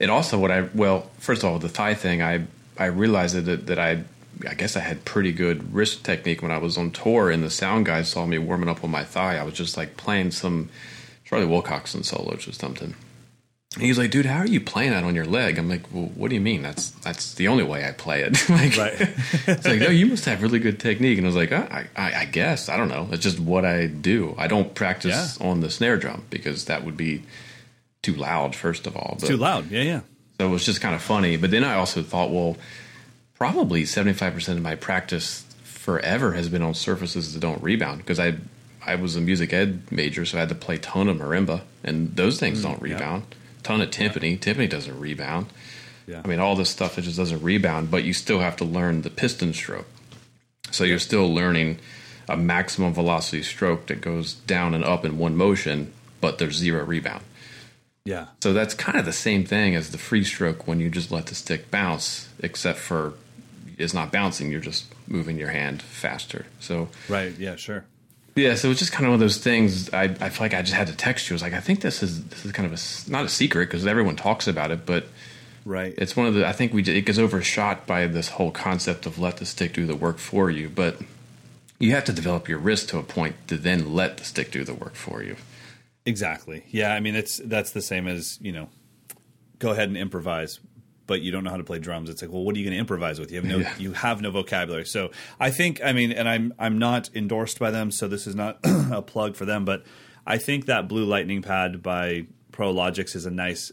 It 0.00 0.10
also 0.10 0.38
what 0.38 0.52
I 0.52 0.68
well, 0.74 1.10
first 1.18 1.42
of 1.42 1.50
all, 1.50 1.58
the 1.58 1.68
thigh 1.68 1.94
thing. 1.94 2.22
I 2.22 2.46
I 2.76 2.86
realized 2.86 3.36
that 3.36 3.66
that 3.66 3.78
I 3.78 4.04
I 4.48 4.54
guess 4.54 4.76
I 4.76 4.80
had 4.80 5.04
pretty 5.04 5.32
good 5.32 5.72
wrist 5.72 6.04
technique 6.04 6.42
when 6.42 6.50
I 6.50 6.58
was 6.58 6.76
on 6.76 6.90
tour, 6.90 7.30
and 7.30 7.42
the 7.42 7.50
sound 7.50 7.86
guys 7.86 8.08
saw 8.08 8.26
me 8.26 8.38
warming 8.38 8.68
up 8.68 8.84
on 8.84 8.90
my 8.90 9.04
thigh. 9.04 9.38
I 9.38 9.42
was 9.42 9.54
just 9.54 9.76
like 9.76 9.96
playing 9.96 10.32
some 10.32 10.68
Charley 11.24 11.46
Wilcoxon 11.46 12.04
solos 12.04 12.46
or 12.48 12.52
something. 12.52 12.94
And 13.74 13.82
he's 13.84 13.98
like, 13.98 14.10
"Dude, 14.10 14.24
how 14.26 14.38
are 14.38 14.46
you 14.46 14.60
playing 14.60 14.92
that 14.92 15.04
on 15.04 15.14
your 15.14 15.26
leg?" 15.26 15.58
I'm 15.58 15.68
like, 15.68 15.92
"Well, 15.92 16.10
what 16.14 16.28
do 16.30 16.34
you 16.34 16.40
mean? 16.40 16.62
That's 16.62 16.90
that's 16.90 17.34
the 17.34 17.48
only 17.48 17.64
way 17.64 17.86
I 17.86 17.92
play 17.92 18.22
it." 18.22 18.32
like, 18.48 18.76
Right. 18.76 18.94
it's 19.46 19.66
like, 19.66 19.80
no, 19.80 19.90
you 19.90 20.06
must 20.06 20.24
have 20.24 20.42
really 20.42 20.58
good 20.58 20.80
technique. 20.80 21.18
And 21.18 21.26
I 21.26 21.28
was 21.28 21.36
like, 21.36 21.52
"Uh, 21.52 21.66
I, 21.70 21.86
I, 21.94 22.14
I 22.20 22.24
guess 22.24 22.68
I 22.68 22.76
don't 22.76 22.88
know. 22.88 23.08
It's 23.12 23.22
just 23.22 23.38
what 23.38 23.64
I 23.64 23.86
do. 23.86 24.34
I 24.38 24.46
don't 24.48 24.74
practice 24.74 25.38
on 25.40 25.60
the 25.60 25.70
snare 25.70 25.96
drum 25.98 26.24
because 26.30 26.64
that 26.64 26.84
would 26.84 26.96
be 26.96 27.24
too 28.02 28.14
loud. 28.14 28.56
First 28.56 28.86
of 28.86 28.96
all, 28.96 29.16
but, 29.20 29.26
Too 29.26 29.36
loud. 29.36 29.70
Yeah, 29.70 29.82
yeah. 29.82 30.00
so 30.40 30.46
it 30.46 30.50
was 30.50 30.64
just 30.64 30.80
kind 30.80 30.94
of 30.94 31.02
funny. 31.02 31.36
But 31.36 31.50
then 31.50 31.62
I 31.62 31.74
also 31.74 32.02
thought, 32.02 32.30
well, 32.30 32.56
probably 33.38 33.84
seventy 33.84 34.14
five 34.14 34.34
percent 34.34 34.58
of 34.58 34.64
my 34.64 34.74
practice 34.74 35.44
forever 35.62 36.32
has 36.32 36.48
been 36.48 36.62
on 36.62 36.74
surfaces 36.74 37.32
that 37.32 37.40
don't 37.40 37.62
rebound 37.62 37.98
because 37.98 38.20
I 38.20 38.36
I 38.84 38.94
was 38.96 39.16
a 39.16 39.20
music 39.20 39.52
ed 39.52 39.90
major, 39.90 40.24
so 40.24 40.38
I 40.38 40.40
had 40.40 40.48
to 40.48 40.54
play 40.54 40.78
ton 40.78 41.08
of 41.08 41.16
marimba, 41.16 41.62
and 41.84 42.14
those 42.16 42.38
things 42.38 42.60
mm, 42.60 42.62
don't 42.64 42.86
yeah. 42.86 42.94
rebound. 42.94 43.34
Ton 43.62 43.80
of 43.80 43.90
timpani. 43.90 44.38
Timpani 44.38 44.68
doesn't 44.68 44.98
rebound. 44.98 45.46
Yeah. 46.06 46.22
I 46.24 46.28
mean, 46.28 46.40
all 46.40 46.56
this 46.56 46.70
stuff 46.70 46.96
it 46.98 47.02
just 47.02 47.18
doesn't 47.18 47.42
rebound, 47.42 47.90
but 47.90 48.04
you 48.04 48.14
still 48.14 48.40
have 48.40 48.56
to 48.56 48.64
learn 48.64 49.02
the 49.02 49.10
piston 49.10 49.52
stroke. 49.52 49.86
So 50.70 50.84
you're 50.84 50.98
still 50.98 51.32
learning 51.32 51.80
a 52.28 52.36
maximum 52.36 52.94
velocity 52.94 53.42
stroke 53.42 53.86
that 53.86 54.00
goes 54.00 54.34
down 54.34 54.74
and 54.74 54.84
up 54.84 55.04
in 55.04 55.18
one 55.18 55.36
motion, 55.36 55.92
but 56.20 56.38
there's 56.38 56.56
zero 56.56 56.84
rebound. 56.84 57.24
yeah. 58.04 58.26
So 58.42 58.52
that's 58.52 58.74
kind 58.74 58.98
of 58.98 59.04
the 59.04 59.12
same 59.12 59.44
thing 59.44 59.74
as 59.74 59.90
the 59.90 59.98
free 59.98 60.24
stroke 60.24 60.66
when 60.66 60.80
you 60.80 60.88
just 60.88 61.10
let 61.10 61.26
the 61.26 61.34
stick 61.34 61.70
bounce, 61.70 62.28
except 62.40 62.78
for 62.78 63.14
it's 63.78 63.94
not 63.94 64.10
bouncing, 64.12 64.50
you're 64.50 64.60
just 64.60 64.86
moving 65.06 65.38
your 65.38 65.48
hand 65.50 65.80
faster. 65.82 66.46
So 66.60 66.88
Right. 67.08 67.32
Yeah, 67.38 67.56
sure. 67.56 67.84
yeah, 68.34 68.54
so 68.54 68.70
it's 68.70 68.78
just 68.80 68.92
kind 68.92 69.04
of 69.06 69.10
one 69.10 69.14
of 69.14 69.20
those 69.20 69.38
things. 69.38 69.92
I, 69.94 70.04
I 70.04 70.28
feel 70.28 70.40
like 70.44 70.54
I 70.54 70.62
just 70.62 70.74
had 70.74 70.86
to 70.88 70.96
text 70.96 71.28
you. 71.28 71.34
I 71.34 71.36
was 71.36 71.42
like, 71.42 71.54
I 71.54 71.60
think 71.60 71.80
this 71.80 72.02
is 72.02 72.24
this 72.26 72.44
is 72.44 72.52
kind 72.52 72.66
of 72.70 72.72
a 72.78 73.10
not 73.10 73.24
a 73.24 73.28
secret 73.28 73.66
because 73.66 73.86
everyone 73.86 74.16
talks 74.16 74.46
about 74.46 74.70
it, 74.70 74.84
but 74.86 75.06
Right. 75.64 75.92
it's 75.98 76.16
one 76.16 76.26
of 76.26 76.34
the 76.34 76.46
I 76.46 76.52
think 76.52 76.72
we 76.72 76.82
it 76.82 77.04
gets 77.06 77.18
overshot 77.18 77.86
by 77.86 78.06
this 78.06 78.28
whole 78.30 78.50
concept 78.50 79.06
of 79.06 79.18
let 79.18 79.36
the 79.38 79.44
stick 79.46 79.72
do 79.72 79.86
the 79.86 79.96
work 79.96 80.18
for 80.18 80.50
you, 80.50 80.68
but 80.68 81.00
you 81.78 81.92
have 81.92 82.04
to 82.06 82.12
develop 82.12 82.48
your 82.48 82.58
wrist 82.58 82.88
to 82.90 82.98
a 82.98 83.02
point 83.02 83.36
to 83.48 83.56
then 83.56 83.94
let 83.94 84.16
the 84.18 84.24
stick 84.24 84.50
do 84.50 84.64
the 84.64 84.74
work 84.74 84.94
for 84.94 85.22
you. 85.22 85.36
Exactly. 86.06 86.64
Yeah, 86.70 86.94
I 86.94 87.00
mean 87.00 87.14
it's 87.14 87.36
that's 87.44 87.72
the 87.72 87.82
same 87.82 88.08
as, 88.08 88.38
you 88.40 88.50
know, 88.52 88.68
go 89.58 89.70
ahead 89.72 89.88
and 89.88 89.96
improvise, 89.96 90.58
but 91.08 91.20
you 91.22 91.32
don't 91.32 91.42
know 91.42 91.50
how 91.50 91.56
to 91.56 91.64
play 91.64 91.80
drums. 91.80 92.08
It's 92.08 92.22
like, 92.22 92.30
well, 92.30 92.44
what 92.44 92.54
are 92.54 92.58
you 92.60 92.64
going 92.64 92.74
to 92.74 92.78
improvise 92.78 93.18
with? 93.18 93.32
You 93.32 93.38
have 93.38 93.44
no 93.44 93.58
Yeah. 93.58 93.74
you 93.78 93.92
have 93.94 94.20
no 94.22 94.30
vocabulary. 94.30 94.86
So, 94.86 95.10
I 95.40 95.50
think 95.50 95.80
I 95.84 95.92
mean, 95.92 96.12
and 96.12 96.28
I'm 96.28 96.54
I'm 96.56 96.78
not 96.78 97.10
endorsed 97.16 97.58
by 97.58 97.72
them, 97.72 97.90
so 97.90 98.06
this 98.06 98.28
is 98.28 98.36
not 98.36 98.60
a 98.64 99.02
plug 99.02 99.34
for 99.34 99.44
them, 99.44 99.64
but 99.64 99.84
I 100.24 100.38
think 100.38 100.66
that 100.66 100.86
Blue 100.86 101.04
Lightning 101.04 101.42
pad 101.42 101.82
by 101.82 102.26
Prologix 102.52 103.16
is 103.16 103.26
a 103.26 103.30
nice 103.30 103.72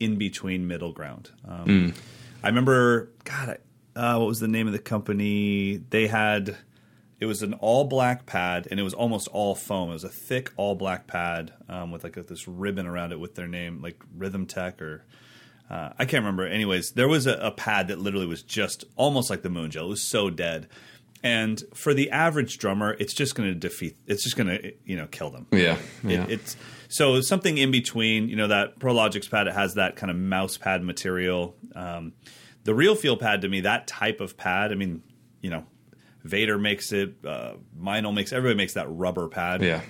in 0.00 0.16
between 0.16 0.66
middle 0.66 0.92
ground. 0.92 1.30
Um, 1.46 1.94
I 2.42 2.48
remember, 2.48 3.10
God, 3.22 3.58
uh, 3.94 4.16
what 4.16 4.26
was 4.26 4.40
the 4.40 4.48
name 4.48 4.66
of 4.66 4.72
the 4.72 4.78
company? 4.80 5.76
They 5.90 6.08
had 6.08 6.56
it 7.20 7.26
was 7.26 7.42
an 7.42 7.54
all 7.54 7.84
black 7.84 8.26
pad 8.26 8.66
and 8.70 8.80
it 8.80 8.82
was 8.82 8.94
almost 8.94 9.28
all 9.28 9.54
foam. 9.54 9.90
It 9.90 9.92
was 9.92 10.02
a 10.02 10.08
thick 10.08 10.50
all 10.56 10.74
black 10.74 11.06
pad 11.06 11.52
um, 11.68 11.92
with 11.92 12.02
like 12.02 12.16
a, 12.16 12.22
this 12.24 12.48
ribbon 12.48 12.84
around 12.86 13.12
it 13.12 13.20
with 13.20 13.36
their 13.36 13.46
name, 13.46 13.80
like 13.80 14.02
Rhythm 14.16 14.44
Tech 14.46 14.82
or 14.82 15.04
uh, 15.70 15.90
I 15.98 16.04
can't 16.04 16.22
remember. 16.22 16.46
Anyways, 16.46 16.92
there 16.92 17.08
was 17.08 17.26
a, 17.26 17.34
a 17.34 17.50
pad 17.50 17.88
that 17.88 17.98
literally 17.98 18.26
was 18.26 18.42
just 18.42 18.84
almost 18.96 19.30
like 19.30 19.42
the 19.42 19.50
Moon 19.50 19.70
Gel. 19.70 19.86
It 19.86 19.88
was 19.88 20.02
so 20.02 20.28
dead. 20.30 20.68
And 21.24 21.62
for 21.72 21.94
the 21.94 22.10
average 22.10 22.58
drummer, 22.58 22.96
it's 22.98 23.14
just 23.14 23.34
going 23.36 23.48
to 23.48 23.54
defeat. 23.54 23.96
It's 24.06 24.24
just 24.24 24.36
going 24.36 24.48
to 24.48 24.72
you 24.84 24.96
know 24.96 25.06
kill 25.06 25.30
them. 25.30 25.46
Yeah, 25.52 25.78
It- 26.04 26.30
it's 26.30 26.56
so 26.88 27.20
something 27.20 27.56
in 27.58 27.70
between. 27.70 28.28
You 28.28 28.36
know 28.36 28.48
that 28.48 28.78
Prologix 28.80 29.30
pad. 29.30 29.46
It 29.46 29.54
has 29.54 29.74
that 29.74 29.96
kind 29.96 30.10
of 30.10 30.16
mouse 30.16 30.58
pad 30.58 30.82
material. 30.82 31.54
Um, 31.76 32.12
the 32.64 32.74
real 32.74 32.94
feel 32.94 33.16
pad 33.16 33.42
to 33.42 33.48
me, 33.48 33.60
that 33.62 33.86
type 33.86 34.20
of 34.20 34.36
pad. 34.36 34.72
I 34.72 34.74
mean, 34.74 35.02
you 35.40 35.50
know, 35.50 35.64
Vater 36.24 36.58
makes 36.58 36.92
it. 36.92 37.14
Uh, 37.24 37.54
Meinl 37.80 38.12
makes. 38.12 38.32
Everybody 38.32 38.56
makes 38.56 38.74
that 38.74 38.86
rubber 38.90 39.28
pad. 39.28 39.62
yeah. 39.62 39.80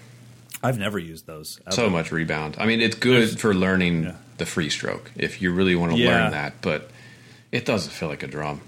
I've 0.63 0.79
never 0.79 0.99
used 0.99 1.27
those. 1.27 1.61
ever. 1.67 1.75
so 1.75 1.91
much 1.91 2.13
rebound. 2.13 2.57
I 2.59 2.67
mean, 2.67 2.81
it's 2.81 2.97
good 2.97 3.41
for 3.41 3.55
learning 3.55 4.15
the 4.39 4.47
free 4.47 4.71
stroke 4.71 5.11
if 5.17 5.43
you 5.43 5.53
really 5.53 5.75
want 5.75 5.93
to 5.93 5.99
Yeah. 5.99 6.23
learn 6.23 6.31
that, 6.33 6.55
but 6.63 6.91
it 7.51 7.65
doesn't 7.65 7.93
feel 7.93 8.09
like 8.09 8.23
a 8.23 8.29
drum. 8.29 8.61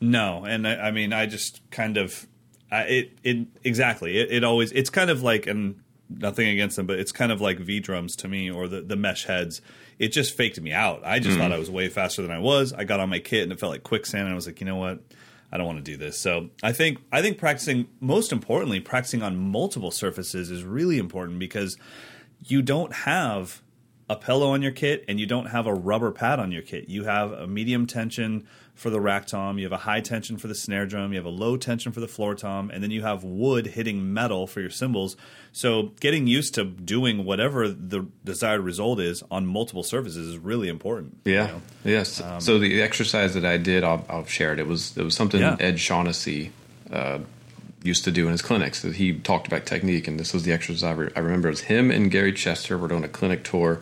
No, 0.00 0.44
and 0.44 0.66
I, 0.68 0.88
I 0.88 0.90
mean, 0.90 1.12
I 1.12 1.26
just 1.26 1.60
kind 1.70 1.96
of, 1.96 2.26
I, 2.70 2.82
it, 2.82 3.18
it 3.24 3.46
exactly. 3.64 4.18
It, 4.18 4.30
it 4.30 4.44
always, 4.44 4.72
it's 4.72 4.90
kind 4.90 5.10
of 5.10 5.22
like, 5.22 5.46
and 5.46 5.80
nothing 6.08 6.48
against 6.48 6.76
them, 6.76 6.86
but 6.86 6.98
it's 6.98 7.12
kind 7.12 7.32
of 7.32 7.40
like 7.40 7.58
V 7.58 7.80
drums 7.80 8.16
to 8.16 8.28
me 8.28 8.50
or 8.50 8.68
the 8.68 8.80
the 8.80 8.96
mesh 8.96 9.24
heads. 9.26 9.60
It 9.98 10.08
just 10.08 10.36
faked 10.36 10.60
me 10.60 10.72
out. 10.72 11.02
I 11.04 11.18
just 11.18 11.34
hmm. 11.34 11.42
thought 11.42 11.52
I 11.52 11.58
was 11.58 11.70
way 11.70 11.88
faster 11.88 12.22
than 12.22 12.30
I 12.30 12.38
was. 12.38 12.72
I 12.72 12.84
got 12.84 13.00
on 13.00 13.08
my 13.08 13.18
kit 13.18 13.42
and 13.42 13.52
it 13.52 13.58
felt 13.58 13.72
like 13.72 13.82
quicksand. 13.82 14.22
And 14.22 14.32
I 14.32 14.34
was 14.34 14.46
like, 14.46 14.60
you 14.60 14.66
know 14.66 14.76
what? 14.76 15.00
I 15.50 15.56
don't 15.56 15.66
want 15.66 15.78
to 15.78 15.90
do 15.90 15.96
this. 15.96 16.18
So 16.18 16.50
I 16.62 16.72
think 16.72 16.98
I 17.10 17.22
think 17.22 17.38
practicing, 17.38 17.88
most 18.00 18.32
importantly, 18.32 18.80
practicing 18.80 19.22
on 19.22 19.36
multiple 19.36 19.90
surfaces 19.90 20.50
is 20.50 20.64
really 20.64 20.98
important 20.98 21.38
because 21.38 21.76
you 22.44 22.62
don't 22.62 22.92
have 22.92 23.62
a 24.10 24.16
pillow 24.16 24.50
on 24.50 24.62
your 24.62 24.72
kit 24.72 25.04
and 25.08 25.20
you 25.20 25.26
don't 25.26 25.46
have 25.46 25.66
a 25.66 25.74
rubber 25.74 26.10
pad 26.10 26.38
on 26.40 26.52
your 26.52 26.62
kit. 26.62 26.88
You 26.88 27.04
have 27.04 27.32
a 27.32 27.46
medium 27.46 27.86
tension 27.86 28.46
for 28.78 28.90
the 28.90 29.00
rack 29.00 29.26
tom, 29.26 29.58
you 29.58 29.64
have 29.64 29.72
a 29.72 29.76
high 29.76 30.00
tension 30.00 30.36
for 30.38 30.46
the 30.46 30.54
snare 30.54 30.86
drum, 30.86 31.12
you 31.12 31.18
have 31.18 31.26
a 31.26 31.30
low 31.30 31.56
tension 31.56 31.90
for 31.90 31.98
the 32.00 32.06
floor 32.08 32.34
tom, 32.34 32.70
and 32.70 32.82
then 32.82 32.90
you 32.92 33.02
have 33.02 33.24
wood 33.24 33.66
hitting 33.66 34.12
metal 34.14 34.46
for 34.46 34.60
your 34.60 34.70
cymbals. 34.70 35.16
So 35.52 35.90
getting 36.00 36.26
used 36.28 36.54
to 36.54 36.64
doing 36.64 37.24
whatever 37.24 37.68
the 37.68 38.06
desired 38.24 38.60
result 38.60 39.00
is 39.00 39.22
on 39.30 39.46
multiple 39.46 39.82
surfaces 39.82 40.28
is 40.28 40.38
really 40.38 40.68
important. 40.68 41.18
you 41.24 41.32
Yeah. 41.34 41.46
know? 41.48 41.62
Yes. 41.84 42.22
so 42.38 42.58
the 42.60 42.80
exercise 42.80 43.34
that 43.34 43.44
I 43.44 43.56
did, 43.56 43.82
I'll, 43.82 44.04
I'll 44.08 44.24
share 44.26 44.52
it. 44.52 44.58
It 44.60 44.66
was 44.68 44.96
it 44.96 45.02
was 45.02 45.14
something 45.16 45.40
Yeah. 45.40 45.56
Ed 45.58 45.80
Shaughnessy 45.80 46.52
uh, 46.92 47.18
used 47.82 48.04
to 48.04 48.10
do 48.12 48.26
in 48.26 48.32
his 48.32 48.42
clinics. 48.42 48.82
That 48.82 48.94
he 48.94 49.14
talked 49.14 49.46
about 49.48 49.66
technique, 49.66 50.06
and 50.06 50.20
this 50.20 50.32
was 50.32 50.44
the 50.44 50.52
exercise 50.52 50.84
I, 50.84 50.92
re- 50.92 51.10
I 51.16 51.18
remember. 51.20 51.48
It 51.48 51.52
was 51.52 51.60
him 51.62 51.90
and 51.90 52.10
Gary 52.12 52.32
Chester 52.32 52.78
were 52.78 52.86
doing 52.88 53.02
a 53.02 53.08
clinic 53.08 53.42
tour, 53.42 53.80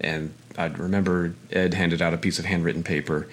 and 0.00 0.32
I 0.58 0.66
remember 0.66 1.34
Ed 1.52 1.74
handed 1.74 2.02
out 2.02 2.12
a 2.12 2.18
piece 2.18 2.38
of 2.40 2.44
handwritten 2.46 2.82
paper, 2.82 3.28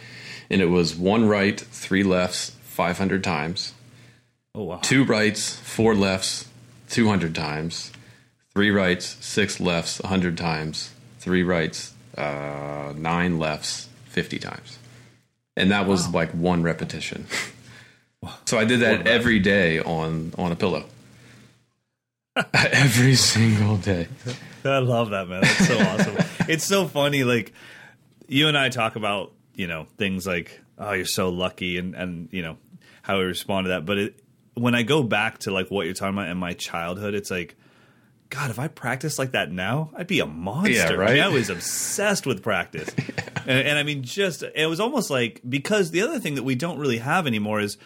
and 0.53 0.61
it 0.61 0.67
was 0.67 0.95
one 0.95 1.27
right, 1.27 1.59
three 1.59 2.03
lefts, 2.03 2.51
five 2.61 2.97
hundred 2.97 3.23
times. 3.23 3.73
Oh 4.55 4.63
wow. 4.63 4.79
two 4.83 5.03
rights, 5.03 5.55
four 5.55 5.95
lefts, 5.95 6.47
200 6.93 7.33
times, 7.33 7.91
three 8.53 8.69
rights, 8.69 9.17
six 9.19 9.59
lefts, 9.59 9.99
100 10.01 10.37
times, 10.37 10.91
three 11.17 11.41
rights, 11.41 11.91
uh, 12.15 12.93
nine 12.95 13.39
lefts, 13.39 13.89
50 14.05 14.37
times. 14.37 14.77
And 15.57 15.71
that 15.71 15.87
was 15.87 16.09
like 16.09 16.31
one 16.31 16.63
repetition. 16.63 17.25
So 18.45 18.57
I 18.57 18.63
did 18.63 18.79
that 18.79 19.05
every 19.05 19.39
day 19.39 19.79
on, 19.79 20.33
on 20.37 20.53
a 20.53 20.55
pillow. 20.55 20.85
every 22.53 23.15
single 23.15 23.75
day. 23.75 24.07
I 24.63 24.77
love 24.77 25.09
that, 25.09 25.27
man. 25.27 25.41
That's 25.41 25.67
so 25.67 25.77
awesome. 25.77 26.17
It's 26.47 26.63
so 26.63 26.87
funny. 26.87 27.25
Like 27.25 27.51
you 28.29 28.47
and 28.47 28.57
I 28.57 28.69
talk 28.69 28.95
about, 28.95 29.33
you 29.55 29.67
know, 29.67 29.85
things 29.97 30.25
like, 30.25 30.61
oh, 30.77 30.93
you're 30.93 31.05
so 31.05 31.29
lucky, 31.29 31.77
and 31.77 31.95
and 31.95 32.29
you 32.31 32.41
know 32.41 32.57
how 33.01 33.17
we 33.17 33.25
respond 33.25 33.65
to 33.65 33.69
that. 33.69 33.85
But 33.85 33.97
it, 33.97 34.19
when 34.55 34.75
I 34.75 34.83
go 34.83 35.03
back 35.03 35.39
to 35.39 35.51
like 35.51 35.69
what 35.69 35.85
you're 35.85 35.95
talking 35.95 36.17
about 36.17 36.29
in 36.29 36.37
my 36.37 36.53
childhood, 36.53 37.13
it's 37.13 37.31
like, 37.31 37.55
God, 38.29 38.49
if 38.49 38.59
I 38.59 38.67
practiced 38.67 39.19
like 39.19 39.31
that 39.31 39.51
now, 39.51 39.91
I'd 39.95 40.07
be 40.07 40.19
a 40.19 40.25
monster. 40.25 40.73
Yeah, 40.73 40.85
I, 40.85 40.89
mean, 40.89 40.99
right? 40.99 41.19
I 41.19 41.29
was 41.29 41.49
obsessed 41.49 42.25
with 42.25 42.41
practice, 42.41 42.89
and, 43.45 43.67
and 43.67 43.77
I 43.77 43.83
mean, 43.83 44.03
just 44.03 44.43
it 44.43 44.67
was 44.67 44.79
almost 44.79 45.09
like 45.09 45.41
because 45.47 45.91
the 45.91 46.01
other 46.01 46.19
thing 46.19 46.35
that 46.35 46.43
we 46.43 46.55
don't 46.55 46.79
really 46.79 46.97
have 46.97 47.27
anymore 47.27 47.59
is 47.59 47.77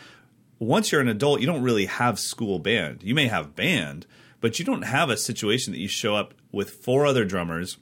once 0.59 0.91
you're 0.91 1.01
an 1.01 1.07
adult, 1.07 1.39
you 1.41 1.47
don't 1.47 1.63
really 1.63 1.85
have 1.85 2.19
school 2.19 2.59
band. 2.59 3.03
You 3.03 3.13
may 3.13 3.27
have 3.27 3.55
band, 3.55 4.07
but 4.41 4.59
you 4.59 4.65
don't 4.65 4.83
have 4.83 5.09
a 5.09 5.17
situation 5.17 5.73
that 5.73 5.79
you 5.79 5.87
show 5.87 6.15
up 6.15 6.33
with 6.51 6.71
four 6.71 7.05
other 7.05 7.25
drummers, 7.25 7.77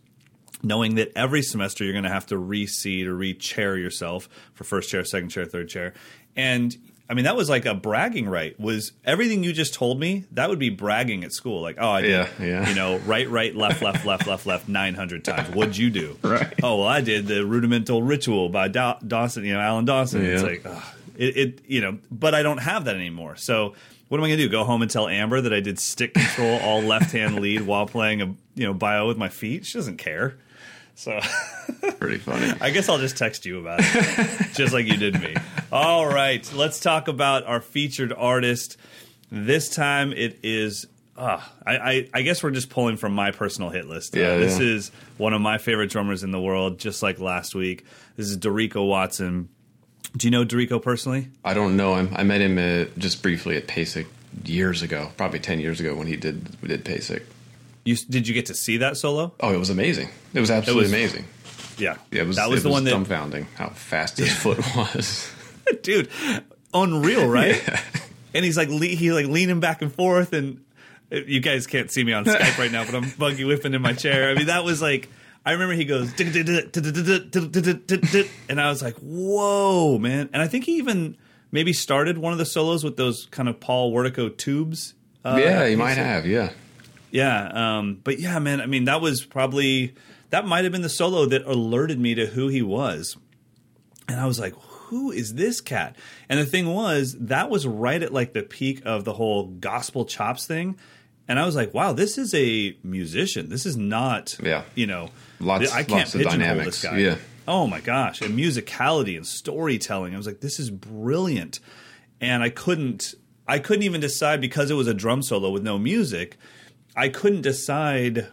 knowing 0.65 0.95
that 0.95 1.11
every 1.15 1.41
semester 1.41 1.83
you're 1.83 1.93
going 1.93 2.03
to 2.03 2.09
have 2.09 2.25
to 2.27 2.37
reseat 2.37 3.07
or 3.07 3.15
re-chair 3.15 3.77
yourself 3.77 4.27
for 4.53 4.63
first 4.65 4.89
chair, 4.89 5.05
second 5.05 5.29
chair, 5.29 5.45
third 5.45 5.69
chair, 5.69 5.93
and 6.35 6.75
I 7.07 7.13
mean, 7.13 7.25
that 7.25 7.35
was 7.35 7.49
like 7.51 7.67
a 7.67 7.75
bragging 7.75 8.27
right. 8.27 8.59
Was 8.59 8.91
everything 9.05 9.43
you 9.43 9.53
just 9.53 9.75
told 9.75 9.99
me? 9.99 10.25
That 10.31 10.49
would 10.49 10.57
be 10.57 10.71
bragging 10.71 11.23
at 11.23 11.31
school. 11.33 11.61
Like, 11.61 11.77
oh, 11.79 11.87
I 11.87 12.01
did, 12.01 12.09
Yeah, 12.09 12.27
yeah. 12.43 12.67
you 12.69 12.73
know, 12.73 12.97
right, 12.97 13.29
right, 13.29 13.55
left, 13.55 13.83
left, 13.83 14.07
left, 14.07 14.25
left, 14.25 14.47
left, 14.47 14.67
nine 14.67 14.95
hundred 14.95 15.23
times. 15.23 15.53
What'd 15.53 15.77
you 15.77 15.91
do? 15.91 16.17
Right. 16.23 16.51
Oh, 16.63 16.79
well, 16.79 16.87
I 16.87 17.01
did 17.01 17.27
the 17.27 17.45
rudimental 17.45 18.01
ritual 18.01 18.49
by 18.49 18.69
Daw- 18.69 18.97
Dawson, 19.07 19.45
you 19.45 19.53
know, 19.53 19.59
Alan 19.59 19.85
Dawson. 19.85 20.25
It's 20.25 20.41
like, 20.41 20.65
ugh, 20.65 20.83
it, 21.15 21.37
it, 21.37 21.59
you 21.67 21.79
know, 21.81 21.99
but 22.09 22.33
I 22.33 22.41
don't 22.41 22.57
have 22.57 22.85
that 22.85 22.95
anymore. 22.95 23.35
So 23.35 23.75
what 24.15 24.21
am 24.21 24.23
I 24.23 24.29
going 24.29 24.37
to 24.37 24.45
do? 24.45 24.49
Go 24.49 24.63
home 24.63 24.81
and 24.81 24.89
tell 24.89 25.09
Amber 25.09 25.41
that 25.41 25.51
I 25.53 25.59
did 25.59 25.77
stick 25.77 26.13
control 26.13 26.57
all 26.61 26.81
left 26.81 27.11
hand 27.11 27.35
lead 27.41 27.63
while 27.63 27.85
playing 27.85 28.21
a 28.21 28.25
you 28.55 28.65
know 28.65 28.73
bio 28.73 29.07
with 29.07 29.17
my 29.17 29.27
feet? 29.27 29.65
She 29.65 29.77
doesn't 29.77 29.97
care. 29.97 30.37
So 30.95 31.19
Pretty 31.99 32.19
funny. 32.19 32.53
I 32.61 32.69
guess 32.69 32.87
I'll 32.87 32.97
just 32.97 33.17
text 33.17 33.45
you 33.45 33.59
about 33.59 33.79
it, 33.81 34.53
just 34.53 34.71
like 34.71 34.85
you 34.85 34.95
did 34.95 35.19
me. 35.21 35.35
All 35.71 36.07
right, 36.07 36.49
let's 36.53 36.79
talk 36.79 37.09
about 37.09 37.45
our 37.45 37.59
featured 37.59 38.13
artist. 38.13 38.77
This 39.29 39.67
time 39.67 40.13
it 40.13 40.39
is. 40.43 40.85
Uh, 41.17 41.41
I, 41.65 41.77
I, 41.77 42.09
I 42.13 42.21
guess 42.21 42.41
we're 42.43 42.51
just 42.51 42.69
pulling 42.69 42.95
from 42.95 43.13
my 43.13 43.31
personal 43.31 43.69
hit 43.69 43.87
list. 43.87 44.15
Uh, 44.15 44.21
Yeah, 44.21 44.37
this 44.37 44.57
yeah. 44.59 44.65
is 44.67 44.91
one 45.17 45.33
of 45.33 45.41
my 45.41 45.57
favorite 45.57 45.89
drummers 45.89 46.23
in 46.23 46.31
the 46.31 46.39
world, 46.39 46.79
just 46.79 47.03
like 47.03 47.19
last 47.19 47.53
week. 47.55 47.83
This 48.15 48.27
is 48.29 48.37
Derico 48.37 48.87
Watson. 48.87 49.49
Do 50.17 50.27
you 50.27 50.31
know 50.31 50.45
Derico 50.45 50.81
personally? 50.81 51.27
I 51.43 51.53
don't 51.53 51.75
know 51.75 51.95
him. 51.95 52.09
I 52.15 52.23
met 52.23 52.41
him 52.41 52.57
uh, 52.57 52.85
just 52.97 53.21
briefly 53.21 53.57
at 53.57 53.67
PASIC 53.67 54.05
years 54.45 54.81
ago, 54.81 55.11
probably 55.17 55.39
ten 55.39 55.59
years 55.59 55.79
ago 55.79 55.95
when 55.95 56.07
he 56.07 56.15
did 56.15 56.59
did 56.61 56.85
PASIC. 56.85 57.23
You 57.83 57.95
did 57.97 58.27
you 58.27 58.33
get 58.33 58.45
to 58.47 58.53
see 58.55 58.77
that 58.77 58.97
solo? 58.97 59.33
Oh, 59.39 59.53
it 59.53 59.57
was 59.57 59.69
amazing. 59.69 60.09
It 60.33 60.39
was 60.39 60.49
absolutely 60.51 60.83
was- 60.85 60.91
amazing. 60.93 61.25
Yeah, 61.77 61.97
Yeah, 62.09 62.21
it 62.21 62.27
was, 62.27 62.37
that 62.37 62.49
was 62.49 62.61
it 62.61 62.63
the 62.63 62.69
was 62.69 62.73
one 62.73 62.83
that 62.85 62.91
dumbfounding 62.93 63.47
how 63.55 63.67
fast 63.67 64.17
his 64.17 64.31
foot 64.37 64.59
was. 64.77 65.29
dude, 65.81 66.09
unreal, 66.73 67.27
right? 67.27 67.61
And 68.33 68.45
he's 68.45 68.55
like 68.55 68.69
le- 68.69 68.85
he 68.85 69.11
like 69.11 69.25
leaning 69.25 69.59
back 69.59 69.81
and 69.81 69.93
forth, 69.93 70.31
and 70.31 70.63
uh, 71.11 71.17
you 71.17 71.41
guys 71.41 71.67
can't 71.67 71.91
see 71.91 72.03
me 72.05 72.13
on 72.13 72.23
Skype 72.23 72.57
right 72.57 72.71
now, 72.71 72.85
but 72.85 72.95
I'm 72.95 73.09
buggy 73.19 73.43
whipping 73.43 73.73
in 73.73 73.81
my 73.81 73.91
chair. 73.91 74.29
I 74.29 74.35
mean, 74.35 74.45
that 74.47 74.63
was 74.63 74.81
like. 74.81 75.09
I 75.45 75.51
remember 75.51 75.75
he 75.75 75.85
goes, 75.85 76.11
and 78.49 78.59
I 78.61 78.69
was 78.69 78.81
like, 78.81 78.95
"Whoa, 78.97 79.97
man!" 79.99 80.29
And 80.33 80.41
I 80.41 80.47
think 80.47 80.65
he 80.65 80.77
even 80.77 81.17
maybe 81.51 81.73
started 81.73 82.17
one 82.17 82.33
of 82.33 82.39
the 82.39 82.45
solos 82.45 82.83
with 82.83 82.97
those 82.97 83.27
kind 83.31 83.47
of 83.49 83.59
Paul 83.59 83.93
Wertico 83.93 84.35
tubes. 84.35 84.93
Uh, 85.23 85.37
yeah, 85.39 85.67
he 85.67 85.75
might 85.75 85.97
have. 85.97 86.25
Yeah, 86.25 86.51
yeah, 87.11 87.77
um, 87.77 87.99
but 88.03 88.19
yeah, 88.19 88.39
man. 88.39 88.61
I 88.61 88.65
mean, 88.65 88.85
that 88.85 89.01
was 89.01 89.23
probably 89.25 89.93
that 90.31 90.45
might 90.45 90.63
have 90.63 90.71
been 90.71 90.81
the 90.81 90.89
solo 90.89 91.25
that 91.27 91.43
alerted 91.45 91.99
me 91.99 92.15
to 92.15 92.25
who 92.25 92.47
he 92.47 92.61
was, 92.61 93.17
and 94.07 94.19
I 94.19 94.25
was 94.25 94.39
like, 94.39 94.53
"Who 94.55 95.11
is 95.11 95.35
this 95.35 95.61
cat?" 95.61 95.95
And 96.29 96.39
the 96.39 96.45
thing 96.45 96.67
was, 96.73 97.15
that 97.19 97.49
was 97.49 97.67
right 97.67 98.01
at 98.01 98.13
like 98.13 98.33
the 98.33 98.43
peak 98.43 98.81
of 98.85 99.03
the 99.05 99.13
whole 99.13 99.45
gospel 99.45 100.05
chops 100.05 100.45
thing, 100.47 100.75
and 101.27 101.39
I 101.39 101.45
was 101.45 101.55
like, 101.55 101.73
"Wow, 101.73 101.93
this 101.93 102.17
is 102.17 102.33
a 102.33 102.75
musician. 102.83 103.49
This 103.49 103.65
is 103.65 103.77
not, 103.77 104.37
Yeah. 104.43 104.63
you 104.75 104.87
know, 104.87 105.09
Lots- 105.39 105.71
I 105.71 105.83
can't 105.83 105.99
lots 106.01 106.15
of 106.15 106.21
dynamics. 106.23 106.81
this 106.81 106.83
guy." 106.83 106.97
Yeah. 106.99 107.15
Oh 107.47 107.67
my 107.67 107.79
gosh, 107.79 108.21
and 108.21 108.37
musicality 108.37 109.15
and 109.15 109.25
storytelling. 109.25 110.13
I 110.15 110.17
was 110.17 110.25
like, 110.25 110.39
this 110.41 110.59
is 110.59 110.71
brilliant. 110.71 111.59
And 112.19 112.41
I 112.41 112.49
couldn't 112.49 113.13
I 113.47 113.59
couldn't 113.59 113.83
even 113.83 114.01
decide 114.01 114.41
because 114.41 114.71
it 114.71 114.73
was 114.75 114.87
a 114.87 114.93
drum 114.93 115.21
solo 115.21 115.51
with 115.51 115.61
no 115.63 115.77
music, 115.77 116.37
I 116.95 117.09
couldn't 117.09 117.41
decide 117.41 118.27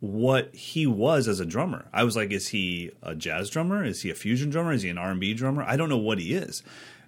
what 0.00 0.54
he 0.54 0.86
was 0.86 1.28
as 1.28 1.40
a 1.40 1.46
drummer. 1.46 1.86
I 1.92 2.04
was 2.04 2.16
like, 2.16 2.30
is 2.32 2.48
he 2.48 2.90
a 3.02 3.14
jazz 3.14 3.48
drummer? 3.50 3.84
Is 3.84 4.02
he 4.02 4.10
a 4.10 4.14
fusion 4.14 4.50
drummer? 4.50 4.72
Is 4.72 4.82
he 4.82 4.88
an 4.90 4.98
R 4.98 5.10
and 5.10 5.20
B 5.20 5.32
drummer? 5.34 5.62
I 5.62 5.76
don't 5.76 5.88
know 5.88 5.98
what 5.98 6.18
he 6.18 6.34
is. 6.34 6.62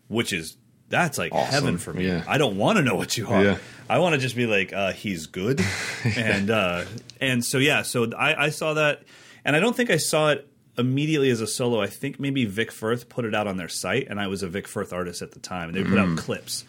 Which 0.09 0.33
is 0.33 0.57
that's 0.89 1.17
like 1.19 1.33
Awesome. 1.33 1.51
heaven 1.53 1.79
for 1.79 1.93
me. 1.93 2.07
Yeah. 2.07 2.25
I 2.29 2.37
don't 2.39 2.57
want 2.57 2.77
to 2.79 2.83
know 2.83 2.95
what 2.95 3.17
you 3.17 3.27
are. 3.29 3.43
Yeah. 3.45 3.59
I 3.89 3.99
want 3.99 4.15
to 4.15 4.19
just 4.21 4.37
be 4.37 4.47
like, 4.47 4.73
uh, 4.73 4.93
he's 4.93 5.27
good, 5.27 5.61
and 6.17 6.51
uh, 6.51 6.85
and 7.21 7.45
so 7.45 7.59
yeah, 7.59 7.83
so 7.83 8.11
I, 8.17 8.47
I 8.47 8.49
saw 8.51 8.75
that, 8.75 9.03
and 9.45 9.57
I 9.57 9.61
don't 9.61 9.77
think 9.77 9.91
I 9.91 9.97
saw 9.97 10.31
it 10.31 10.49
immediately 10.79 11.31
as 11.31 11.41
a 11.41 11.47
solo. 11.47 11.81
I 11.81 11.87
think 11.87 12.19
maybe 12.19 12.45
Vic 12.45 12.73
Firth 12.73 13.09
put 13.09 13.25
it 13.25 13.35
out 13.35 13.47
on 13.47 13.57
their 13.57 13.69
site, 13.69 14.09
and 14.09 14.21
I 14.21 14.27
was 14.27 14.43
a 14.43 14.49
Vic 14.49 14.67
Firth 14.67 14.93
artist 14.93 15.23
at 15.23 15.33
the 15.33 15.41
time, 15.41 15.69
and 15.69 15.77
they 15.77 15.85
put 15.85 15.99
out 15.99 16.17
clips, 16.19 16.65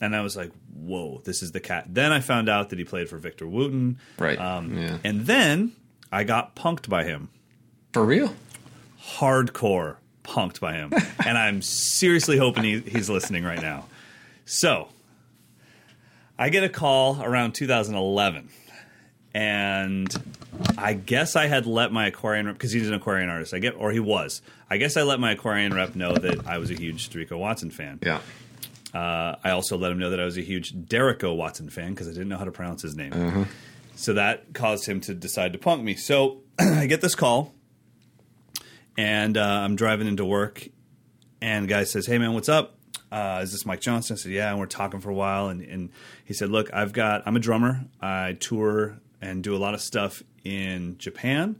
and 0.00 0.14
I 0.14 0.20
was 0.22 0.36
like, 0.36 0.50
whoa, 0.72 1.22
this 1.24 1.42
is 1.42 1.52
the 1.52 1.60
cat. 1.60 1.86
Then 1.88 2.12
I 2.12 2.20
found 2.20 2.48
out 2.48 2.70
that 2.70 2.78
he 2.78 2.84
played 2.84 3.08
for 3.08 3.18
Victor 3.18 3.46
Wooten, 3.46 3.98
right. 4.18 4.38
um, 4.38 4.76
yeah, 4.76 4.98
and 5.04 5.26
then 5.26 5.72
I 6.10 6.24
got 6.24 6.56
punked 6.56 6.88
by 6.88 7.04
him 7.04 7.28
for 7.92 8.04
real. 8.04 8.34
hardcore 9.00 9.96
punked 10.24 10.58
by 10.60 10.74
him. 10.74 10.92
and 11.24 11.38
I'm 11.38 11.62
seriously 11.62 12.38
hoping 12.38 12.64
he, 12.64 12.80
he's 12.80 13.08
listening 13.08 13.44
right 13.44 13.60
now. 13.60 13.86
So, 14.44 14.88
I 16.38 16.48
get 16.48 16.64
a 16.64 16.68
call 16.68 17.22
around 17.22 17.52
2011. 17.52 18.48
And 19.32 20.14
I 20.78 20.94
guess 20.94 21.36
I 21.36 21.46
had 21.46 21.66
let 21.66 21.92
my 21.92 22.06
Aquarian 22.06 22.46
rep, 22.46 22.54
because 22.56 22.72
he's 22.72 22.88
an 22.88 22.94
Aquarian 22.94 23.28
artist, 23.28 23.54
I 23.54 23.58
get, 23.58 23.74
or 23.76 23.90
he 23.90 24.00
was. 24.00 24.42
I 24.70 24.76
guess 24.76 24.96
I 24.96 25.02
let 25.02 25.18
my 25.20 25.32
Aquarian 25.32 25.72
rep 25.74 25.94
know 25.94 26.14
that 26.14 26.46
I 26.46 26.58
was 26.58 26.70
a 26.70 26.74
huge 26.74 27.10
Dorico 27.10 27.38
Watson 27.38 27.70
fan. 27.70 27.98
Yeah, 28.02 28.20
Uh, 28.92 29.36
I 29.42 29.50
also 29.50 29.76
let 29.76 29.90
him 29.92 29.98
know 29.98 30.10
that 30.10 30.20
I 30.20 30.24
was 30.24 30.36
a 30.38 30.42
huge 30.42 30.72
Derico 30.74 31.36
Watson 31.36 31.68
fan 31.70 31.90
because 31.90 32.08
I 32.08 32.12
didn't 32.12 32.28
know 32.28 32.38
how 32.38 32.44
to 32.44 32.52
pronounce 32.52 32.82
his 32.82 32.94
name. 32.96 33.46
So 33.96 34.12
that 34.14 34.52
caused 34.54 34.86
him 34.86 35.00
to 35.02 35.14
decide 35.14 35.52
to 35.52 35.58
punk 35.58 35.82
me. 35.82 35.94
So 35.96 36.42
I 36.58 36.86
get 36.86 37.00
this 37.00 37.14
call, 37.14 37.52
and 38.96 39.36
uh, 39.36 39.42
I'm 39.42 39.76
driving 39.76 40.06
into 40.06 40.24
work, 40.24 40.68
and 41.40 41.64
the 41.64 41.68
guy 41.68 41.84
says, 41.84 42.06
"Hey 42.06 42.18
man, 42.18 42.34
what's 42.34 42.48
up? 42.48 42.76
Uh, 43.10 43.40
is 43.42 43.52
this 43.52 43.64
Mike 43.66 43.80
Johnston?" 43.80 44.14
I 44.14 44.18
said, 44.18 44.32
"Yeah." 44.32 44.50
And 44.50 44.58
we're 44.58 44.66
talking 44.66 45.00
for 45.00 45.10
a 45.10 45.14
while, 45.14 45.48
and, 45.48 45.60
and 45.62 45.90
he 46.24 46.34
said, 46.34 46.50
"Look, 46.50 46.72
I've 46.72 46.92
got. 46.92 47.22
I'm 47.26 47.36
a 47.36 47.40
drummer. 47.40 47.84
I 48.00 48.36
tour 48.38 48.98
and 49.20 49.42
do 49.42 49.54
a 49.56 49.58
lot 49.58 49.74
of 49.74 49.80
stuff 49.80 50.22
in 50.44 50.96
Japan." 50.98 51.56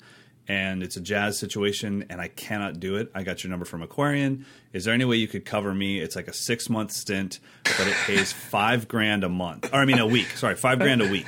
And 0.46 0.82
it's 0.82 0.98
a 0.98 1.00
jazz 1.00 1.38
situation, 1.38 2.04
and 2.10 2.20
I 2.20 2.28
cannot 2.28 2.78
do 2.78 2.96
it. 2.96 3.10
I 3.14 3.22
got 3.22 3.42
your 3.42 3.50
number 3.50 3.64
from 3.64 3.80
Aquarian. 3.80 4.44
Is 4.74 4.84
there 4.84 4.92
any 4.92 5.06
way 5.06 5.16
you 5.16 5.26
could 5.26 5.46
cover 5.46 5.72
me? 5.72 6.00
It's 6.00 6.16
like 6.16 6.28
a 6.28 6.34
six 6.34 6.68
month 6.68 6.92
stint, 6.92 7.40
but 7.62 7.86
it 7.86 7.94
pays 8.04 8.30
five 8.50 8.86
grand 8.86 9.24
a 9.24 9.30
month, 9.30 9.72
or 9.72 9.76
I 9.76 9.86
mean 9.86 9.98
a 9.98 10.06
week. 10.06 10.28
Sorry, 10.36 10.54
five 10.54 10.80
grand 10.80 11.00
a 11.00 11.08
week. 11.08 11.26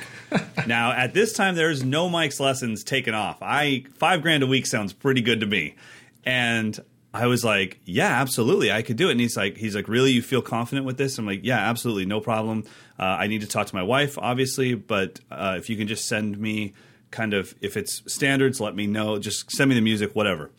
Now 0.67 0.91
at 0.91 1.15
this 1.15 1.33
time, 1.33 1.55
there's 1.55 1.83
no 1.83 2.09
Mike's 2.09 2.39
lessons 2.39 2.83
taken 2.83 3.15
off. 3.15 3.39
I 3.41 3.85
five 3.95 4.21
grand 4.21 4.43
a 4.43 4.47
week 4.47 4.67
sounds 4.67 4.93
pretty 4.93 5.21
good 5.21 5.39
to 5.39 5.47
me, 5.47 5.75
and 6.23 6.79
I 7.13 7.25
was 7.25 7.43
like, 7.43 7.79
yeah, 7.85 8.21
absolutely, 8.21 8.71
I 8.71 8.83
could 8.83 8.97
do 8.97 9.07
it. 9.07 9.13
And 9.13 9.19
he's 9.19 9.35
like, 9.35 9.57
he's 9.57 9.75
like, 9.75 9.87
really, 9.87 10.11
you 10.11 10.21
feel 10.21 10.43
confident 10.43 10.85
with 10.85 10.97
this? 10.97 11.17
I'm 11.17 11.25
like, 11.25 11.39
yeah, 11.43 11.57
absolutely, 11.57 12.05
no 12.05 12.19
problem. 12.19 12.65
Uh, 12.99 13.03
I 13.03 13.27
need 13.27 13.41
to 13.41 13.47
talk 13.47 13.65
to 13.65 13.75
my 13.75 13.81
wife, 13.81 14.17
obviously, 14.19 14.75
but 14.75 15.19
uh, 15.31 15.55
if 15.57 15.69
you 15.69 15.77
can 15.77 15.87
just 15.87 16.05
send 16.05 16.37
me 16.37 16.73
kind 17.11 17.33
of 17.33 17.55
if 17.61 17.77
it's 17.77 18.01
standards, 18.11 18.59
let 18.59 18.75
me 18.75 18.87
know. 18.87 19.19
Just 19.19 19.51
send 19.51 19.69
me 19.69 19.75
the 19.75 19.81
music, 19.81 20.15
whatever. 20.15 20.51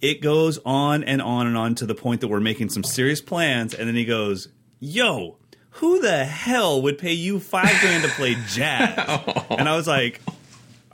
It 0.00 0.20
goes 0.20 0.58
on 0.64 1.02
and 1.04 1.22
on 1.22 1.46
and 1.46 1.56
on 1.56 1.74
to 1.76 1.86
the 1.86 1.94
point 1.94 2.20
that 2.20 2.28
we're 2.28 2.40
making 2.40 2.68
some 2.68 2.84
serious 2.84 3.20
plans, 3.20 3.74
and 3.74 3.88
then 3.88 3.94
he 3.94 4.04
goes, 4.04 4.48
"Yo, 4.78 5.38
who 5.70 6.00
the 6.00 6.24
hell 6.24 6.82
would 6.82 6.98
pay 6.98 7.12
you 7.12 7.40
five 7.40 7.80
grand 7.80 8.04
to 8.04 8.10
play 8.10 8.36
jazz?" 8.48 9.22
and 9.50 9.68
I 9.68 9.76
was 9.76 9.86
like, 9.86 10.20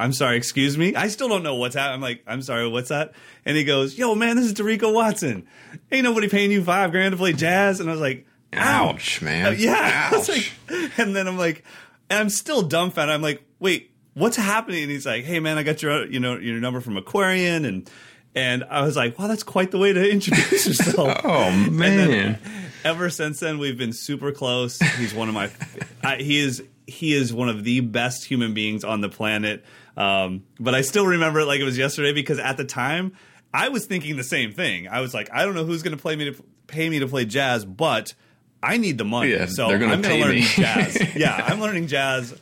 I'm 0.03 0.13
sorry, 0.13 0.37
excuse 0.37 0.77
me. 0.77 0.97
I 0.97 1.07
still 1.07 1.29
don't 1.29 1.45
know 1.45 1.55
what's 1.55 1.77
happening. 1.77 1.95
I'm 1.95 2.01
like, 2.01 2.25
I'm 2.27 2.43
sorry, 2.43 2.67
what's 2.69 2.89
that? 2.89 3.13
And 3.45 3.57
he 3.57 3.63
goes, 3.63 3.97
Yo, 3.97 4.17
man, 4.17 4.35
this 4.37 4.47
is 4.47 4.55
Derico 4.55 4.93
Watson. 4.93 5.47
Ain't 5.93 6.03
nobody 6.03 6.29
paying 6.29 6.51
you 6.51 6.65
five 6.65 6.91
grand 6.91 7.13
to 7.13 7.17
play 7.17 7.33
jazz. 7.33 7.79
And 7.79 7.89
I 7.89 7.93
was 7.93 8.01
like, 8.01 8.27
ouch, 8.53 9.23
man. 9.23 9.47
Uh, 9.47 9.51
yeah. 9.59 10.11
Ouch. 10.13 10.29
like, 10.29 10.53
and 10.99 11.15
then 11.15 11.29
I'm 11.29 11.39
like, 11.39 11.63
and 12.11 12.19
I'm 12.19 12.31
still 12.31 12.63
dumbfounded. 12.63 13.15
I'm 13.15 13.23
like, 13.23 13.45
wait, 13.61 13.92
what's 14.15 14.37
happening? 14.37 14.83
And 14.83 14.91
he's 14.91 15.07
like, 15.07 15.25
Hey, 15.25 15.41
man, 15.41 15.59
I 15.59 15.63
got 15.63 15.83
your, 15.83 16.07
you 16.07 16.21
know, 16.21 16.37
your 16.39 16.61
number 16.61 16.81
from 16.81 16.97
Aquarian, 16.97 17.65
and 17.65 17.91
and 18.35 18.65
I 18.65 18.83
was 18.83 18.97
like, 18.97 19.19
Wow, 19.19 19.27
that's 19.29 19.43
quite 19.43 19.71
the 19.71 19.79
way 19.79 19.93
to 19.93 20.11
introduce 20.13 20.67
yourself. 20.67 21.21
oh 21.25 21.51
man. 21.51 22.09
then 22.11 22.39
ever 22.85 23.11
since 23.11 23.41
then, 23.41 23.59
we've 23.59 23.79
been 23.79 23.93
super 23.93 24.33
close. 24.33 24.79
He's 24.79 25.15
one 25.15 25.29
of 25.29 25.35
my, 25.35 25.51
I, 26.03 26.17
he 26.17 26.39
is 26.39 26.63
he 26.87 27.13
is 27.15 27.33
one 27.33 27.49
of 27.49 27.63
the 27.65 27.81
best 27.81 28.25
human 28.25 28.55
beings 28.55 28.85
on 28.85 29.01
the 29.01 29.09
planet. 29.09 29.65
Um, 29.97 30.45
but 30.59 30.75
I 30.75 30.81
still 30.81 31.07
remember 31.07 31.41
it 31.41 31.47
like 31.47 31.61
it 31.61 31.65
was 31.65 31.79
yesterday 31.79 32.13
because 32.13 32.39
at 32.39 32.57
the 32.57 32.65
time 32.65 33.13
I 33.55 33.69
was 33.69 33.87
thinking 33.87 34.17
the 34.17 34.25
same 34.25 34.53
thing. 34.53 34.89
I 34.89 35.01
was 35.01 35.15
like, 35.15 35.29
I 35.33 35.45
don't 35.45 35.55
know 35.55 35.65
who's 35.65 35.83
going 35.83 35.97
to 35.97 36.01
play 36.03 36.17
me 36.17 36.31
to 36.33 36.43
pay 36.67 36.89
me 36.89 36.99
to 37.01 37.07
play 37.07 37.25
jazz, 37.25 37.65
but 37.65 38.15
I 38.63 38.79
need 38.79 38.97
the 38.99 39.05
money, 39.05 39.33
Yeah, 39.33 39.47
so 39.47 39.69
gonna 39.79 39.93
I'm 39.93 40.01
going 40.03 40.21
to 40.21 40.27
learn 40.27 40.41
jazz. 40.41 41.15
yeah, 41.15 41.35
I'm 41.47 41.61
learning 41.61 41.87
jazz 41.89 42.35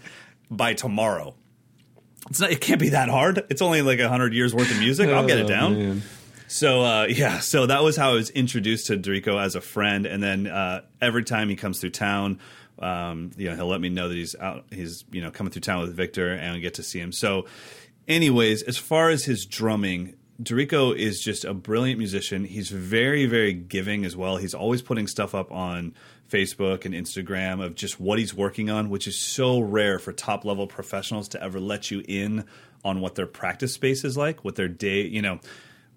by 0.51 0.75
tomorrow. 0.75 1.35
It's 2.29 2.41
not. 2.41 2.51
It 2.51 2.61
can't 2.61 2.81
be 2.81 2.91
that 2.91 3.09
hard. 3.09 3.45
It's 3.49 3.63
only 3.63 3.83
like 3.83 3.99
hundred 4.01 4.35
years 4.35 4.55
worth 4.55 4.71
of 4.71 4.79
music. 4.79 5.09
I'll 5.09 5.27
get 5.27 5.39
it 5.39 5.45
Oh, 5.47 5.49
down. 5.49 5.75
man. 5.79 6.03
So 6.49 6.83
uh, 6.83 7.07
yeah, 7.09 7.39
so 7.39 7.67
that 7.67 7.83
was 7.83 7.97
how 7.97 8.11
I 8.11 8.15
was 8.15 8.29
introduced 8.31 8.89
to 8.89 8.97
Derico 8.99 9.41
as 9.43 9.55
a 9.55 9.61
friend, 9.61 10.05
and 10.05 10.23
then 10.23 10.47
uh, 10.49 10.83
every 11.01 11.23
time 11.25 11.49
he 11.49 11.55
comes 11.57 11.81
through 11.81 11.91
town, 11.91 12.41
um, 12.81 13.31
you 13.37 13.49
know, 13.49 13.55
he'll 13.57 13.69
let 13.69 13.81
me 13.81 13.89
know 13.89 14.09
that 14.09 14.17
he's 14.17 14.35
out. 14.37 14.65
He's 14.71 15.05
you 15.13 15.23
know 15.23 15.31
coming 15.31 15.53
through 15.53 15.63
town 15.63 15.81
with 15.81 15.95
Victor, 15.95 16.33
and 16.33 16.57
I 16.57 16.59
get 16.59 16.75
to 16.75 16.83
see 16.83 16.99
him. 16.99 17.13
So, 17.13 17.47
anyways, 18.09 18.63
as 18.65 18.77
far 18.77 19.11
as 19.11 19.25
his 19.25 19.47
drumming, 19.47 20.15
Derico 20.43 20.95
is 20.97 21.21
just 21.21 21.45
a 21.45 21.55
brilliant 21.55 21.99
musician. 21.99 22.45
He's 22.45 22.69
very, 22.71 23.27
very 23.27 23.53
giving 23.53 24.05
as 24.05 24.17
well. 24.17 24.37
He's 24.37 24.55
always 24.55 24.83
putting 24.83 25.07
stuff 25.07 25.35
up 25.35 25.53
on 25.53 25.95
Facebook 26.31 26.85
and 26.85 26.95
Instagram 26.95 27.65
of 27.65 27.75
just 27.75 28.01
what 28.01 28.19
he's 28.19 28.35
working 28.35 28.71
on, 28.71 28.89
which 28.89 29.07
is 29.07 29.19
so 29.19 29.61
rare 29.61 29.99
for 29.99 30.13
top 30.13 30.45
level 30.45 30.67
professionals 30.67 31.29
to 31.29 31.43
ever 31.43 31.59
let 31.61 31.91
you 31.91 32.03
in 32.07 32.45
on 32.85 33.01
what 33.01 33.15
their 33.15 33.27
practice 33.27 33.75
space 33.75 34.05
is 34.05 34.17
like, 34.17 34.45
what 34.45 34.57
their 34.57 34.69
day, 34.69 35.03
you 35.03 35.23
know. 35.23 35.41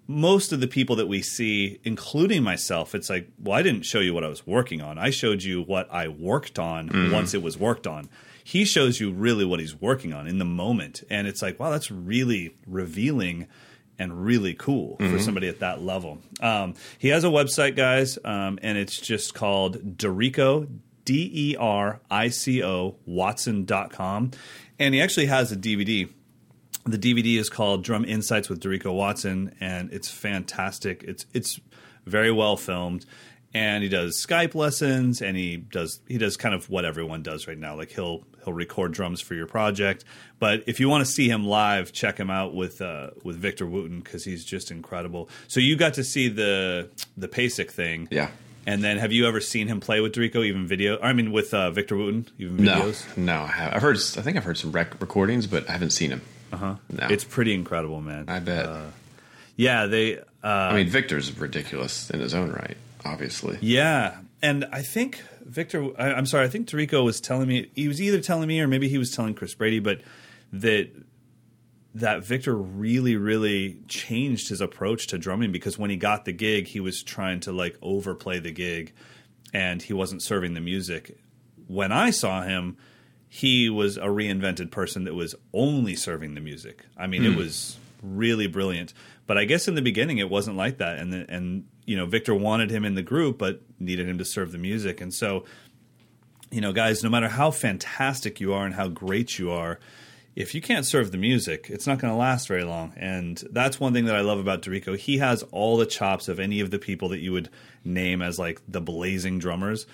Most 0.06 0.52
of 0.52 0.60
the 0.60 0.68
people 0.68 0.96
that 0.96 1.06
we 1.06 1.22
see, 1.22 1.80
including 1.82 2.42
myself, 2.42 2.94
it's 2.94 3.08
like, 3.08 3.30
well, 3.42 3.58
I 3.58 3.62
didn't 3.62 3.86
show 3.86 4.00
you 4.00 4.12
what 4.12 4.22
I 4.22 4.28
was 4.28 4.46
working 4.46 4.82
on. 4.82 4.98
I 4.98 5.08
showed 5.08 5.42
you 5.42 5.62
what 5.62 5.90
I 5.90 6.08
worked 6.08 6.58
on 6.58 6.90
mm-hmm. 6.90 7.10
once 7.10 7.32
it 7.32 7.42
was 7.42 7.56
worked 7.56 7.86
on. 7.86 8.10
He 8.42 8.66
shows 8.66 9.00
you 9.00 9.10
really 9.10 9.46
what 9.46 9.60
he's 9.60 9.80
working 9.80 10.12
on 10.12 10.26
in 10.26 10.38
the 10.38 10.44
moment. 10.44 11.02
And 11.08 11.26
it's 11.26 11.40
like, 11.40 11.58
wow, 11.58 11.70
that's 11.70 11.90
really 11.90 12.54
revealing 12.66 13.48
and 13.98 14.24
really 14.24 14.54
cool 14.54 14.96
for 14.98 15.18
somebody 15.18 15.48
at 15.48 15.60
that 15.60 15.82
level. 15.82 16.18
Um, 16.40 16.74
he 16.98 17.08
has 17.08 17.24
a 17.24 17.28
website, 17.28 17.76
guys, 17.76 18.18
um, 18.24 18.58
and 18.62 18.76
it's 18.76 19.00
just 19.00 19.34
called 19.34 19.96
Derico, 19.96 20.68
D 21.04 21.30
E 21.32 21.56
R 21.56 22.00
I 22.10 22.28
C 22.28 22.62
O, 22.62 22.96
Watson.com. 23.06 24.32
And 24.78 24.94
he 24.94 25.00
actually 25.00 25.26
has 25.26 25.52
a 25.52 25.56
DVD. 25.56 26.10
The 26.86 26.98
DVD 26.98 27.38
is 27.38 27.48
called 27.48 27.84
Drum 27.84 28.04
Insights 28.04 28.48
with 28.48 28.60
Derico 28.60 28.94
Watson, 28.94 29.54
and 29.60 29.92
it's 29.92 30.10
fantastic. 30.10 31.02
It's 31.04 31.26
it's 31.32 31.60
very 32.04 32.30
well 32.30 32.56
filmed, 32.56 33.06
and 33.54 33.82
he 33.82 33.88
does 33.88 34.16
Skype 34.24 34.54
lessons, 34.54 35.22
and 35.22 35.36
he 35.36 35.56
does 35.56 36.00
he 36.08 36.18
does 36.18 36.36
kind 36.36 36.54
of 36.54 36.68
what 36.68 36.84
everyone 36.84 37.22
does 37.22 37.46
right 37.46 37.56
now. 37.56 37.76
Like 37.76 37.92
he'll 37.92 38.24
he'll 38.44 38.52
record 38.54 38.92
drums 38.92 39.20
for 39.20 39.34
your 39.34 39.46
project, 39.46 40.04
but 40.38 40.62
if 40.66 40.80
you 40.80 40.88
want 40.88 41.04
to 41.04 41.10
see 41.10 41.28
him 41.28 41.44
live, 41.46 41.92
check 41.92 42.18
him 42.18 42.30
out 42.30 42.54
with 42.54 42.80
uh, 42.82 43.10
with 43.22 43.36
Victor 43.36 43.66
Wooten 43.66 44.00
because 44.00 44.24
he's 44.24 44.44
just 44.44 44.70
incredible. 44.70 45.28
So 45.48 45.60
you 45.60 45.76
got 45.76 45.94
to 45.94 46.04
see 46.04 46.28
the 46.28 46.90
the 47.16 47.28
PASIC 47.28 47.70
thing, 47.70 48.08
Yeah. 48.10 48.28
And 48.66 48.82
then 48.82 48.96
have 48.96 49.12
you 49.12 49.26
ever 49.28 49.42
seen 49.42 49.68
him 49.68 49.78
play 49.80 50.00
with 50.00 50.14
Derico, 50.14 50.42
even 50.42 50.66
video? 50.66 50.98
I 51.02 51.12
mean, 51.12 51.32
with 51.32 51.52
uh, 51.52 51.70
Victor 51.70 51.96
Wooten, 51.98 52.26
even 52.38 52.56
videos? 52.56 53.04
no. 53.14 53.42
I 53.42 53.46
have, 53.48 53.74
I've 53.74 53.82
heard. 53.82 53.96
I 53.96 54.22
think 54.22 54.38
I've 54.38 54.44
heard 54.44 54.56
some 54.56 54.72
rec- 54.72 54.98
recordings, 55.02 55.46
but 55.46 55.68
I 55.68 55.72
haven't 55.72 55.90
seen 55.90 56.10
him. 56.10 56.22
Uh 56.50 56.56
huh. 56.56 56.74
No. 56.90 57.06
It's 57.10 57.24
pretty 57.24 57.52
incredible, 57.52 58.00
man. 58.00 58.24
I 58.28 58.38
bet. 58.40 58.66
yeah, 59.56 59.84
they. 59.86 60.16
Uh, 60.18 60.22
I 60.42 60.74
mean, 60.76 60.88
Victor's 60.88 61.36
ridiculous 61.38 62.08
in 62.10 62.20
his 62.20 62.32
own 62.32 62.52
right. 62.52 62.76
Obviously. 63.04 63.58
Yeah, 63.60 64.16
and 64.40 64.64
I 64.72 64.80
think 64.80 65.22
Victor. 65.44 65.90
I, 65.98 66.12
I'm 66.12 66.26
sorry. 66.26 66.44
I 66.44 66.48
think 66.48 66.68
Derico 66.68 67.04
was 67.04 67.20
telling 67.20 67.48
me 67.48 67.70
he 67.74 67.88
was 67.88 68.00
either 68.00 68.20
telling 68.20 68.48
me 68.48 68.60
or 68.60 68.68
maybe 68.68 68.88
he 68.88 68.98
was 68.98 69.10
telling 69.10 69.34
Chris 69.34 69.54
Brady, 69.54 69.80
but 69.80 70.00
that 70.52 70.90
that 71.94 72.24
Victor 72.24 72.56
really, 72.56 73.16
really 73.16 73.78
changed 73.86 74.48
his 74.48 74.60
approach 74.60 75.06
to 75.08 75.18
drumming 75.18 75.52
because 75.52 75.78
when 75.78 75.90
he 75.90 75.96
got 75.96 76.24
the 76.24 76.32
gig, 76.32 76.66
he 76.66 76.80
was 76.80 77.02
trying 77.02 77.40
to 77.40 77.52
like 77.52 77.78
overplay 77.82 78.40
the 78.40 78.50
gig, 78.50 78.92
and 79.52 79.80
he 79.82 79.92
wasn't 79.92 80.22
serving 80.22 80.54
the 80.54 80.60
music. 80.60 81.18
When 81.66 81.92
I 81.92 82.10
saw 82.10 82.42
him, 82.42 82.76
he 83.28 83.70
was 83.70 83.96
a 83.96 84.06
reinvented 84.06 84.70
person 84.70 85.04
that 85.04 85.14
was 85.14 85.34
only 85.52 85.94
serving 85.94 86.34
the 86.34 86.40
music. 86.40 86.84
I 86.96 87.06
mean, 87.06 87.24
it 87.24 87.32
hmm. 87.32 87.38
was 87.38 87.76
really 88.02 88.46
brilliant. 88.46 88.92
But 89.26 89.38
I 89.38 89.44
guess 89.44 89.68
in 89.68 89.74
the 89.74 89.82
beginning 89.82 90.18
it 90.18 90.28
wasn't 90.28 90.56
like 90.56 90.78
that, 90.78 90.98
and 90.98 91.12
the, 91.12 91.26
and 91.28 91.64
you 91.86 91.96
know 91.96 92.06
Victor 92.06 92.34
wanted 92.34 92.70
him 92.70 92.84
in 92.84 92.94
the 92.94 93.02
group, 93.02 93.38
but 93.38 93.62
needed 93.78 94.08
him 94.08 94.18
to 94.18 94.24
serve 94.24 94.52
the 94.52 94.58
music, 94.58 95.00
and 95.00 95.12
so 95.12 95.44
you 96.54 96.60
know, 96.60 96.72
guys, 96.72 97.02
no 97.02 97.10
matter 97.10 97.28
how 97.28 97.50
fantastic 97.50 98.40
you 98.40 98.52
are 98.52 98.64
and 98.64 98.74
how 98.76 98.86
great 98.86 99.40
you 99.40 99.50
are, 99.50 99.80
if 100.36 100.54
you 100.54 100.60
can't 100.60 100.86
serve 100.86 101.10
the 101.10 101.18
music, 101.18 101.66
it's 101.68 101.86
not 101.86 101.98
going 101.98 102.12
to 102.12 102.16
last 102.16 102.46
very 102.46 102.62
long. 102.62 102.92
And 102.96 103.42
that's 103.50 103.80
one 103.80 103.92
thing 103.92 104.04
that 104.04 104.14
I 104.14 104.20
love 104.20 104.38
about 104.38 104.62
Derico. 104.62 104.96
He 104.96 105.18
has 105.18 105.42
all 105.50 105.76
the 105.76 105.86
chops 105.86 106.28
of 106.28 106.38
any 106.38 106.60
of 106.60 106.70
the 106.70 106.78
people 106.78 107.08
that 107.08 107.18
you 107.18 107.32
would 107.32 107.50
name 107.84 108.22
as 108.22 108.38
like 108.38 108.60
the 108.68 108.80
blazing 108.80 109.40
drummers, 109.40 109.86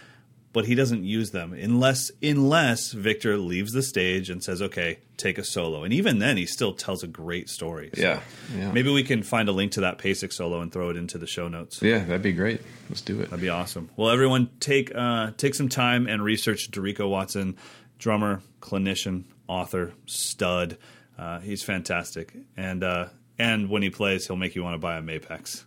but 0.52 0.64
he 0.66 0.74
doesn't 0.74 1.04
use 1.04 1.30
them 1.30 1.52
unless 1.52 2.10
unless 2.22 2.92
Victor 2.92 3.36
leaves 3.36 3.72
the 3.72 3.82
stage 3.82 4.30
and 4.30 4.42
says, 4.42 4.60
"Okay, 4.60 4.98
take 5.16 5.38
a 5.38 5.44
solo." 5.44 5.84
And 5.84 5.92
even 5.92 6.18
then, 6.18 6.36
he 6.36 6.46
still 6.46 6.72
tells 6.72 7.02
a 7.02 7.06
great 7.06 7.48
story. 7.48 7.90
So 7.94 8.02
Yeah. 8.02 8.20
Yeah. 8.56 8.72
Maybe 8.72 8.90
we 8.90 9.02
can 9.02 9.22
find 9.22 9.48
a 9.48 9.52
link 9.52 9.72
to 9.72 9.82
that 9.82 9.98
PASIC 9.98 10.32
solo 10.32 10.60
and 10.60 10.72
throw 10.72 10.90
it 10.90 10.96
into 10.96 11.18
the 11.18 11.26
show 11.26 11.48
notes. 11.48 11.80
Yeah, 11.82 11.98
that'd 11.98 12.22
be 12.22 12.32
great. 12.32 12.60
Let's 12.88 13.00
do 13.00 13.20
it. 13.20 13.30
That'd 13.30 13.40
be 13.40 13.48
awesome. 13.48 13.90
Well, 13.96 14.10
everyone, 14.10 14.50
take 14.60 14.92
uh, 14.94 15.32
take 15.36 15.54
some 15.54 15.68
time 15.68 16.06
and 16.06 16.22
research 16.22 16.70
Derico 16.70 17.08
Watson, 17.08 17.56
drummer, 17.98 18.42
clinician, 18.60 19.24
author, 19.46 19.92
stud. 20.06 20.78
Uh, 21.18 21.38
he's 21.40 21.62
fantastic, 21.62 22.34
and 22.56 22.82
uh, 22.82 23.06
and 23.38 23.68
when 23.68 23.82
he 23.82 23.90
plays, 23.90 24.26
he'll 24.26 24.36
make 24.36 24.54
you 24.54 24.64
want 24.64 24.74
to 24.74 24.78
buy 24.78 24.96
a 24.96 25.02
Mapex. 25.02 25.64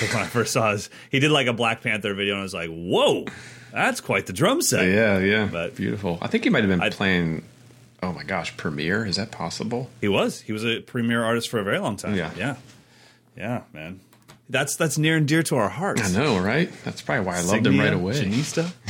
When 0.00 0.22
I 0.22 0.26
first 0.26 0.52
saw 0.52 0.72
his, 0.72 0.90
he 1.10 1.20
did 1.20 1.30
like 1.30 1.46
a 1.46 1.52
Black 1.52 1.82
Panther 1.82 2.14
video, 2.14 2.34
and 2.34 2.40
I 2.40 2.42
was 2.42 2.54
like, 2.54 2.68
"Whoa, 2.70 3.24
that's 3.72 4.00
quite 4.00 4.26
the 4.26 4.32
drum 4.32 4.60
set." 4.62 4.86
Yeah, 4.88 5.18
yeah. 5.18 5.48
But- 5.50 5.76
beautiful. 5.76 6.18
I 6.20 6.26
think 6.28 6.44
he 6.44 6.50
might 6.50 6.62
have 6.62 6.70
been 6.70 6.80
I'd- 6.82 6.94
playing. 6.96 7.44
Oh 8.02 8.12
my 8.12 8.22
gosh, 8.24 8.54
Premier. 8.58 9.06
Is 9.06 9.16
that 9.16 9.30
possible? 9.30 9.88
He 10.00 10.08
was. 10.08 10.42
He 10.42 10.52
was 10.52 10.64
a 10.64 10.80
premier 10.80 11.24
artist 11.24 11.48
for 11.48 11.58
a 11.58 11.64
very 11.64 11.78
long 11.78 11.96
time. 11.96 12.14
Yeah. 12.16 12.30
yeah, 12.36 12.56
yeah, 13.36 13.62
man. 13.72 14.00
That's 14.50 14.76
that's 14.76 14.98
near 14.98 15.16
and 15.16 15.26
dear 15.26 15.42
to 15.44 15.56
our 15.56 15.70
hearts. 15.70 16.02
I 16.02 16.10
know, 16.10 16.38
right? 16.38 16.70
That's 16.84 17.00
probably 17.00 17.24
why 17.24 17.38
I 17.38 17.40
loved 17.40 17.66
him 17.66 17.78
right 17.78 17.92
away. 17.94 18.12
Janista. 18.14 18.70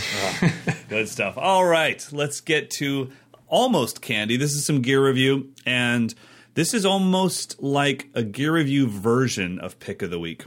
Ah, 0.42 0.74
good 0.88 1.09
stuff. 1.09 1.38
All 1.38 1.64
right, 1.64 2.04
let's 2.11 2.40
get 2.40 2.70
to 2.78 3.12
almost 3.46 4.00
candy. 4.00 4.37
This 4.37 4.52
is 4.52 4.66
some 4.66 4.83
gear 4.83 5.04
review, 5.07 5.52
and 5.64 6.12
this 6.54 6.74
is 6.74 6.85
almost 6.85 7.62
like 7.62 8.09
a 8.14 8.24
gear 8.24 8.52
review 8.54 8.88
version 8.88 9.61
of 9.61 9.78
pick 9.78 10.02
of 10.02 10.11
the 10.11 10.18
week. 10.18 10.44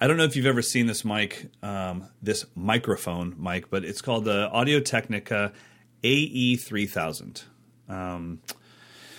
I 0.00 0.06
don't 0.06 0.16
know 0.16 0.24
if 0.24 0.34
you've 0.34 0.46
ever 0.46 0.62
seen 0.62 0.86
this 0.86 1.04
mic, 1.04 1.50
um, 1.62 2.08
this 2.22 2.46
microphone 2.54 3.34
mic, 3.38 3.68
but 3.68 3.84
it's 3.84 4.00
called 4.00 4.24
the 4.24 4.48
Audio 4.48 4.80
Technica 4.80 5.52
AE3000. 6.02 7.44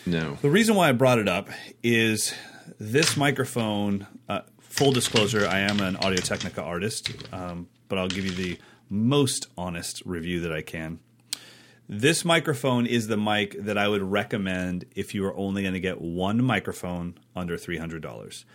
No. 0.07 0.37
The 0.41 0.49
reason 0.49 0.73
why 0.75 0.89
I 0.89 0.91
brought 0.93 1.19
it 1.19 1.27
up 1.27 1.49
is 1.83 2.33
this 2.79 3.15
microphone. 3.15 4.07
Uh, 4.27 4.41
full 4.59 4.91
disclosure: 4.91 5.47
I 5.47 5.59
am 5.59 5.79
an 5.81 5.97
Audio 5.97 6.19
Technica 6.19 6.63
artist, 6.63 7.11
um, 7.31 7.67
but 7.87 7.99
I'll 7.99 8.07
give 8.07 8.25
you 8.25 8.31
the 8.31 8.57
most 8.89 9.47
honest 9.55 10.01
review 10.03 10.39
that 10.39 10.51
I 10.51 10.63
can. 10.63 10.99
This 11.87 12.25
microphone 12.25 12.87
is 12.87 13.07
the 13.07 13.17
mic 13.17 13.55
that 13.59 13.77
I 13.77 13.87
would 13.87 14.01
recommend 14.01 14.85
if 14.95 15.13
you 15.13 15.25
are 15.25 15.35
only 15.35 15.61
going 15.61 15.73
to 15.75 15.79
get 15.79 16.01
one 16.01 16.43
microphone 16.43 17.19
under 17.35 17.55
three 17.55 17.77
hundred 17.77 18.01
dollars. 18.01 18.45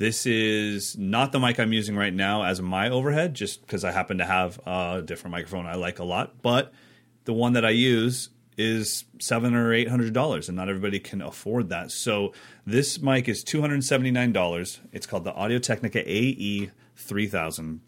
This 0.00 0.24
is 0.24 0.96
not 0.96 1.30
the 1.30 1.38
mic 1.38 1.60
I'm 1.60 1.74
using 1.74 1.94
right 1.94 2.14
now 2.14 2.42
as 2.44 2.62
my 2.62 2.88
overhead, 2.88 3.34
just 3.34 3.60
because 3.60 3.84
I 3.84 3.92
happen 3.92 4.16
to 4.16 4.24
have 4.24 4.58
a 4.64 5.02
different 5.04 5.32
microphone 5.32 5.66
I 5.66 5.74
like 5.74 5.98
a 5.98 6.04
lot. 6.04 6.40
But 6.40 6.72
the 7.24 7.34
one 7.34 7.52
that 7.52 7.66
I 7.66 7.70
use 7.70 8.30
is 8.56 9.04
seven 9.18 9.54
or 9.54 9.74
eight 9.74 9.88
hundred 9.88 10.14
dollars, 10.14 10.48
and 10.48 10.56
not 10.56 10.70
everybody 10.70 11.00
can 11.00 11.20
afford 11.20 11.68
that. 11.68 11.90
So 11.90 12.32
this 12.64 13.02
mic 13.02 13.28
is 13.28 13.44
two 13.44 13.60
hundred 13.60 13.84
seventy 13.84 14.10
nine 14.10 14.32
dollars. 14.32 14.80
It's 14.90 15.06
called 15.06 15.24
the 15.24 15.34
Audio 15.34 15.58
Technica 15.58 16.02
AE 16.10 16.70
three 16.96 17.26
thousand, 17.26 17.82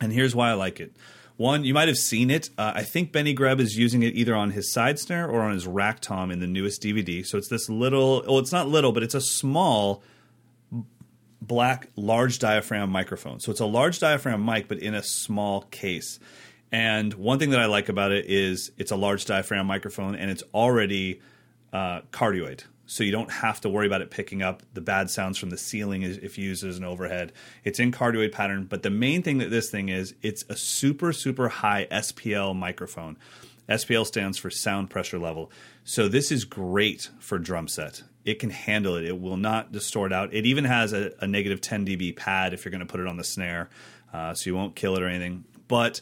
and 0.00 0.14
here's 0.14 0.34
why 0.34 0.48
I 0.48 0.54
like 0.54 0.80
it. 0.80 0.96
One, 1.36 1.62
you 1.62 1.74
might 1.74 1.88
have 1.88 1.98
seen 1.98 2.30
it. 2.30 2.48
Uh, 2.56 2.72
I 2.74 2.84
think 2.84 3.12
Benny 3.12 3.34
Greb 3.34 3.60
is 3.60 3.76
using 3.76 4.02
it 4.02 4.14
either 4.14 4.34
on 4.34 4.52
his 4.52 4.72
side 4.72 4.98
snare 4.98 5.28
or 5.28 5.42
on 5.42 5.52
his 5.52 5.66
rack 5.66 6.00
tom 6.00 6.30
in 6.30 6.40
the 6.40 6.46
newest 6.46 6.82
DVD. 6.82 7.26
So 7.26 7.36
it's 7.36 7.48
this 7.48 7.68
little. 7.68 8.24
Well, 8.26 8.38
it's 8.38 8.52
not 8.52 8.66
little, 8.66 8.92
but 8.92 9.02
it's 9.02 9.14
a 9.14 9.20
small 9.20 10.02
black 11.46 11.88
large 11.96 12.38
diaphragm 12.38 12.90
microphone. 12.90 13.40
So 13.40 13.50
it's 13.50 13.60
a 13.60 13.66
large 13.66 13.98
diaphragm 13.98 14.44
mic, 14.44 14.68
but 14.68 14.78
in 14.78 14.94
a 14.94 15.02
small 15.02 15.62
case. 15.62 16.18
And 16.72 17.14
one 17.14 17.38
thing 17.38 17.50
that 17.50 17.60
I 17.60 17.66
like 17.66 17.88
about 17.88 18.12
it 18.12 18.26
is 18.26 18.72
it's 18.78 18.90
a 18.90 18.96
large 18.96 19.24
diaphragm 19.26 19.66
microphone 19.66 20.14
and 20.16 20.30
it's 20.30 20.42
already 20.52 21.20
uh, 21.72 22.00
cardioid. 22.10 22.64
So 22.86 23.02
you 23.02 23.12
don't 23.12 23.30
have 23.30 23.60
to 23.62 23.68
worry 23.68 23.86
about 23.86 24.02
it 24.02 24.10
picking 24.10 24.42
up 24.42 24.62
the 24.74 24.80
bad 24.80 25.08
sounds 25.10 25.38
from 25.38 25.50
the 25.50 25.56
ceiling 25.56 26.02
if 26.02 26.36
you 26.36 26.44
use 26.44 26.62
it 26.62 26.68
as 26.68 26.78
an 26.78 26.84
overhead. 26.84 27.32
It's 27.62 27.78
in 27.78 27.92
cardioid 27.92 28.32
pattern. 28.32 28.64
But 28.64 28.82
the 28.82 28.90
main 28.90 29.22
thing 29.22 29.38
that 29.38 29.50
this 29.50 29.70
thing 29.70 29.88
is, 29.88 30.14
it's 30.22 30.44
a 30.48 30.56
super, 30.56 31.12
super 31.12 31.48
high 31.48 31.86
SPL 31.90 32.54
microphone. 32.54 33.16
SPL 33.68 34.06
stands 34.06 34.36
for 34.36 34.50
sound 34.50 34.90
pressure 34.90 35.18
level. 35.18 35.50
So 35.84 36.08
this 36.08 36.30
is 36.30 36.44
great 36.44 37.08
for 37.18 37.38
drum 37.38 37.68
set. 37.68 38.02
It 38.24 38.38
can 38.38 38.50
handle 38.50 38.96
it. 38.96 39.04
It 39.04 39.20
will 39.20 39.36
not 39.36 39.70
distort 39.72 40.12
out. 40.12 40.32
It 40.32 40.46
even 40.46 40.64
has 40.64 40.92
a, 40.92 41.12
a 41.20 41.26
negative 41.26 41.60
10 41.60 41.86
dB 41.86 42.16
pad 42.16 42.54
if 42.54 42.64
you're 42.64 42.70
going 42.70 42.80
to 42.80 42.86
put 42.86 43.00
it 43.00 43.06
on 43.06 43.16
the 43.18 43.24
snare, 43.24 43.68
uh, 44.12 44.32
so 44.34 44.48
you 44.48 44.56
won't 44.56 44.74
kill 44.74 44.96
it 44.96 45.02
or 45.02 45.08
anything. 45.08 45.44
But 45.68 46.00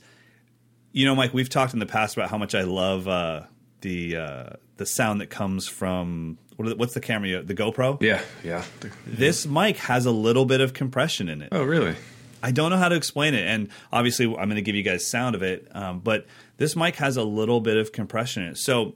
you 0.92 1.06
know, 1.06 1.14
Mike, 1.14 1.32
we've 1.34 1.48
talked 1.48 1.72
in 1.72 1.78
the 1.80 1.86
past 1.86 2.16
about 2.16 2.30
how 2.30 2.38
much 2.38 2.54
I 2.54 2.62
love 2.62 3.08
uh, 3.08 3.42
the 3.80 4.16
uh, 4.16 4.50
the 4.76 4.86
sound 4.86 5.20
that 5.20 5.30
comes 5.30 5.66
from 5.66 6.38
what 6.56 6.76
what's 6.78 6.94
the 6.94 7.00
camera? 7.00 7.28
you- 7.28 7.42
The 7.42 7.54
GoPro. 7.54 8.00
Yeah, 8.02 8.20
yeah. 8.44 8.62
This 9.06 9.46
mic 9.46 9.78
has 9.78 10.06
a 10.06 10.10
little 10.12 10.44
bit 10.44 10.60
of 10.60 10.74
compression 10.74 11.28
in 11.28 11.42
it. 11.42 11.48
Oh, 11.50 11.64
really? 11.64 11.96
I 12.44 12.50
don't 12.50 12.70
know 12.70 12.76
how 12.76 12.88
to 12.88 12.96
explain 12.96 13.34
it, 13.34 13.46
and 13.46 13.68
obviously 13.92 14.26
I'm 14.26 14.34
going 14.34 14.56
to 14.56 14.62
give 14.62 14.74
you 14.74 14.82
guys 14.82 15.06
sound 15.06 15.34
of 15.34 15.42
it. 15.42 15.66
Um, 15.74 16.00
but 16.00 16.26
this 16.58 16.74
mic 16.76 16.96
has 16.96 17.16
a 17.16 17.22
little 17.24 17.60
bit 17.60 17.76
of 17.76 17.92
compression 17.92 18.42
in 18.42 18.50
it, 18.50 18.58
so 18.58 18.94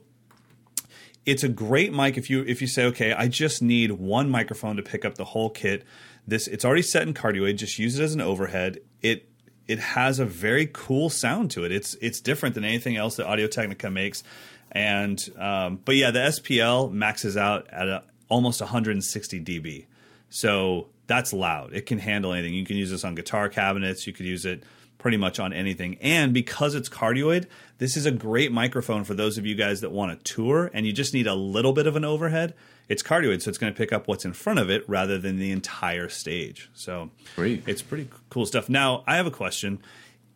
it's 1.27 1.43
a 1.43 1.49
great 1.49 1.93
mic 1.93 2.17
if 2.17 2.29
you 2.29 2.43
if 2.47 2.61
you 2.61 2.67
say, 2.67 2.85
okay, 2.85 3.11
I 3.11 3.27
just 3.27 3.61
need 3.61 3.91
one 3.91 4.29
microphone 4.29 4.77
to 4.77 4.81
pick 4.81 5.03
up 5.03 5.15
the 5.15 5.25
whole 5.25 5.49
kit. 5.49 5.83
This 6.25 6.47
it's 6.47 6.63
already 6.63 6.81
set 6.81 7.03
in 7.03 7.13
cardioid. 7.13 7.57
Just 7.57 7.77
use 7.77 7.99
it 7.99 8.03
as 8.03 8.13
an 8.13 8.21
overhead. 8.21 8.79
It 9.01 9.29
it 9.67 9.77
has 9.77 10.19
a 10.19 10.25
very 10.25 10.69
cool 10.71 11.09
sound 11.09 11.51
to 11.51 11.65
it. 11.65 11.73
It's 11.73 11.95
it's 11.95 12.21
different 12.21 12.55
than 12.55 12.63
anything 12.63 12.95
else 12.95 13.17
that 13.17 13.27
Audio 13.27 13.47
Technica 13.47 13.91
makes. 13.91 14.23
And 14.71 15.19
um, 15.37 15.81
but 15.83 15.97
yeah, 15.97 16.11
the 16.11 16.19
SPL 16.19 16.93
maxes 16.93 17.35
out 17.35 17.67
at 17.73 17.89
a, 17.89 18.03
almost 18.29 18.61
160 18.61 19.41
dB. 19.41 19.85
So 20.29 20.87
that's 21.07 21.33
loud. 21.33 21.73
It 21.73 21.85
can 21.85 21.99
handle 21.99 22.31
anything. 22.31 22.53
You 22.53 22.65
can 22.65 22.77
use 22.77 22.89
this 22.89 23.03
on 23.03 23.15
guitar 23.15 23.49
cabinets. 23.49 24.07
You 24.07 24.13
could 24.13 24.25
use 24.25 24.45
it 24.45 24.63
pretty 24.97 25.17
much 25.17 25.39
on 25.39 25.53
anything. 25.53 25.97
And 26.01 26.33
because 26.33 26.75
it's 26.75 26.89
cardioid, 26.89 27.45
this 27.77 27.95
is 27.95 28.05
a 28.05 28.11
great 28.11 28.51
microphone 28.51 29.03
for 29.03 29.13
those 29.13 29.37
of 29.37 29.45
you 29.45 29.55
guys 29.55 29.81
that 29.81 29.91
want 29.91 30.17
to 30.23 30.33
tour 30.33 30.71
and 30.73 30.85
you 30.85 30.93
just 30.93 31.13
need 31.13 31.27
a 31.27 31.35
little 31.35 31.73
bit 31.73 31.87
of 31.87 31.95
an 31.95 32.03
overhead. 32.03 32.53
It's 32.89 33.03
cardioid, 33.03 33.41
so 33.41 33.49
it's 33.49 33.57
going 33.57 33.71
to 33.73 33.77
pick 33.77 33.91
up 33.91 34.07
what's 34.07 34.25
in 34.25 34.33
front 34.33 34.59
of 34.59 34.69
it 34.69 34.87
rather 34.87 35.17
than 35.17 35.37
the 35.37 35.51
entire 35.51 36.09
stage. 36.09 36.69
So 36.73 37.11
Great. 37.35 37.63
it's 37.67 37.81
pretty 37.81 38.09
cool 38.29 38.45
stuff. 38.45 38.69
Now, 38.69 39.03
I 39.05 39.17
have 39.17 39.27
a 39.27 39.31
question. 39.31 39.79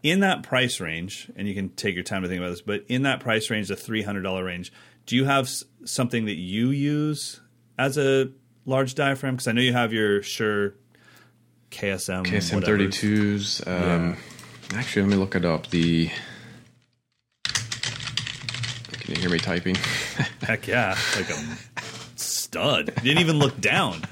In 0.03 0.21
that 0.21 0.41
price 0.41 0.79
range, 0.79 1.31
and 1.35 1.47
you 1.47 1.53
can 1.53 1.69
take 1.69 1.93
your 1.93 2.03
time 2.03 2.23
to 2.23 2.27
think 2.27 2.39
about 2.39 2.49
this, 2.49 2.61
but 2.61 2.83
in 2.87 3.03
that 3.03 3.19
price 3.19 3.51
range, 3.51 3.67
the 3.67 3.75
$300 3.75 4.43
range, 4.43 4.73
do 5.05 5.15
you 5.15 5.25
have 5.25 5.47
something 5.85 6.25
that 6.25 6.37
you 6.37 6.71
use 6.71 7.39
as 7.77 7.97
a 7.97 8.31
large 8.65 8.95
diaphragm? 8.95 9.35
Because 9.35 9.47
I 9.47 9.51
know 9.51 9.61
you 9.61 9.73
have 9.73 9.93
your 9.93 10.23
Shure 10.23 10.73
KSM. 11.69 12.25
KSM 12.25 12.55
whatever. 12.55 12.77
32s. 12.77 13.67
Um, 13.67 14.17
Actually, 14.73 15.01
let 15.03 15.11
me 15.11 15.17
look 15.17 15.35
it 15.35 15.45
up. 15.45 15.67
The 15.67 16.09
can 19.11 19.15
you 19.15 19.21
hear 19.21 19.29
me 19.29 19.39
typing? 19.39 19.75
Heck 20.41 20.67
yeah, 20.67 20.97
like 21.17 21.29
a 21.29 21.81
stud. 22.15 22.93
Didn't 23.03 23.19
even 23.19 23.39
look 23.39 23.59
down. 23.59 24.03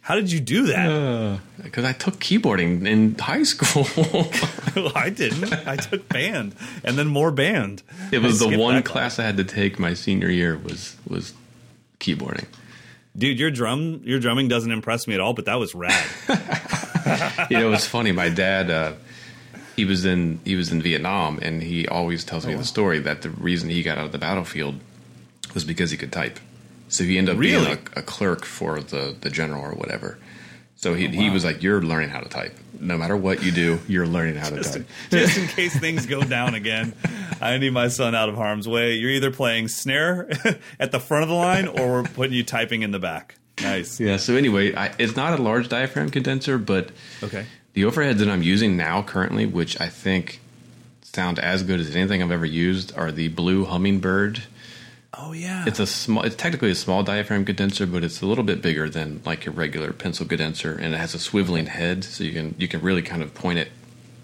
How 0.00 0.14
did 0.14 0.32
you 0.32 0.40
do 0.40 0.66
that? 0.68 1.40
Because 1.62 1.84
I 1.84 1.92
took 1.92 2.18
keyboarding 2.18 2.86
in 2.86 3.16
high 3.18 3.42
school. 3.42 3.84
I 4.96 5.10
didn't. 5.10 5.52
I 5.68 5.76
took 5.76 6.08
band 6.08 6.56
and 6.82 6.96
then 6.96 7.08
more 7.08 7.30
band. 7.30 7.82
it 8.10 8.20
was 8.20 8.38
the 8.38 8.56
one 8.56 8.82
class 8.82 9.18
I 9.18 9.24
had 9.24 9.36
to 9.36 9.44
take 9.44 9.78
my 9.78 9.94
senior 9.94 10.30
year 10.30 10.56
was 10.56 10.96
was 11.06 11.34
keyboarding. 12.00 12.46
Dude, 13.16 13.38
your 13.38 13.50
drum 13.50 14.00
your 14.04 14.18
drumming 14.18 14.48
doesn't 14.48 14.72
impress 14.72 15.06
me 15.06 15.14
at 15.14 15.20
all, 15.20 15.34
but 15.34 15.44
that 15.44 15.56
was 15.56 15.74
rad. 15.74 15.92
you 17.50 17.58
know, 17.58 17.72
it's 17.72 17.86
funny. 17.86 18.12
My 18.12 18.30
dad, 18.30 18.70
uh, 18.70 18.92
he 19.78 19.84
was 19.84 20.04
in 20.04 20.40
he 20.44 20.56
was 20.56 20.68
in 20.72 20.82
Vietnam, 20.82 21.38
and 21.40 21.62
he 21.62 21.86
always 21.88 22.24
tells 22.24 22.44
Oh, 22.44 22.48
me 22.48 22.54
the 22.54 22.64
story 22.64 22.98
that 23.00 23.22
the 23.22 23.30
reason 23.30 23.68
he 23.70 23.82
got 23.82 23.96
out 23.98 24.06
of 24.06 24.12
the 24.12 24.18
battlefield 24.18 24.74
was 25.54 25.64
because 25.64 25.90
he 25.90 25.96
could 25.96 26.12
type. 26.12 26.38
So 26.88 27.04
he 27.04 27.16
ended 27.18 27.34
up 27.36 27.40
being 27.40 27.62
Really? 27.62 27.78
a, 27.96 28.00
a 28.00 28.02
clerk 28.02 28.44
for 28.44 28.80
the 28.80 29.14
the 29.20 29.30
general 29.30 29.62
or 29.62 29.72
whatever. 29.74 30.18
So 30.76 30.94
he 30.94 31.06
Oh, 31.06 31.10
he 31.10 31.30
was 31.30 31.44
like, 31.44 31.62
"You're 31.62 31.82
learning 31.82 32.10
how 32.10 32.20
to 32.20 32.28
type. 32.28 32.54
No 32.80 32.96
matter 32.98 33.16
what 33.16 33.42
you 33.42 33.50
do, 33.52 33.78
you're 33.88 34.06
learning 34.06 34.36
how 34.36 34.50
to 34.50 34.62
type." 34.62 34.86
just 35.10 35.38
in 35.38 35.46
case 35.48 35.74
things 35.78 36.06
go 36.06 36.22
down 36.22 36.54
again. 36.54 36.92
I 37.40 37.56
need 37.58 37.72
my 37.72 37.88
son 37.88 38.14
out 38.14 38.28
of 38.28 38.34
harm's 38.36 38.66
way. 38.68 38.94
You're 38.94 39.10
either 39.12 39.30
playing 39.30 39.68
snare 39.68 40.28
at 40.80 40.90
the 40.92 41.00
front 41.00 41.22
of 41.24 41.28
the 41.28 41.34
line 41.36 41.66
or 41.68 41.86
we're 42.02 42.02
putting 42.04 42.34
you 42.34 42.42
typing 42.44 42.82
in 42.82 42.90
the 42.90 42.98
back. 42.98 43.36
Nice. 43.60 43.98
Yeah. 44.00 44.18
So 44.18 44.34
anyway, 44.36 44.74
I, 44.74 44.92
it's 44.98 45.16
not 45.16 45.38
a 45.38 45.42
large 45.42 45.68
diaphragm 45.68 46.10
condenser, 46.10 46.58
but 46.58 46.90
Okay. 47.22 47.44
The 47.78 47.84
overheads 47.84 48.18
that 48.18 48.28
I'm 48.28 48.42
using 48.42 48.76
now 48.76 49.02
currently, 49.02 49.46
which 49.46 49.80
I 49.80 49.88
think 49.88 50.40
sound 51.02 51.38
as 51.38 51.62
good 51.62 51.78
as 51.78 51.94
anything 51.94 52.20
I've 52.24 52.32
ever 52.32 52.44
used, 52.44 52.96
are 52.98 53.12
the 53.12 53.28
Blue 53.28 53.66
Hummingbird. 53.66 54.42
Oh 55.16 55.30
yeah. 55.30 55.64
It's 55.64 55.78
a 55.78 55.86
small. 55.86 56.24
It's 56.24 56.34
technically 56.34 56.72
a 56.72 56.74
small 56.74 57.04
diaphragm 57.04 57.44
condenser, 57.44 57.86
but 57.86 58.02
it's 58.02 58.20
a 58.20 58.26
little 58.26 58.42
bit 58.42 58.62
bigger 58.62 58.88
than 58.90 59.22
like 59.24 59.44
your 59.44 59.54
regular 59.54 59.92
pencil 59.92 60.26
condenser, 60.26 60.72
and 60.76 60.92
it 60.92 60.96
has 60.98 61.14
a 61.14 61.18
swiveling 61.18 61.68
head, 61.68 62.02
so 62.02 62.24
you 62.24 62.32
can 62.32 62.56
you 62.58 62.66
can 62.66 62.80
really 62.80 63.02
kind 63.02 63.22
of 63.22 63.32
point 63.32 63.60
it 63.60 63.68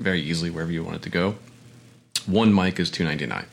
very 0.00 0.20
easily 0.20 0.50
wherever 0.50 0.72
you 0.72 0.82
want 0.82 0.96
it 0.96 1.02
to 1.02 1.10
go. 1.10 1.36
One 2.26 2.52
mic 2.52 2.80
is 2.80 2.90
two 2.90 3.04
ninety 3.04 3.26
nine, 3.26 3.46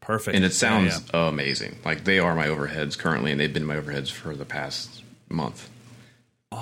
perfect. 0.00 0.34
and 0.34 0.44
it 0.44 0.52
sounds 0.54 1.00
Yeah, 1.14 1.20
yeah. 1.22 1.28
amazing. 1.28 1.78
Like 1.84 2.02
they 2.02 2.18
are 2.18 2.34
my 2.34 2.48
overheads 2.48 2.98
currently, 2.98 3.30
and 3.30 3.40
they've 3.40 3.52
been 3.54 3.64
my 3.64 3.76
overheads 3.76 4.10
for 4.10 4.34
the 4.34 4.44
past 4.44 5.02
month. 5.28 5.68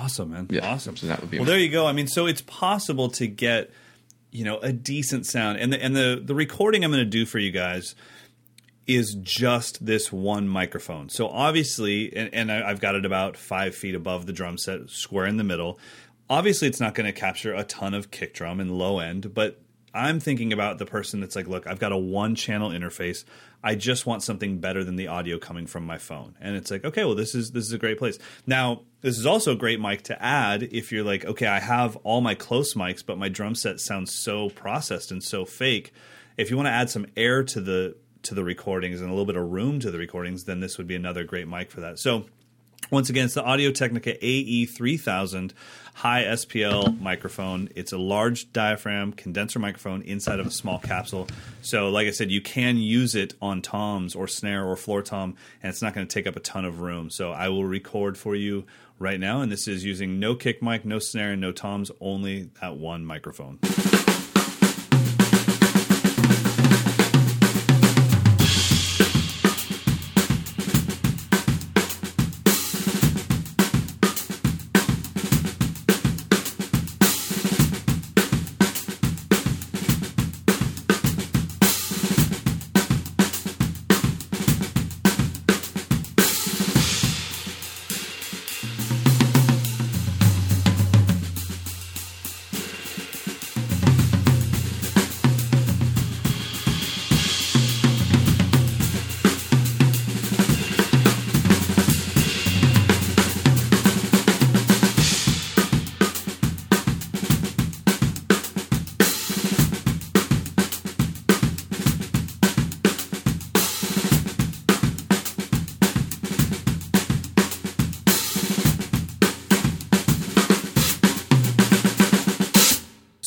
Awesome, 0.03 0.31
man. 0.31 0.47
Yeah, 0.49 0.67
Awesome. 0.71 0.95
so 0.97 1.07
that 1.07 1.21
would 1.21 1.29
be 1.29 1.37
Well, 1.37 1.45
there 1.45 1.59
you 1.59 1.69
go. 1.69 1.85
I 1.85 1.93
mean, 1.93 2.07
so 2.07 2.25
it's 2.27 2.41
possible 2.41 3.09
to 3.11 3.27
get, 3.27 3.71
you 4.31 4.43
know, 4.45 4.57
a 4.59 4.71
decent 4.71 5.25
sound. 5.25 5.59
And 5.59 5.73
the 5.73 5.83
and 5.83 5.95
the 5.95 6.21
the 6.23 6.35
recording 6.35 6.83
I'm 6.83 6.91
going 6.91 7.03
to 7.03 7.09
do 7.09 7.25
for 7.25 7.39
you 7.39 7.51
guys 7.51 7.95
is 8.87 9.15
just 9.21 9.85
this 9.85 10.11
one 10.11 10.47
microphone. 10.47 11.09
So 11.09 11.27
obviously, 11.27 12.15
and, 12.15 12.33
and 12.33 12.51
I, 12.51 12.69
I've 12.69 12.79
got 12.79 12.95
it 12.95 13.05
about 13.05 13.37
five 13.37 13.75
feet 13.75 13.93
above 13.93 14.25
the 14.25 14.33
drum 14.33 14.57
set, 14.57 14.89
square 14.89 15.27
in 15.27 15.37
the 15.37 15.43
middle. 15.43 15.77
Obviously, 16.29 16.67
it's 16.67 16.79
not 16.79 16.95
going 16.95 17.05
to 17.05 17.11
capture 17.19 17.53
a 17.53 17.63
ton 17.63 17.93
of 17.93 18.09
kick 18.11 18.33
drum 18.33 18.59
and 18.59 18.71
low 18.71 18.99
end, 18.99 19.33
but 19.33 19.59
I'm 19.93 20.19
thinking 20.19 20.53
about 20.53 20.77
the 20.77 20.85
person 20.85 21.19
that's 21.19 21.35
like, 21.35 21.47
look, 21.47 21.65
I've 21.67 21.79
got 21.79 21.91
a 21.91 21.97
one 21.97 22.35
channel 22.35 22.69
interface. 22.69 23.25
I 23.63 23.75
just 23.75 24.05
want 24.05 24.23
something 24.23 24.59
better 24.59 24.83
than 24.83 24.95
the 24.95 25.07
audio 25.07 25.37
coming 25.39 25.65
from 25.67 25.85
my 25.85 25.97
phone. 25.97 26.35
And 26.39 26.55
it's 26.55 26.69
like, 26.71 26.85
okay, 26.85 27.03
well, 27.05 27.15
this 27.15 27.33
is 27.35 27.51
this 27.51 27.65
is 27.65 27.73
a 27.73 27.77
great 27.79 27.97
place. 27.99 28.17
Now, 28.47 28.81
this 29.01 29.17
is 29.17 29.25
also 29.25 29.53
a 29.53 29.55
great 29.55 29.79
mic 29.79 30.03
to 30.03 30.21
add 30.21 30.63
if 30.63 30.91
you're 30.91 31.03
like, 31.03 31.25
okay, 31.25 31.47
I 31.47 31.59
have 31.59 31.95
all 31.97 32.21
my 32.21 32.35
close 32.35 32.73
mics, 32.73 33.05
but 33.05 33.17
my 33.17 33.29
drum 33.29 33.55
set 33.55 33.79
sounds 33.79 34.13
so 34.13 34.49
processed 34.49 35.11
and 35.11 35.23
so 35.23 35.45
fake. 35.45 35.93
If 36.37 36.49
you 36.49 36.57
want 36.57 36.67
to 36.67 36.71
add 36.71 36.89
some 36.89 37.05
air 37.15 37.43
to 37.43 37.61
the 37.61 37.95
to 38.21 38.35
the 38.35 38.43
recordings 38.43 38.99
and 38.99 39.09
a 39.09 39.13
little 39.13 39.25
bit 39.25 39.37
of 39.37 39.49
room 39.49 39.79
to 39.79 39.91
the 39.91 39.97
recordings, 39.97 40.43
then 40.43 40.59
this 40.59 40.77
would 40.77 40.87
be 40.87 40.95
another 40.95 41.23
great 41.23 41.47
mic 41.47 41.71
for 41.71 41.79
that. 41.81 41.99
So 41.99 42.25
once 42.91 43.09
again, 43.09 43.25
it's 43.25 43.35
the 43.35 43.43
Audio 43.43 43.71
Technica 43.71 44.13
AE3000 44.13 45.51
high 45.93 46.23
SPL 46.23 46.99
microphone. 46.99 47.69
It's 47.75 47.93
a 47.93 47.99
large 47.99 48.51
diaphragm 48.51 49.13
condenser 49.13 49.59
microphone 49.59 50.01
inside 50.01 50.39
of 50.39 50.47
a 50.47 50.51
small 50.51 50.79
capsule. 50.79 51.27
So, 51.61 51.89
like 51.89 52.07
I 52.07 52.11
said, 52.11 52.31
you 52.31 52.41
can 52.41 52.77
use 52.77 53.13
it 53.13 53.35
on 53.41 53.61
toms 53.61 54.15
or 54.15 54.27
snare 54.27 54.65
or 54.65 54.75
floor 54.75 55.03
tom, 55.03 55.35
and 55.61 55.69
it's 55.69 55.83
not 55.83 55.93
going 55.93 56.07
to 56.07 56.11
take 56.11 56.25
up 56.25 56.35
a 56.35 56.39
ton 56.39 56.65
of 56.65 56.79
room. 56.79 57.11
So, 57.11 57.31
I 57.31 57.49
will 57.49 57.65
record 57.65 58.17
for 58.17 58.35
you 58.35 58.65
right 58.99 59.19
now, 59.19 59.41
and 59.41 59.51
this 59.51 59.67
is 59.67 59.83
using 59.83 60.19
no 60.19 60.35
kick 60.35 60.61
mic, 60.61 60.85
no 60.85 60.99
snare, 60.99 61.31
and 61.31 61.41
no 61.41 61.51
toms, 61.51 61.89
only 61.99 62.49
that 62.61 62.77
one 62.77 63.05
microphone. 63.05 63.59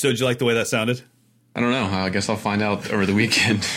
So, 0.02 0.08
did 0.08 0.18
you 0.18 0.26
like 0.26 0.38
the 0.38 0.44
way 0.44 0.54
that 0.54 0.66
sounded? 0.66 1.00
I 1.54 1.60
don't 1.60 1.70
know. 1.70 1.84
I 1.84 2.08
guess 2.08 2.28
I'll 2.28 2.34
find 2.34 2.60
out 2.60 2.90
over 2.90 3.06
the 3.06 3.14
weekend. 3.14 3.64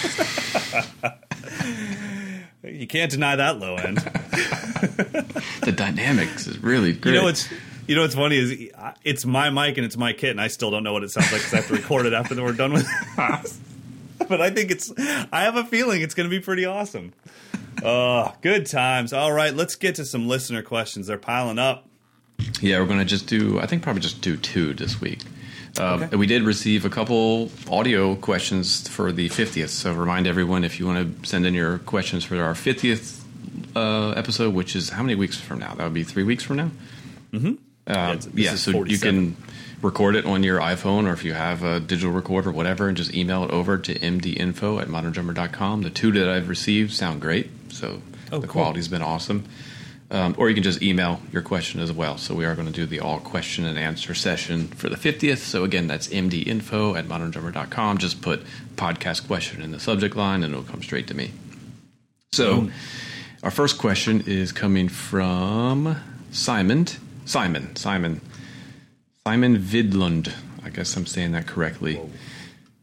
You 2.64 2.88
can't 2.88 3.12
deny 3.12 3.36
that 3.36 3.60
low 3.60 3.76
end. 3.76 3.98
the 5.62 5.72
dynamics 5.72 6.48
is 6.48 6.58
really 6.58 6.94
great. 6.94 7.14
You 7.14 7.20
know 7.20 7.26
what's 7.26 7.48
you 7.86 7.96
know 7.96 8.02
what's 8.02 8.16
funny 8.16 8.38
is 8.38 8.72
it's 9.04 9.24
my 9.24 9.52
mic 9.52 9.78
and 9.78 9.86
it's 9.86 9.98
my 9.98 10.14
kit, 10.14 10.32
and 10.32 10.42
I 10.42 10.48
still 10.48 10.72
don't 10.72 10.84
know 10.84 10.92
what 10.92 11.04
it 11.04 11.12
sounds 11.12 11.32
like 11.32 11.42
because 11.42 11.54
I 11.54 11.58
have 11.58 11.68
to 11.68 11.76
record 11.76 12.08
it 12.08 12.14
after 12.14 12.42
we're 12.42 12.54
done 12.54 12.74
with 12.74 12.88
it. 12.90 13.54
but 14.28 14.42
I 14.42 14.50
think 14.50 14.72
it's. 14.72 14.92
I 15.32 15.44
have 15.44 15.58
a 15.58 15.64
feeling 15.64 16.02
it's 16.02 16.16
going 16.16 16.28
to 16.28 16.36
be 16.36 16.40
pretty 16.40 16.66
awesome. 16.66 17.14
Oh, 17.84 18.34
good 18.42 18.66
times. 18.66 19.14
All 19.14 19.32
right, 19.32 19.54
let's 19.54 19.76
get 19.76 19.94
to 19.96 20.06
some 20.06 20.28
listener 20.28 20.64
questions. 20.64 21.06
They're 21.06 21.20
piling 21.20 21.60
up. 21.60 21.88
Yeah, 22.62 22.80
we're 22.80 22.88
gonna 22.88 23.06
just 23.06 23.28
do. 23.28 23.60
I 23.60 23.68
think 23.68 23.84
probably 23.84 24.02
just 24.02 24.22
do 24.22 24.38
two 24.38 24.74
this 24.74 25.00
week. 25.00 25.20
Um, 25.80 26.04
Okay. 26.04 26.16
We 26.16 26.26
did 26.28 26.44
receive 26.44 26.86
a 26.86 26.90
couple 26.90 27.52
audio 27.70 28.16
questions 28.16 28.88
for 28.88 29.12
the 29.12 29.30
50th. 29.30 29.70
So 29.70 29.94
remind 29.94 30.28
everyone 30.28 30.64
if 30.64 30.80
you 30.80 30.88
want 30.88 31.22
to 31.24 31.28
send 31.30 31.46
in 31.46 31.54
your 31.54 31.80
questions 31.80 32.24
for 32.24 32.42
our 32.42 32.54
50th 32.54 33.22
uh, 33.76 34.12
episode, 34.12 34.54
which 34.54 34.76
is 34.76 34.90
how 34.90 35.04
many 35.04 35.16
weeks 35.16 35.38
from 35.38 35.60
now? 35.60 35.74
That 35.76 35.84
would 35.84 35.94
be 35.94 36.04
three 36.04 36.24
weeks 36.24 36.44
from 36.44 36.58
now. 36.58 36.72
Yeah, 37.34 38.12
it's- 38.14 38.26
this 38.26 38.34
yeah, 38.36 38.54
is 38.54 38.62
so 38.64 38.84
you 38.86 38.98
can 38.98 39.36
record 39.82 40.16
it 40.16 40.26
on 40.26 40.42
your 40.44 40.60
iPhone 40.60 41.06
or 41.08 41.14
if 41.14 41.24
you 41.24 41.34
have 41.34 41.62
a 41.64 41.80
digital 41.80 42.12
recorder 42.12 42.50
or 42.50 42.54
whatever, 42.54 42.88
and 42.88 42.96
just 42.98 43.14
email 43.14 43.44
it 43.44 43.52
over 43.52 43.78
to 43.78 43.94
mdinfo 44.00 44.82
at 44.82 44.88
moderndrummer.com. 44.88 45.82
The 45.84 45.90
two 45.92 46.12
that 46.14 46.28
I've 46.30 46.50
received 46.50 46.94
sound 46.94 47.22
great, 47.22 47.50
so 47.70 48.02
Oh, 48.32 48.40
the 48.40 48.48
cool. 48.48 48.64
quality's 48.64 48.88
been 48.88 49.04
awesome. 49.04 49.44
Um, 50.16 50.34
or 50.38 50.48
you 50.48 50.56
can 50.56 50.64
just 50.64 50.82
email 50.82 51.20
your 51.34 51.42
question 51.42 51.82
as 51.82 51.92
well. 51.92 52.18
So 52.18 52.34
we 52.34 52.46
are 52.46 52.56
going 52.56 52.68
to 52.68 52.74
do 52.74 52.86
the 52.86 53.02
all 53.02 53.20
question 53.20 53.66
and 53.66 53.78
answer 53.78 54.14
session 54.14 54.68
for 54.70 54.88
the 54.88 54.96
50th. 54.96 55.40
So 55.40 55.66
again, 55.66 55.88
that's 55.88 56.08
mdinfo 56.08 56.98
at 56.98 57.06
moderndrummer.com. 57.06 57.98
Just 57.98 58.22
put 58.22 58.42
podcast 58.78 59.28
question 59.28 59.62
in 59.62 59.74
the 59.74 59.80
subject 59.80 60.16
line 60.16 60.42
and 60.46 60.54
it'll 60.54 60.64
come 60.64 60.82
straight 60.82 61.08
to 61.08 61.14
me. 61.14 61.32
So 62.32 62.70
our 63.44 63.52
first 63.52 63.78
question 63.78 64.24
is 64.26 64.54
coming 64.54 64.88
from 64.88 65.98
Simon. 66.32 66.88
Simon. 67.26 67.76
Simon. 67.76 68.22
Simon 69.28 69.58
Vidlund. 69.58 70.32
I 70.64 70.70
guess 70.70 70.96
I'm 70.96 71.08
saying 71.08 71.34
that 71.34 71.46
correctly. 71.46 72.00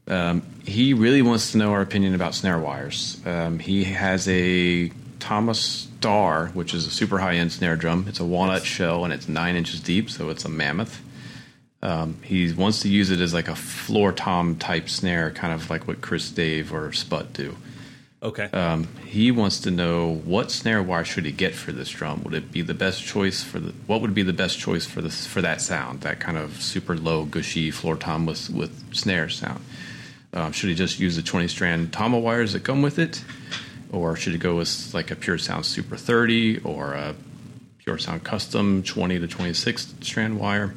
Um, 0.07 0.43
he 0.67 0.93
really 0.93 1.23
wants 1.23 1.53
to 1.53 1.59
know 1.59 1.73
our 1.73 1.81
opinion 1.81 2.15
about 2.15 2.35
snare 2.35 2.59
wires. 2.59 3.23
Um, 3.25 3.59
he 3.59 3.85
has 3.85 4.29
a 4.29 4.93
Tama 5.23 5.55
Star, 5.55 6.49
which 6.49 6.75
is 6.75 6.85
a 6.85 6.91
super 6.91 7.19
high 7.19 7.37
end 7.37 7.53
snare 7.53 7.77
drum. 7.77 8.07
It's 8.09 8.19
a 8.19 8.25
walnut 8.25 8.65
shell 8.65 9.05
and 9.05 9.15
it's 9.15 9.29
nine 9.29 9.55
inches 9.55 9.79
deep, 9.79 10.11
so 10.11 10.31
it's 10.31 10.45
a 10.45 10.49
mammoth. 10.49 11.01
Um, 11.81 12.19
he 12.23 12.53
wants 12.53 12.81
to 12.83 12.89
use 12.89 13.11
it 13.13 13.21
as 13.21 13.33
like 13.33 13.47
a 13.47 13.55
floor 13.55 14.13
tom 14.13 14.57
type 14.57 14.89
snare, 14.89 15.31
kind 15.31 15.53
of 15.53 15.71
like 15.71 15.87
what 15.87 16.01
Chris 16.01 16.29
Dave 16.31 16.73
or 16.73 16.93
Sput 16.93 17.33
do. 17.33 17.57
Okay. 18.21 18.45
Um, 18.53 18.89
he 19.07 19.31
wants 19.31 19.61
to 19.61 19.71
know 19.71 20.17
what 20.25 20.51
snare 20.51 20.83
wire 20.83 21.05
should 21.05 21.25
he 21.25 21.33
get 21.33 21.55
for 21.55 21.71
this 21.71 21.89
drum. 21.89 22.23
Would 22.25 22.35
it 22.35 22.53
be 22.53 22.63
the 22.63 22.75
best 22.75 23.05
choice 23.05 23.45
for 23.45 23.61
the? 23.61 23.73
What 23.87 24.01
would 24.01 24.15
be 24.15 24.23
the 24.25 24.33
best 24.33 24.59
choice 24.59 24.87
for 24.87 25.03
this 25.03 25.27
for 25.27 25.41
that 25.43 25.61
sound? 25.61 26.01
That 26.01 26.19
kind 26.19 26.37
of 26.37 26.61
super 26.61 26.97
low, 26.97 27.25
gushy 27.25 27.71
floor 27.71 27.97
tom 27.97 28.27
with 28.27 28.51
with 28.51 28.95
snare 28.95 29.29
sound. 29.29 29.65
Um, 30.33 30.51
should 30.53 30.69
he 30.69 30.75
just 30.75 30.99
use 30.99 31.15
the 31.15 31.23
twenty 31.23 31.49
strand 31.49 31.93
Tama 31.93 32.19
wires 32.19 32.53
that 32.55 32.65
come 32.65 32.81
with 32.83 32.99
it, 32.99 33.25
or 33.93 34.17
should 34.17 34.35
it 34.35 34.39
go 34.39 34.57
with 34.57 34.93
like 34.95 35.11
a 35.11 35.17
Pure 35.17 35.39
Sound 35.39 35.65
Super 35.67 35.97
thirty 35.97 36.59
or 36.61 36.95
a 36.95 37.15
Pure 37.79 37.99
Sound 37.99 38.25
Custom 38.25 38.83
twenty 38.83 39.19
to 39.19 39.29
twenty 39.29 39.53
six 39.55 39.95
strand 40.01 40.41
wire? 40.41 40.75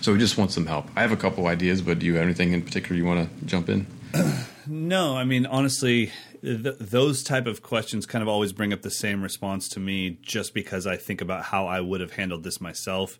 So 0.00 0.12
we 0.12 0.18
just 0.18 0.38
want 0.38 0.52
some 0.52 0.66
help. 0.66 0.86
I 0.94 1.00
have 1.02 1.12
a 1.12 1.16
couple 1.16 1.46
ideas, 1.46 1.82
but 1.82 1.98
do 1.98 2.06
you 2.06 2.14
have 2.14 2.22
anything 2.22 2.52
in 2.52 2.62
particular 2.62 2.96
you 2.96 3.04
want 3.04 3.28
to 3.40 3.44
jump 3.46 3.68
in? 3.68 3.86
No, 4.68 5.16
I 5.16 5.22
mean 5.22 5.46
honestly, 5.46 6.10
th- 6.42 6.74
those 6.80 7.22
type 7.22 7.46
of 7.46 7.62
questions 7.62 8.04
kind 8.04 8.20
of 8.20 8.26
always 8.26 8.52
bring 8.52 8.72
up 8.72 8.82
the 8.82 8.90
same 8.90 9.22
response 9.22 9.68
to 9.68 9.78
me, 9.80 10.18
just 10.22 10.54
because 10.54 10.88
I 10.88 10.96
think 10.96 11.20
about 11.20 11.44
how 11.44 11.68
I 11.68 11.80
would 11.80 12.00
have 12.00 12.14
handled 12.14 12.42
this 12.42 12.60
myself, 12.60 13.16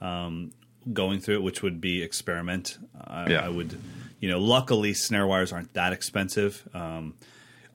um, 0.00 0.52
going 0.92 1.18
through 1.18 1.34
it, 1.38 1.42
which 1.42 1.62
would 1.62 1.80
be 1.80 2.00
experiment. 2.00 2.78
I, 3.08 3.28
Yeah. 3.32 3.44
I 3.44 3.48
would, 3.48 3.76
you 4.20 4.28
know, 4.28 4.38
luckily 4.38 4.94
snare 4.94 5.26
wires 5.26 5.52
aren't 5.52 5.72
that 5.74 5.92
expensive. 5.92 6.62
Um, 6.72 7.14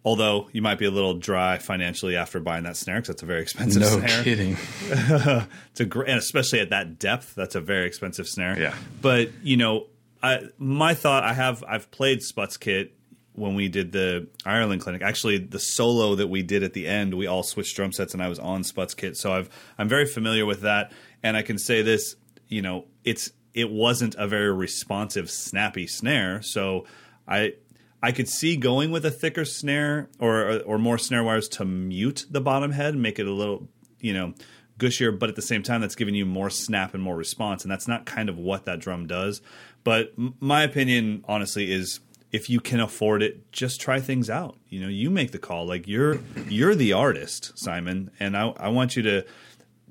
although 0.10 0.50
you 0.52 0.62
might 0.62 0.80
be 0.80 0.86
a 0.86 0.92
little 0.92 1.14
dry 1.14 1.60
financially 1.60 2.16
after 2.16 2.40
buying 2.40 2.64
that 2.64 2.76
snare 2.76 2.96
because 2.96 3.10
that's 3.10 3.22
a 3.24 3.26
very 3.28 3.42
expensive 3.44 3.82
No 3.84 4.00
snare. 4.00 4.24
kidding. 4.24 4.58
It's 5.72 5.80
a 5.80 5.86
great, 5.86 6.10
and 6.10 6.18
especially 6.18 6.60
at 6.62 6.72
that 6.72 6.98
depth, 6.98 7.36
that's 7.36 7.54
a 7.54 7.62
very 7.62 7.86
expensive 7.86 8.28
snare. 8.28 8.60
Yeah. 8.60 8.74
But 9.02 9.30
you 9.44 9.56
know, 9.58 9.86
I 10.24 10.42
my 10.58 10.96
thought, 10.96 11.24
I 11.24 11.34
have 11.34 11.64
I've 11.68 11.92
played 11.92 12.22
Sput's 12.24 12.58
kit 12.58 12.94
when 13.34 13.54
we 13.54 13.70
did 13.70 13.92
the 13.92 14.28
Ireland 14.46 14.82
clinic. 14.82 15.02
Actually, 15.04 15.38
the 15.38 15.60
solo 15.60 16.16
that 16.16 16.28
we 16.28 16.42
did 16.42 16.64
at 16.64 16.74
the 16.74 16.88
end, 16.88 17.14
we 17.14 17.28
all 17.28 17.44
switched 17.44 17.76
drum 17.76 17.92
sets, 17.92 18.14
and 18.16 18.24
I 18.24 18.30
was 18.30 18.40
on 18.40 18.64
Sput's 18.64 18.96
kit, 18.96 19.16
so 19.16 19.32
I've 19.32 19.50
I'm 19.78 19.88
very 19.88 20.06
familiar 20.08 20.46
with 20.46 20.62
that. 20.62 20.92
And 21.22 21.38
I 21.38 21.44
can 21.44 21.60
say 21.60 21.84
this, 21.84 22.16
you 22.48 22.62
know, 22.64 22.86
it's 23.04 23.30
it 23.54 23.70
wasn't 23.70 24.16
a 24.16 24.28
very 24.28 24.52
responsive, 24.52 25.30
snappy 25.30 25.86
snare, 25.86 26.42
so 26.42 26.86
I. 27.28 27.54
I 28.02 28.12
could 28.12 28.30
see 28.30 28.56
going 28.56 28.92
with 28.92 29.06
a 29.06 29.12
thicker 29.12 29.46
snare 29.46 30.10
or 30.20 30.60
or 30.62 30.78
more 30.78 30.98
snare 30.98 31.24
wires 31.24 31.48
to 31.50 31.66
mute 31.66 32.26
the 32.30 32.42
bottom 32.42 32.72
head, 32.72 32.94
and 32.94 33.04
make 33.04 33.20
it 33.20 33.28
a 33.28 33.34
little, 33.34 33.68
you 34.00 34.14
know, 34.14 34.34
gushier, 34.78 35.18
but 35.18 35.30
at 35.30 35.36
the 35.36 35.42
same 35.42 35.62
time, 35.62 35.82
that's 35.82 35.96
giving 35.96 36.16
you 36.16 36.26
more 36.26 36.50
snap 36.50 36.94
and 36.94 37.04
more 37.04 37.16
response, 37.16 37.64
and 37.64 37.72
that's 37.72 37.88
not 37.88 38.06
kind 38.06 38.30
of 38.30 38.38
what 38.38 38.66
that 38.66 38.80
drum 38.80 39.06
does. 39.06 39.42
But 39.84 40.14
my 40.18 40.64
opinion, 40.64 41.24
honestly, 41.28 41.72
is 41.72 42.00
if 42.32 42.50
you 42.50 42.60
can 42.60 42.80
afford 42.80 43.22
it, 43.22 43.52
just 43.52 43.82
try 43.82 44.00
things 44.00 44.30
out. 44.30 44.56
You 44.70 44.82
know, 44.82 44.88
you 44.88 45.10
make 45.10 45.32
the 45.32 45.40
call. 45.40 45.66
Like 45.66 45.88
you're 45.88 46.20
you're 46.48 46.76
the 46.76 46.94
artist, 46.94 47.52
Simon, 47.56 48.12
and 48.20 48.36
I 48.36 48.50
I 48.50 48.70
want 48.70 48.96
you 48.96 49.04
to 49.04 49.26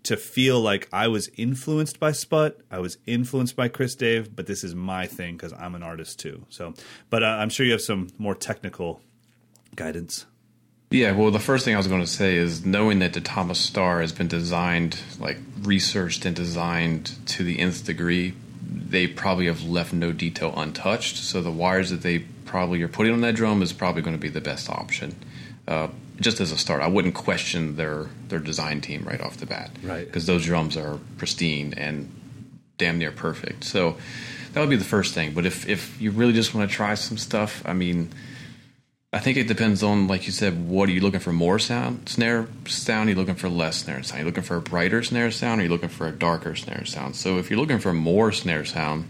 to 0.04 0.16
feel 0.16 0.60
like 0.60 0.88
I 0.92 1.08
was 1.08 1.28
influenced 1.36 1.98
by 1.98 2.12
Sput, 2.12 2.60
I 2.70 2.78
was 2.78 2.98
influenced 3.06 3.56
by 3.56 3.68
Chris 3.68 3.94
Dave, 3.94 4.34
but 4.34 4.46
this 4.46 4.64
is 4.64 4.74
my 4.74 5.06
thing 5.06 5.36
because 5.36 5.52
I'm 5.52 5.74
an 5.74 5.82
artist 5.82 6.18
too. 6.18 6.46
So, 6.48 6.74
but 7.10 7.22
uh, 7.22 7.26
I'm 7.26 7.50
sure 7.50 7.66
you 7.66 7.72
have 7.72 7.82
some 7.82 8.08
more 8.18 8.34
technical 8.34 9.00
guidance. 9.74 10.26
Yeah, 10.90 11.12
well, 11.12 11.30
the 11.30 11.38
first 11.38 11.66
thing 11.66 11.74
I 11.74 11.78
was 11.78 11.86
going 11.86 12.00
to 12.00 12.06
say 12.06 12.36
is 12.36 12.64
knowing 12.64 13.00
that 13.00 13.12
the 13.12 13.20
Tama 13.20 13.54
Star 13.54 14.00
has 14.00 14.12
been 14.12 14.28
designed, 14.28 14.98
like 15.20 15.36
researched 15.60 16.24
and 16.24 16.34
designed 16.34 17.12
to 17.26 17.44
the 17.44 17.58
nth 17.58 17.84
degree, 17.84 18.34
they 18.62 19.06
probably 19.06 19.46
have 19.46 19.62
left 19.62 19.92
no 19.92 20.12
detail 20.12 20.54
untouched. 20.56 21.16
So 21.16 21.42
the 21.42 21.50
wires 21.50 21.90
that 21.90 22.00
they 22.00 22.20
probably 22.46 22.80
are 22.82 22.88
putting 22.88 23.12
on 23.12 23.20
that 23.20 23.34
drum 23.34 23.60
is 23.60 23.74
probably 23.74 24.00
going 24.00 24.16
to 24.16 24.20
be 24.20 24.30
the 24.30 24.40
best 24.40 24.70
option. 24.70 25.14
Uh, 25.66 25.88
just 26.20 26.40
as 26.40 26.52
a 26.52 26.58
start, 26.58 26.82
I 26.82 26.88
wouldn't 26.88 27.14
question 27.14 27.76
their 27.76 28.06
their 28.28 28.38
design 28.40 28.80
team 28.80 29.04
right 29.04 29.20
off 29.20 29.36
the 29.36 29.46
bat, 29.46 29.70
Right. 29.82 30.06
Because 30.06 30.26
those 30.26 30.44
drums 30.44 30.76
are 30.76 30.98
pristine 31.16 31.74
and 31.76 32.10
damn 32.76 32.98
near 32.98 33.12
perfect. 33.12 33.64
So 33.64 33.96
that 34.52 34.60
would 34.60 34.70
be 34.70 34.76
the 34.76 34.84
first 34.84 35.14
thing. 35.14 35.34
But 35.34 35.46
if 35.46 35.68
if 35.68 36.00
you 36.00 36.10
really 36.10 36.32
just 36.32 36.54
want 36.54 36.68
to 36.70 36.74
try 36.76 36.94
some 36.94 37.18
stuff, 37.18 37.62
I 37.64 37.72
mean. 37.72 38.10
I 39.10 39.20
think 39.20 39.38
it 39.38 39.48
depends 39.48 39.82
on, 39.82 40.06
like 40.06 40.26
you 40.26 40.32
said, 40.32 40.68
what 40.68 40.86
are 40.90 40.92
you 40.92 41.00
looking 41.00 41.20
for? 41.20 41.32
More 41.32 41.58
sound, 41.58 42.10
snare 42.10 42.46
sound? 42.66 43.08
Are 43.08 43.12
you 43.12 43.16
looking 43.16 43.36
for 43.36 43.48
less 43.48 43.78
snare 43.78 44.02
sound? 44.02 44.18
Are 44.18 44.22
you 44.24 44.26
looking 44.26 44.42
for 44.42 44.56
a 44.56 44.60
brighter 44.60 45.02
snare 45.02 45.30
sound? 45.30 45.60
Or 45.60 45.62
are 45.62 45.64
you 45.64 45.70
looking 45.70 45.88
for 45.88 46.06
a 46.06 46.12
darker 46.12 46.54
snare 46.54 46.84
sound? 46.84 47.16
So 47.16 47.38
if 47.38 47.48
you're 47.48 47.58
looking 47.58 47.78
for 47.78 47.94
more 47.94 48.32
snare 48.32 48.66
sound, 48.66 49.08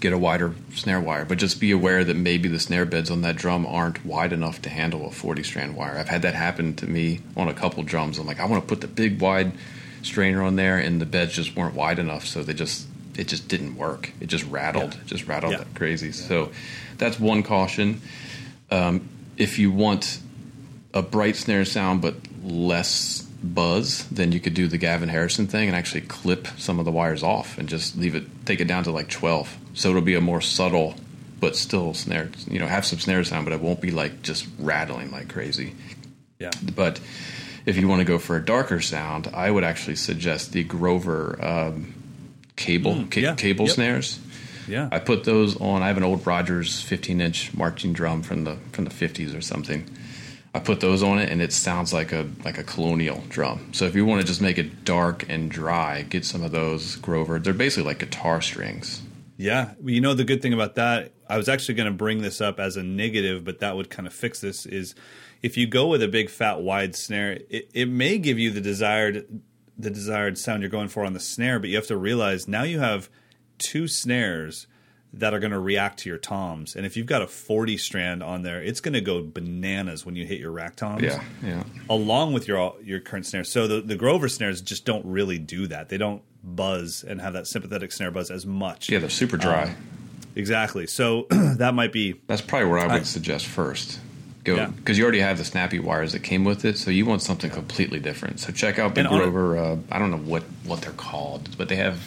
get 0.00 0.12
a 0.12 0.18
wider 0.18 0.54
snare 0.74 1.00
wire. 1.00 1.24
But 1.24 1.38
just 1.38 1.60
be 1.60 1.70
aware 1.70 2.02
that 2.04 2.16
maybe 2.16 2.48
the 2.48 2.58
snare 2.58 2.84
beds 2.86 3.10
on 3.10 3.20
that 3.22 3.36
drum 3.36 3.66
aren't 3.66 4.04
wide 4.04 4.32
enough 4.32 4.60
to 4.62 4.70
handle 4.70 5.06
a 5.06 5.10
40 5.10 5.42
strand 5.42 5.76
wire. 5.76 5.96
I've 5.98 6.08
had 6.08 6.22
that 6.22 6.34
happen 6.34 6.74
to 6.76 6.86
me 6.86 7.20
on 7.36 7.48
a 7.48 7.54
couple 7.54 7.82
drums. 7.82 8.18
I'm 8.18 8.26
like, 8.26 8.40
I 8.40 8.46
want 8.46 8.62
to 8.62 8.68
put 8.68 8.80
the 8.80 8.88
big 8.88 9.20
wide 9.20 9.52
strainer 10.02 10.42
on 10.42 10.56
there, 10.56 10.78
and 10.78 11.00
the 11.00 11.06
beds 11.06 11.34
just 11.34 11.54
weren't 11.54 11.74
wide 11.74 11.98
enough, 11.98 12.26
so 12.26 12.42
they 12.42 12.54
just 12.54 12.86
it 13.16 13.28
just 13.28 13.48
didn't 13.48 13.76
work. 13.76 14.12
It 14.20 14.28
just 14.28 14.44
rattled, 14.46 14.94
Yeah. 14.94 15.00
it 15.00 15.06
just 15.06 15.26
rattled 15.26 15.52
Yeah. 15.52 15.58
like 15.58 15.74
crazy. 15.74 16.12
So 16.12 16.50
that's 16.96 17.20
one 17.20 17.42
caution. 17.42 18.00
Um, 18.70 19.08
if 19.36 19.58
you 19.58 19.70
want 19.70 20.20
a 20.94 21.02
bright 21.02 21.36
snare 21.36 21.64
sound 21.66 22.00
but 22.00 22.14
less 22.42 23.26
buzz, 23.42 24.06
then 24.08 24.32
you 24.32 24.40
could 24.40 24.54
do 24.54 24.68
the 24.68 24.78
Gavin 24.78 25.08
Harrison 25.08 25.46
thing 25.46 25.68
and 25.68 25.76
actually 25.76 26.02
clip 26.02 26.46
some 26.58 26.78
of 26.78 26.84
the 26.84 26.90
wires 26.90 27.22
off 27.22 27.58
and 27.58 27.68
just 27.68 27.96
leave 27.96 28.14
it, 28.14 28.24
take 28.46 28.60
it 28.60 28.66
down 28.66 28.84
to 28.84 28.90
like 28.90 29.08
12. 29.08 29.56
So 29.74 29.90
it'll 29.90 30.02
be 30.02 30.14
a 30.14 30.20
more 30.20 30.40
subtle, 30.40 30.94
but 31.40 31.56
still 31.56 31.94
snare, 31.94 32.30
you 32.48 32.58
know, 32.58 32.66
have 32.66 32.84
some 32.84 32.98
snare 32.98 33.24
sound, 33.24 33.46
but 33.46 33.52
it 33.54 33.60
won't 33.60 33.80
be 33.80 33.90
like 33.90 34.22
just 34.22 34.46
rattling 34.58 35.10
like 35.10 35.28
crazy. 35.28 35.74
Yeah. 36.38 36.50
But 36.74 37.00
if 37.66 37.76
you 37.76 37.88
want 37.88 38.00
to 38.00 38.04
go 38.04 38.18
for 38.18 38.36
a 38.36 38.44
darker 38.44 38.80
sound, 38.80 39.28
I 39.32 39.50
would 39.50 39.64
actually 39.64 39.96
suggest 39.96 40.52
the 40.52 40.64
Grover 40.64 41.38
um, 41.44 41.94
cable 42.56 43.04
ca- 43.10 43.20
yeah. 43.20 43.34
cable 43.34 43.66
Yep. 43.66 43.74
snares. 43.74 44.20
Yeah. 44.68 44.88
I 44.92 44.98
put 45.00 45.24
those 45.24 45.60
on. 45.60 45.82
I 45.82 45.88
have 45.88 45.96
an 45.96 46.04
old 46.04 46.26
Rogers 46.26 46.80
15 46.82 47.20
inch 47.20 47.52
marching 47.54 47.92
drum 47.92 48.22
from 48.22 48.44
the 48.44 48.56
from 48.72 48.84
the 48.84 48.90
50s 48.90 49.36
or 49.36 49.40
something. 49.40 49.84
I 50.52 50.58
put 50.58 50.80
those 50.80 51.02
on 51.02 51.18
it, 51.18 51.30
and 51.30 51.40
it 51.40 51.52
sounds 51.52 51.92
like 51.92 52.12
a 52.12 52.28
like 52.44 52.58
a 52.58 52.64
colonial 52.64 53.22
drum. 53.28 53.72
So 53.72 53.84
if 53.84 53.94
you 53.94 54.04
want 54.04 54.20
to 54.20 54.26
just 54.26 54.40
make 54.40 54.58
it 54.58 54.84
dark 54.84 55.28
and 55.28 55.50
dry, 55.50 56.02
get 56.02 56.24
some 56.24 56.42
of 56.42 56.50
those 56.50 56.96
Grover. 56.96 57.38
They're 57.38 57.52
basically 57.52 57.84
like 57.88 58.00
guitar 58.00 58.40
strings. 58.42 59.02
Yeah, 59.36 59.72
Well, 59.80 59.90
you 59.90 60.02
know 60.02 60.12
the 60.12 60.24
good 60.24 60.42
thing 60.42 60.52
about 60.52 60.74
that. 60.74 61.12
I 61.26 61.38
was 61.38 61.48
actually 61.48 61.76
going 61.76 61.90
to 61.90 61.96
bring 61.96 62.20
this 62.20 62.42
up 62.42 62.60
as 62.60 62.76
a 62.76 62.82
negative, 62.82 63.42
but 63.42 63.60
that 63.60 63.74
would 63.74 63.88
kind 63.88 64.06
of 64.06 64.12
fix 64.12 64.40
this. 64.40 64.66
Is 64.66 64.94
if 65.40 65.56
you 65.56 65.66
go 65.66 65.86
with 65.86 66.02
a 66.02 66.08
big 66.08 66.28
fat 66.28 66.60
wide 66.60 66.94
snare, 66.96 67.38
it, 67.48 67.70
it 67.72 67.88
may 67.88 68.18
give 68.18 68.38
you 68.38 68.50
the 68.50 68.60
desired 68.60 69.40
the 69.78 69.90
desired 69.90 70.36
sound 70.36 70.62
you're 70.62 70.70
going 70.70 70.88
for 70.88 71.04
on 71.04 71.14
the 71.14 71.20
snare, 71.20 71.58
but 71.58 71.70
you 71.70 71.76
have 71.76 71.86
to 71.86 71.96
realize 71.96 72.46
now 72.46 72.64
you 72.64 72.80
have 72.80 73.08
two 73.56 73.88
snares 73.88 74.66
that 75.14 75.34
are 75.34 75.40
going 75.40 75.50
to 75.50 75.58
react 75.58 75.98
to 76.00 76.08
your 76.08 76.18
toms, 76.18 76.76
and 76.76 76.86
if 76.86 76.96
you've 76.96 77.06
got 77.06 77.20
a 77.20 77.26
40 77.26 77.76
strand 77.78 78.22
on 78.22 78.42
there, 78.42 78.62
it's 78.62 78.80
going 78.80 78.94
to 78.94 79.00
go 79.00 79.22
bananas 79.22 80.06
when 80.06 80.14
you 80.14 80.24
hit 80.24 80.38
your 80.38 80.52
rack 80.52 80.76
toms 80.76 81.02
Yeah, 81.02 81.22
yeah. 81.44 81.64
along 81.88 82.32
with 82.32 82.46
your 82.46 82.74
your 82.82 83.00
current 83.00 83.26
snare. 83.26 83.42
So 83.44 83.66
the, 83.66 83.80
the 83.80 83.96
Grover 83.96 84.28
snares 84.28 84.60
just 84.60 84.84
don't 84.84 85.04
really 85.04 85.38
do 85.38 85.66
that. 85.66 85.88
They 85.88 85.98
don't 85.98 86.22
buzz 86.44 87.04
and 87.06 87.20
have 87.20 87.32
that 87.32 87.46
sympathetic 87.46 87.90
snare 87.92 88.10
buzz 88.10 88.30
as 88.30 88.46
much. 88.46 88.88
Yeah, 88.88 89.00
they're 89.00 89.10
super 89.10 89.36
dry. 89.36 89.74
Exactly. 90.36 90.86
So 90.86 91.26
that 91.30 91.74
might 91.74 91.92
be 91.92 92.20
That's 92.28 92.40
probably 92.40 92.68
where 92.68 92.78
I 92.78 92.86
would 92.86 92.92
I- 93.00 93.04
suggest 93.04 93.46
first. 93.46 93.98
Go 94.42 94.54
Yeah. 94.56 94.66
because 94.68 94.96
you 94.96 95.04
already 95.04 95.20
have 95.20 95.36
the 95.36 95.44
snappy 95.44 95.80
wires 95.80 96.12
that 96.12 96.20
came 96.22 96.44
with 96.44 96.64
it, 96.64 96.78
so 96.78 96.90
you 96.90 97.04
want 97.04 97.20
something 97.20 97.50
completely 97.50 98.00
different. 98.00 98.40
So 98.40 98.52
check 98.52 98.78
out 98.78 98.94
the 98.94 99.00
And 99.00 99.08
on 99.08 99.14
a- 99.20 99.24
Grover. 99.24 99.58
uh, 99.58 99.76
I 99.90 99.98
don't 99.98 100.10
know 100.10 100.16
what 100.18 100.44
what 100.64 100.80
they're 100.82 100.92
called, 100.92 101.58
but 101.58 101.68
they 101.68 101.76
have 101.76 102.00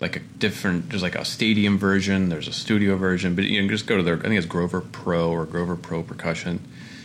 like 0.00 0.16
a 0.16 0.20
different. 0.20 0.90
There's 0.90 1.02
like 1.02 1.14
a 1.14 1.24
stadium 1.24 1.78
version. 1.78 2.28
There's 2.28 2.48
a 2.48 2.52
studio 2.52 2.96
version, 2.96 3.34
but 3.34 3.44
you 3.44 3.60
can 3.60 3.68
just 3.68 3.86
go 3.86 3.96
to 3.96 4.02
their. 4.02 4.16
I 4.18 4.22
think 4.22 4.34
it's 4.34 4.46
Grover 4.46 4.80
Pro 4.80 5.30
or 5.30 5.44
Grover 5.46 5.76
Pro 5.76 6.02
Percussion, 6.02 6.60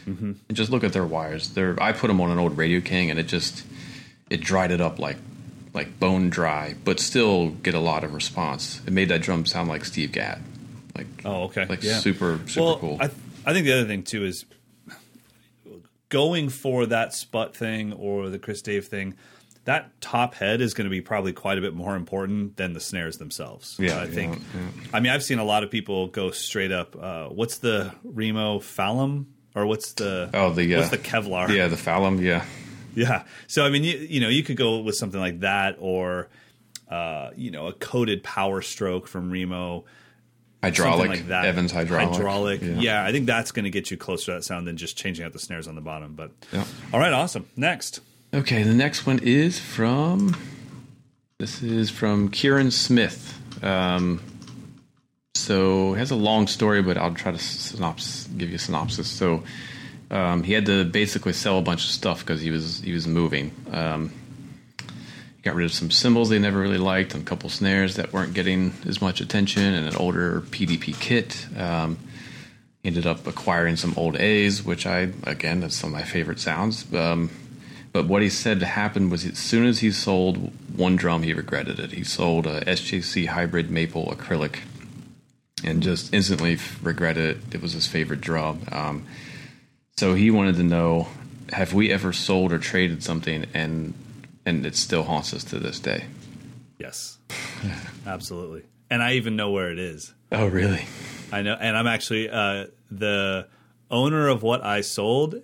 Mm-hmm. 0.06 0.32
and 0.50 0.58
just 0.58 0.72
look 0.72 0.84
at 0.84 0.94
their 0.94 1.06
wires. 1.06 1.50
They're. 1.50 1.76
I 1.82 1.92
put 1.92 2.08
them 2.08 2.20
on 2.22 2.32
an 2.32 2.40
old 2.40 2.58
Radio 2.58 2.82
King, 2.82 3.10
and 3.12 3.20
it 3.20 3.28
just 3.28 3.64
it 4.30 4.42
dried 4.42 4.72
it 4.72 4.82
up 4.82 5.00
like 5.00 5.18
like 5.74 6.00
bone 6.00 6.30
dry, 6.30 6.76
but 6.84 7.00
still 7.00 7.50
get 7.52 7.74
a 7.76 7.80
lot 7.80 8.04
of 8.04 8.14
response. 8.14 8.82
It 8.86 8.92
made 8.94 9.10
that 9.10 9.22
drum 9.22 9.46
sound 9.46 9.70
like 9.70 9.86
Steve 9.86 10.12
Gadd, 10.12 10.42
like 10.98 11.08
Oh, 11.24 11.44
okay. 11.44 11.66
like 11.68 11.82
Yeah. 11.84 12.00
super 12.00 12.40
super 12.48 12.66
well, 12.66 12.78
cool. 12.78 12.98
I, 13.00 13.06
I 13.46 13.54
think 13.54 13.66
the 13.66 13.74
other 13.74 13.86
thing 13.86 14.04
too 14.04 14.26
is 14.26 14.44
going 16.10 16.50
for 16.50 16.86
that 16.88 17.14
Sput 17.14 17.56
thing 17.56 17.94
or 17.94 18.30
the 18.30 18.40
Chris 18.40 18.62
Dave 18.62 18.88
thing. 18.88 19.14
That 19.66 20.02
top 20.02 20.34
head 20.34 20.60
is 20.60 20.74
going 20.74 20.86
to 20.86 20.90
be 20.90 21.02
probably 21.02 21.34
quite 21.34 21.58
a 21.60 21.62
bit 21.62 21.76
more 21.76 21.96
important 21.96 22.58
than 22.58 22.74
the 22.74 22.80
snares 22.80 23.18
themselves. 23.18 23.76
Yeah, 23.80 24.00
I 24.00 24.08
think. 24.08 24.36
yeah, 24.56 24.62
I 24.94 25.00
mean, 25.00 25.12
I've 25.12 25.24
seen 25.24 25.38
a 25.38 25.44
lot 25.44 25.64
of 25.64 25.70
people 25.70 26.08
go 26.08 26.32
straight 26.32 26.72
up. 26.72 26.96
Uh, 27.00 27.28
what's 27.28 27.60
the 27.60 27.94
Remo 28.04 28.58
Falam 28.60 29.26
or 29.54 29.68
what's 29.68 29.94
the 29.94 30.30
Oh, 30.34 30.52
the, 30.52 30.74
uh, 30.76 30.78
what's 30.80 30.90
the 30.90 30.98
Kevlar? 30.98 31.50
yeah, 31.56 31.68
the 31.68 31.76
Falam, 31.76 32.20
yeah. 32.22 32.44
Yeah. 32.96 33.24
So 33.48 33.64
I 33.64 33.70
mean, 33.70 33.84
you, 33.84 33.98
you 33.98 34.20
know, 34.20 34.30
you 34.30 34.42
could 34.44 34.58
go 34.58 34.80
with 34.80 34.96
something 34.96 35.20
like 35.20 35.42
that, 35.42 35.78
or 35.80 36.28
uh, 36.90 37.30
you 37.36 37.52
know, 37.52 37.68
a 37.68 37.74
coated 37.74 38.24
Power 38.24 38.62
Stroke 38.64 39.08
from 39.08 39.30
Remo, 39.32 39.86
Hydraulic, 40.64 41.10
like 41.10 41.28
that. 41.28 41.46
Evans 41.46 41.72
hydraulic. 41.72 42.14
Hydraulic. 42.16 42.62
Yeah. 42.62 42.80
Yeah. 42.80 43.06
I 43.06 43.12
think 43.12 43.28
that's 43.28 43.52
going 43.52 43.64
to 43.66 43.70
get 43.72 43.92
you 43.92 43.98
closer 43.98 44.26
to 44.26 44.32
that 44.34 44.44
sound 44.44 44.68
than 44.68 44.76
just 44.78 44.98
changing 44.98 45.24
out 45.26 45.34
the 45.34 45.40
snares 45.40 45.68
on 45.68 45.76
the 45.76 45.82
bottom. 45.82 46.16
But 46.16 46.32
Yeah. 46.52 46.66
all 46.94 47.00
right, 47.00 47.14
awesome. 47.14 47.46
Next. 47.56 48.02
Okay, 48.34 48.64
the 48.64 48.74
next 48.74 49.06
one 49.06 49.20
is 49.24 49.60
from. 49.60 50.38
This 51.38 51.62
is 51.62 51.90
from 51.90 52.30
Kieran 52.30 52.72
Smith. 52.72 53.38
Um, 53.62 54.22
so 55.36 55.96
it 55.96 55.98
has 55.98 56.12
a 56.12 56.16
long 56.16 56.48
story, 56.48 56.82
but 56.82 56.98
I'll 56.98 57.14
try 57.14 57.34
to 57.34 57.38
synopsis, 57.38 58.28
give 58.28 58.48
you 58.48 58.56
a 58.56 58.60
synopsis. 58.60 59.10
So 59.10 59.44
um, 60.10 60.44
he 60.44 60.54
had 60.54 60.66
to 60.68 60.86
basically 60.86 61.34
sell 61.34 61.58
a 61.60 61.62
bunch 61.62 61.84
of 61.84 61.90
stuff 61.90 62.22
because 62.22 62.40
he 62.40 62.52
was 62.52 62.80
he 62.80 62.94
was 62.94 63.06
moving. 63.06 63.52
Um, 63.70 64.14
he 64.80 65.42
got 65.44 65.56
rid 65.56 65.66
of 65.66 65.74
some 65.74 65.92
cymbals 65.92 66.30
they 66.30 66.40
never 66.40 66.58
really 66.58 66.78
liked, 66.78 67.14
and 67.14 67.24
a 67.24 67.26
couple 67.26 67.50
snares 67.50 67.98
that 67.98 68.14
weren't 68.14 68.34
getting 68.34 68.72
as 68.88 69.02
much 69.02 69.20
attention, 69.20 69.62
and 69.62 69.90
an 69.90 69.98
older 69.98 70.40
PDP 70.40 70.98
kit. 70.98 71.48
Um, 71.58 71.98
he 72.82 72.88
ended 72.88 73.06
up 73.06 73.28
acquiring 73.28 73.76
some 73.76 73.94
old 73.98 74.16
A's, 74.16 74.64
which 74.64 74.86
I 74.86 75.10
again 75.24 75.60
that's 75.60 75.76
some 75.76 75.90
of 75.90 75.94
my 75.94 76.04
favorite 76.04 76.40
sounds. 76.40 76.86
Um, 76.94 77.30
but 77.92 78.08
what 78.08 78.22
he 78.22 78.30
said 78.30 78.62
happened 78.62 79.12
was 79.12 79.26
as 79.26 79.38
soon 79.38 79.66
as 79.66 79.80
he 79.80 79.92
sold 79.92 80.52
one 80.78 80.96
drum, 80.96 81.24
he 81.24 81.34
regretted 81.34 81.80
it. 81.80 81.92
He 81.92 82.04
sold 82.04 82.48
a 82.48 82.62
SJC 82.62 83.28
hybrid 83.28 83.70
maple 83.70 84.08
acrylic, 84.08 84.60
and 85.64 85.84
just 85.84 86.14
instantly 86.14 86.58
regretted 86.82 87.38
it. 87.38 87.56
It 87.56 87.62
was 87.62 87.74
his 87.74 87.88
favorite 87.88 88.22
drum. 88.22 88.62
Um, 88.72 89.06
so 89.98 90.14
he 90.14 90.32
wanted 90.32 90.56
to 90.56 90.64
know: 90.64 91.08
Have 91.52 91.74
we 91.74 91.92
ever 91.92 92.14
sold 92.14 92.54
or 92.54 92.60
traded 92.60 93.04
something, 93.04 93.46
and 93.54 93.94
and 94.46 94.66
it 94.66 94.76
still 94.76 95.04
haunts 95.04 95.34
us 95.34 95.44
to 95.46 95.60
this 95.60 95.80
day? 95.80 96.06
Yes. 96.80 97.18
Absolutely. 98.08 98.64
And 98.90 99.04
I 99.04 99.14
even 99.14 99.36
know 99.36 99.52
where 99.52 99.72
it 99.72 99.80
is. 99.80 100.14
Oh, 100.32 100.48
really? 100.48 100.86
I 101.32 101.42
know, 101.42 101.56
and 101.60 101.78
I'm 101.78 101.88
actually 101.88 102.30
uh, 102.30 102.68
the 102.90 103.48
owner 103.90 104.28
of 104.28 104.44
what 104.44 104.64
I 104.64 104.82
sold. 104.82 105.36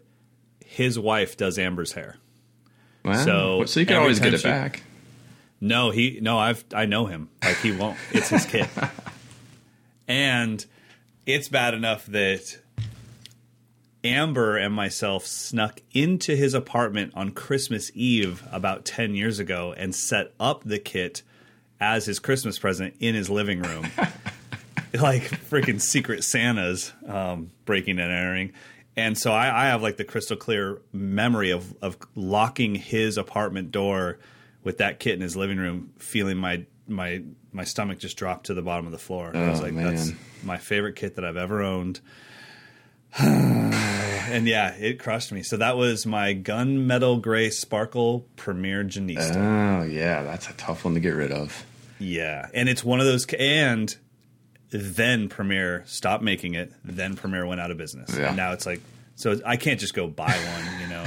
His 0.66 0.98
wife 0.98 1.38
does 1.38 1.58
Amber's 1.58 1.94
hair. 1.94 2.18
Wow. 3.08 3.24
So 3.24 3.66
so 3.66 3.80
you 3.80 3.86
can 3.86 3.98
always 3.98 4.20
get 4.20 4.34
it 4.34 4.42
she- 4.42 4.48
back. 4.48 4.84
No, 5.60 5.90
he 5.90 6.20
no, 6.22 6.38
I've 6.38 6.64
I 6.74 6.86
know 6.86 7.06
him. 7.06 7.30
Like 7.44 7.58
he 7.58 7.72
won't. 7.72 7.98
It's 8.12 8.30
his 8.30 8.46
kid. 8.46 8.70
and 10.08 10.64
it's 11.26 11.50
bad 11.50 11.74
enough 11.74 12.06
that 12.08 12.60
Amber 14.04 14.56
and 14.56 14.74
myself 14.74 15.26
snuck 15.26 15.82
into 15.92 16.36
his 16.36 16.54
apartment 16.54 17.14
on 17.16 17.32
Christmas 17.32 17.92
Eve 17.94 18.44
about 18.52 18.86
10 18.86 19.16
years 19.16 19.40
ago 19.40 19.74
and 19.76 19.94
set 19.94 20.34
up 20.40 20.64
the 20.64 20.80
kit 20.80 21.24
as 21.80 22.06
his 22.06 22.20
Christmas 22.20 22.58
present 22.60 22.96
in 23.00 23.16
his 23.16 23.30
living 23.30 23.62
room. 23.62 23.88
like 24.94 25.24
freaking 25.50 25.82
secret 25.82 26.24
Santas 26.24 26.94
um, 27.08 27.52
breaking 27.66 28.00
and 28.00 28.12
entering. 28.12 28.54
And 28.98 29.16
so 29.18 29.32
I, 29.32 29.66
I 29.66 29.68
have 29.68 29.82
like 29.84 29.96
the 29.98 30.04
crystal 30.04 30.36
clear 30.36 30.82
memory 30.92 31.52
of, 31.52 31.74
of 31.82 31.98
locking 32.16 32.74
his 32.76 33.18
apartment 33.18 33.72
door 33.72 34.18
with 34.64 34.80
that 34.80 35.00
kit 35.00 35.14
in 35.14 35.22
his 35.22 35.36
living 35.38 35.58
room, 35.60 35.92
feeling 36.00 36.38
my 36.38 36.66
my 36.88 37.22
my 37.54 37.64
stomach 37.64 38.00
just 38.00 38.18
drop 38.18 38.44
to 38.44 38.54
the 38.54 38.62
bottom 38.62 38.86
of 38.88 38.92
the 38.92 38.98
floor. 38.98 39.32
I 39.36 39.50
was 39.50 39.60
Oh, 39.60 39.64
like, 39.64 39.76
that's 39.76 40.08
man. 40.10 40.18
my 40.44 40.58
favorite 40.58 40.96
kit 40.96 41.16
that 41.16 41.24
I've 41.26 41.38
ever 41.38 41.62
owned. 41.62 42.00
and 43.20 44.48
yeah, 44.48 44.74
it 44.76 45.00
crushed 45.00 45.32
me. 45.32 45.44
So 45.44 45.58
that 45.58 45.78
was 45.78 46.06
my 46.06 46.34
gunmetal 46.36 47.22
gray 47.22 47.50
sparkle 47.50 48.26
Premier 48.36 48.84
Genista. 48.84 49.36
Oh, 49.82 49.84
yeah, 49.86 50.24
that's 50.24 50.50
a 50.50 50.54
tough 50.54 50.86
one 50.86 50.94
to 50.96 51.00
get 51.00 51.10
rid 51.12 51.32
of. 51.32 51.66
Yeah, 52.00 52.48
and 52.54 52.68
it's 52.70 52.84
one 52.84 53.00
of 53.00 53.06
those. 53.06 53.26
And 53.40 53.96
then 54.70 55.30
Premier 55.30 55.84
stopped 55.86 56.24
making 56.24 56.56
it. 56.56 56.72
Then 56.84 57.16
Premier 57.16 57.46
went 57.46 57.62
out 57.62 57.72
of 57.72 57.78
business. 57.78 58.16
Yeah. 58.16 58.28
And 58.28 58.38
now 58.38 58.54
it's 58.54 58.66
like, 58.66 58.82
so 59.16 59.40
I 59.46 59.58
can't 59.58 59.80
just 59.80 59.94
go 59.94 60.08
buy 60.08 60.32
one, 60.32 60.82
you 60.82 60.88
know. 60.88 61.04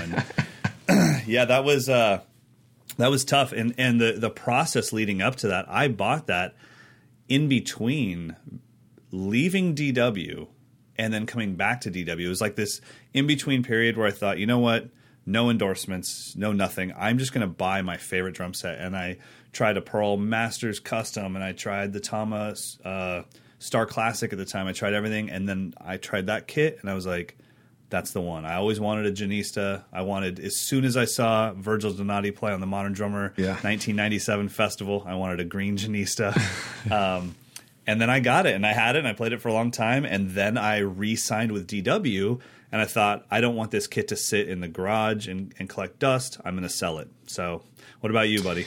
And 0.89 1.23
yeah, 1.27 1.45
that 1.45 1.65
was 1.65 1.89
uh, 1.89 2.21
that 2.97 3.11
was 3.11 3.25
tough. 3.25 3.53
And 3.53 3.75
and 3.79 4.01
the 4.01 4.13
the 4.13 4.31
process 4.31 4.93
leading 4.93 5.23
up 5.23 5.37
to 5.37 5.49
that, 5.49 5.67
I 5.69 5.89
bought 5.89 6.27
that 6.27 6.55
in 7.29 7.49
between 7.49 8.37
leaving 9.13 9.75
DW 9.75 10.49
and 10.97 11.13
then 11.15 11.27
coming 11.27 11.55
back 11.55 11.83
to 11.83 11.91
DW. 11.91 12.21
It 12.21 12.29
was 12.29 12.41
like 12.41 12.57
this 12.57 12.81
in 13.15 13.27
between 13.27 13.63
period 13.63 13.97
where 13.97 14.07
I 14.07 14.11
thought, 14.11 14.39
you 14.39 14.47
know 14.47 14.59
what? 14.59 14.89
No 15.27 15.51
endorsements, 15.51 16.35
no 16.37 16.53
nothing. 16.53 16.93
I'm 16.97 17.19
just 17.19 17.33
going 17.33 17.43
to 17.43 17.53
buy 17.53 17.83
my 17.83 17.97
favorite 17.97 18.35
drum 18.35 18.55
set. 18.55 18.79
And 18.79 18.97
I 18.97 19.19
tried 19.53 19.77
a 19.77 19.81
Pearl 19.81 20.17
Masters 20.17 20.81
Custom 20.81 21.37
and 21.37 21.45
I 21.45 21.53
tried 21.53 21.93
the 21.93 22.01
Tama. 22.01 22.55
uh, 22.85 23.23
Star 23.61 23.87
Classic 23.87 24.33
at 24.33 24.39
the 24.39 24.45
time. 24.45 24.67
I 24.67 24.73
tried 24.73 24.95
everything. 24.95 25.31
And 25.31 25.49
then 25.49 25.75
I 25.81 25.97
tried 25.99 26.27
that 26.27 26.49
kit 26.49 26.79
and 26.81 26.91
I 26.91 26.95
was 26.95 27.07
like, 27.07 27.37
that's 27.91 28.13
the 28.13 28.21
one. 28.21 28.45
I 28.45 28.55
always 28.55 28.81
wanted 28.81 29.07
a 29.07 29.13
Genista. 29.13 29.85
I 29.93 30.03
wanted, 30.03 30.41
as 30.41 30.57
soon 30.57 30.85
as 30.85 30.97
I 30.97 31.05
saw 31.05 31.53
Virgil 31.53 31.93
Donati 31.93 32.31
play 32.31 32.53
on 32.53 32.61
the 32.61 32.67
Modern 32.67 32.93
Drummer 32.93 33.35
Yeah. 33.37 33.51
1997 33.53 34.49
festival, 34.49 35.05
I 35.07 35.15
wanted 35.17 35.41
a 35.41 35.45
green 35.45 35.77
Genista. 35.77 36.35
um, 36.91 37.35
and 37.87 38.01
then 38.01 38.09
I 38.09 38.21
got 38.21 38.47
it 38.47 38.55
and 38.55 38.65
I 38.67 38.73
had 38.73 38.97
it 38.97 39.01
and 39.01 39.09
I 39.09 39.13
played 39.13 39.33
it 39.33 39.41
for 39.41 39.49
a 39.49 39.53
long 39.53 39.71
time. 39.71 40.05
And 40.05 40.31
then 40.31 40.57
I 40.57 40.79
re 40.79 41.15
signed 41.17 41.53
with 41.53 41.67
DW 41.67 42.41
and 42.73 42.81
I 42.81 42.85
thought, 42.85 43.27
I 43.31 43.41
don't 43.41 43.57
want 43.57 43.73
this 43.73 43.87
kit 43.87 44.09
to 44.09 44.17
sit 44.17 44.49
in 44.49 44.61
the 44.61 44.69
garage 44.69 45.29
and, 45.29 45.53
and 45.59 45.69
collect 45.69 45.99
dust. 45.99 46.39
I'm 46.45 46.55
going 46.55 46.63
to 46.63 46.73
sell 46.75 46.99
it. 46.99 47.09
So, 47.27 47.63
what 48.01 48.11
about 48.11 48.29
you, 48.29 48.43
buddy? 48.43 48.67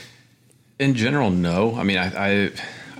In 0.77 0.93
general, 0.95 1.29
no. 1.29 1.75
I 1.75 1.83
mean, 1.83 1.97
I, 1.97 2.45
I 2.45 2.51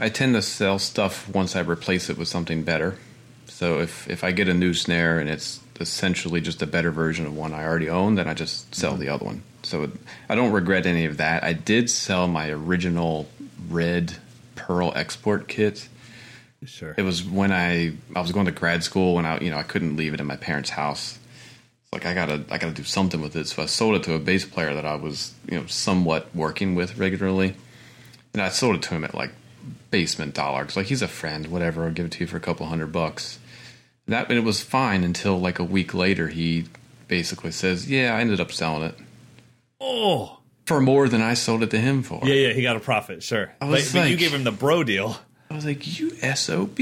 I 0.03 0.09
tend 0.09 0.35
to 0.35 0.41
sell 0.41 0.79
stuff 0.79 1.29
once 1.29 1.55
I 1.55 1.61
replace 1.61 2.09
it 2.09 2.17
with 2.17 2.27
something 2.27 2.63
better. 2.63 2.97
So 3.45 3.79
if 3.79 4.09
if 4.09 4.25
I 4.25 4.33
get 4.33 4.49
a 4.49 4.53
new 4.53 4.73
snare 4.73 5.17
and 5.17 5.29
it's 5.29 5.61
essentially 5.79 6.41
just 6.41 6.61
a 6.61 6.67
better 6.67 6.91
version 6.91 7.25
of 7.25 7.37
one 7.37 7.53
I 7.53 7.63
already 7.63 7.89
own, 7.89 8.15
then 8.15 8.27
I 8.27 8.33
just 8.33 8.75
sell 8.75 8.97
the 8.97 9.07
other 9.07 9.23
one. 9.23 9.43
So 9.63 9.83
it, 9.83 9.91
I 10.27 10.35
don't 10.35 10.51
regret 10.51 10.85
any 10.85 11.05
of 11.05 11.15
that. 11.17 11.45
I 11.45 11.53
did 11.53 11.89
sell 11.89 12.27
my 12.27 12.49
original 12.49 13.29
red 13.69 14.15
pearl 14.55 14.91
export 14.93 15.47
kit. 15.47 15.87
Sure. 16.65 16.93
It 16.97 17.03
was 17.03 17.23
when 17.23 17.53
I 17.53 17.93
I 18.13 18.19
was 18.19 18.33
going 18.33 18.47
to 18.47 18.51
grad 18.51 18.83
school 18.83 19.17
and 19.19 19.25
I 19.25 19.39
you 19.39 19.51
know 19.51 19.57
I 19.57 19.63
couldn't 19.63 19.95
leave 19.95 20.13
it 20.13 20.19
in 20.19 20.27
my 20.27 20.35
parents' 20.35 20.71
house. 20.71 21.17
It's 21.83 21.93
like 21.93 22.05
I 22.05 22.13
gotta 22.13 22.43
I 22.51 22.57
gotta 22.57 22.73
do 22.73 22.83
something 22.83 23.21
with 23.21 23.37
it. 23.37 23.47
So 23.47 23.63
I 23.63 23.67
sold 23.67 23.95
it 23.95 24.03
to 24.03 24.15
a 24.15 24.19
bass 24.19 24.43
player 24.43 24.73
that 24.73 24.85
I 24.85 24.95
was 24.95 25.33
you 25.49 25.57
know 25.57 25.65
somewhat 25.67 26.27
working 26.35 26.75
with 26.75 26.97
regularly, 26.97 27.55
and 28.33 28.41
I 28.41 28.49
sold 28.49 28.75
it 28.75 28.81
to 28.81 28.95
him 28.95 29.05
at 29.05 29.15
like 29.15 29.31
basement 29.93 30.33
dollar. 30.33 30.65
'Cause, 30.65 30.75
like 30.75 30.87
he's 30.87 31.03
a 31.03 31.07
friend, 31.07 31.45
whatever. 31.47 31.85
I'll 31.85 31.91
give 31.91 32.07
it 32.07 32.11
to 32.13 32.19
you 32.21 32.27
for 32.27 32.35
a 32.37 32.41
couple 32.41 32.65
hundred 32.65 32.91
bucks. 32.91 33.37
That 34.07 34.29
it 34.31 34.43
was 34.43 34.59
fine 34.61 35.03
until 35.03 35.39
like 35.39 35.59
a 35.59 35.63
week 35.63 35.93
later 35.93 36.27
he 36.29 36.65
basically 37.07 37.51
says, 37.51 37.87
"Yeah, 37.89 38.15
I 38.15 38.19
ended 38.21 38.41
up 38.41 38.51
selling 38.51 38.83
it 38.83 38.95
Oh, 39.79 40.39
for 40.65 40.81
more 40.81 41.07
than 41.07 41.21
I 41.21 41.35
sold 41.35 41.61
it 41.63 41.69
to 41.71 41.79
him 41.79 42.01
for." 42.03 42.19
yeah, 42.25 42.33
yeah. 42.47 42.53
He 42.53 42.61
got 42.63 42.75
a 42.75 42.79
profit. 42.81 43.21
Sure. 43.23 43.53
I 43.61 43.65
But, 43.65 43.69
was 43.69 43.93
but 43.93 44.09
you 44.09 44.17
gave 44.17 44.33
him 44.33 44.43
the 44.43 44.51
bro 44.51 44.83
deal. 44.83 45.19
I 45.51 45.55
was 45.55 45.65
like, 45.65 45.99
"You 45.99 46.09
sob." 46.35 46.79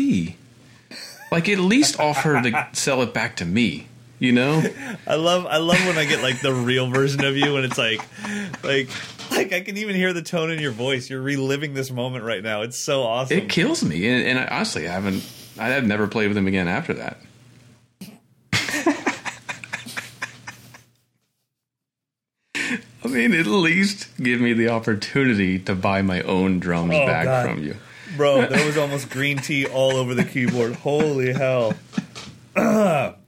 Like 1.31 1.47
at 1.49 1.59
least 1.59 1.99
offer 1.99 2.41
to 2.41 2.67
sell 2.73 3.01
it 3.01 3.13
back 3.13 3.35
to 3.37 3.45
me 3.45 3.87
you 4.21 4.31
know 4.31 4.63
i 5.07 5.15
love 5.15 5.47
i 5.47 5.57
love 5.57 5.83
when 5.87 5.97
i 5.97 6.05
get 6.05 6.21
like 6.21 6.39
the 6.41 6.53
real 6.53 6.87
version 6.89 7.25
of 7.25 7.35
you 7.35 7.57
and 7.57 7.65
it's 7.65 7.77
like 7.77 7.99
like 8.63 8.87
like 9.31 9.51
i 9.51 9.61
can 9.61 9.77
even 9.77 9.95
hear 9.95 10.13
the 10.13 10.21
tone 10.21 10.51
in 10.51 10.59
your 10.59 10.71
voice 10.71 11.09
you're 11.09 11.21
reliving 11.21 11.73
this 11.73 11.89
moment 11.89 12.23
right 12.23 12.43
now 12.43 12.61
it's 12.61 12.77
so 12.77 13.01
awesome 13.01 13.35
it 13.35 13.49
kills 13.49 13.83
me 13.83 14.07
and, 14.07 14.23
and 14.23 14.39
I, 14.39 14.45
honestly 14.45 14.87
i 14.87 14.91
haven't 14.91 15.27
i've 15.57 15.85
never 15.85 16.07
played 16.07 16.27
with 16.27 16.37
him 16.37 16.45
again 16.45 16.67
after 16.67 16.93
that 16.93 17.17
I 23.03 23.07
mean, 23.07 23.33
at 23.33 23.47
least 23.47 24.15
give 24.21 24.39
me 24.39 24.53
the 24.53 24.69
opportunity 24.69 25.57
to 25.59 25.73
buy 25.73 26.03
my 26.03 26.21
own 26.21 26.59
drums 26.59 26.93
oh, 26.93 27.05
back 27.07 27.25
God. 27.25 27.49
from 27.49 27.63
you. 27.63 27.75
Bro, 28.15 28.45
there 28.47 28.65
was 28.65 28.77
almost 28.77 29.09
green 29.09 29.37
tea 29.37 29.65
all 29.65 29.97
over 29.97 30.13
the 30.13 30.23
keyboard. 30.23 30.75
Holy 30.75 31.33
hell. 31.33 31.73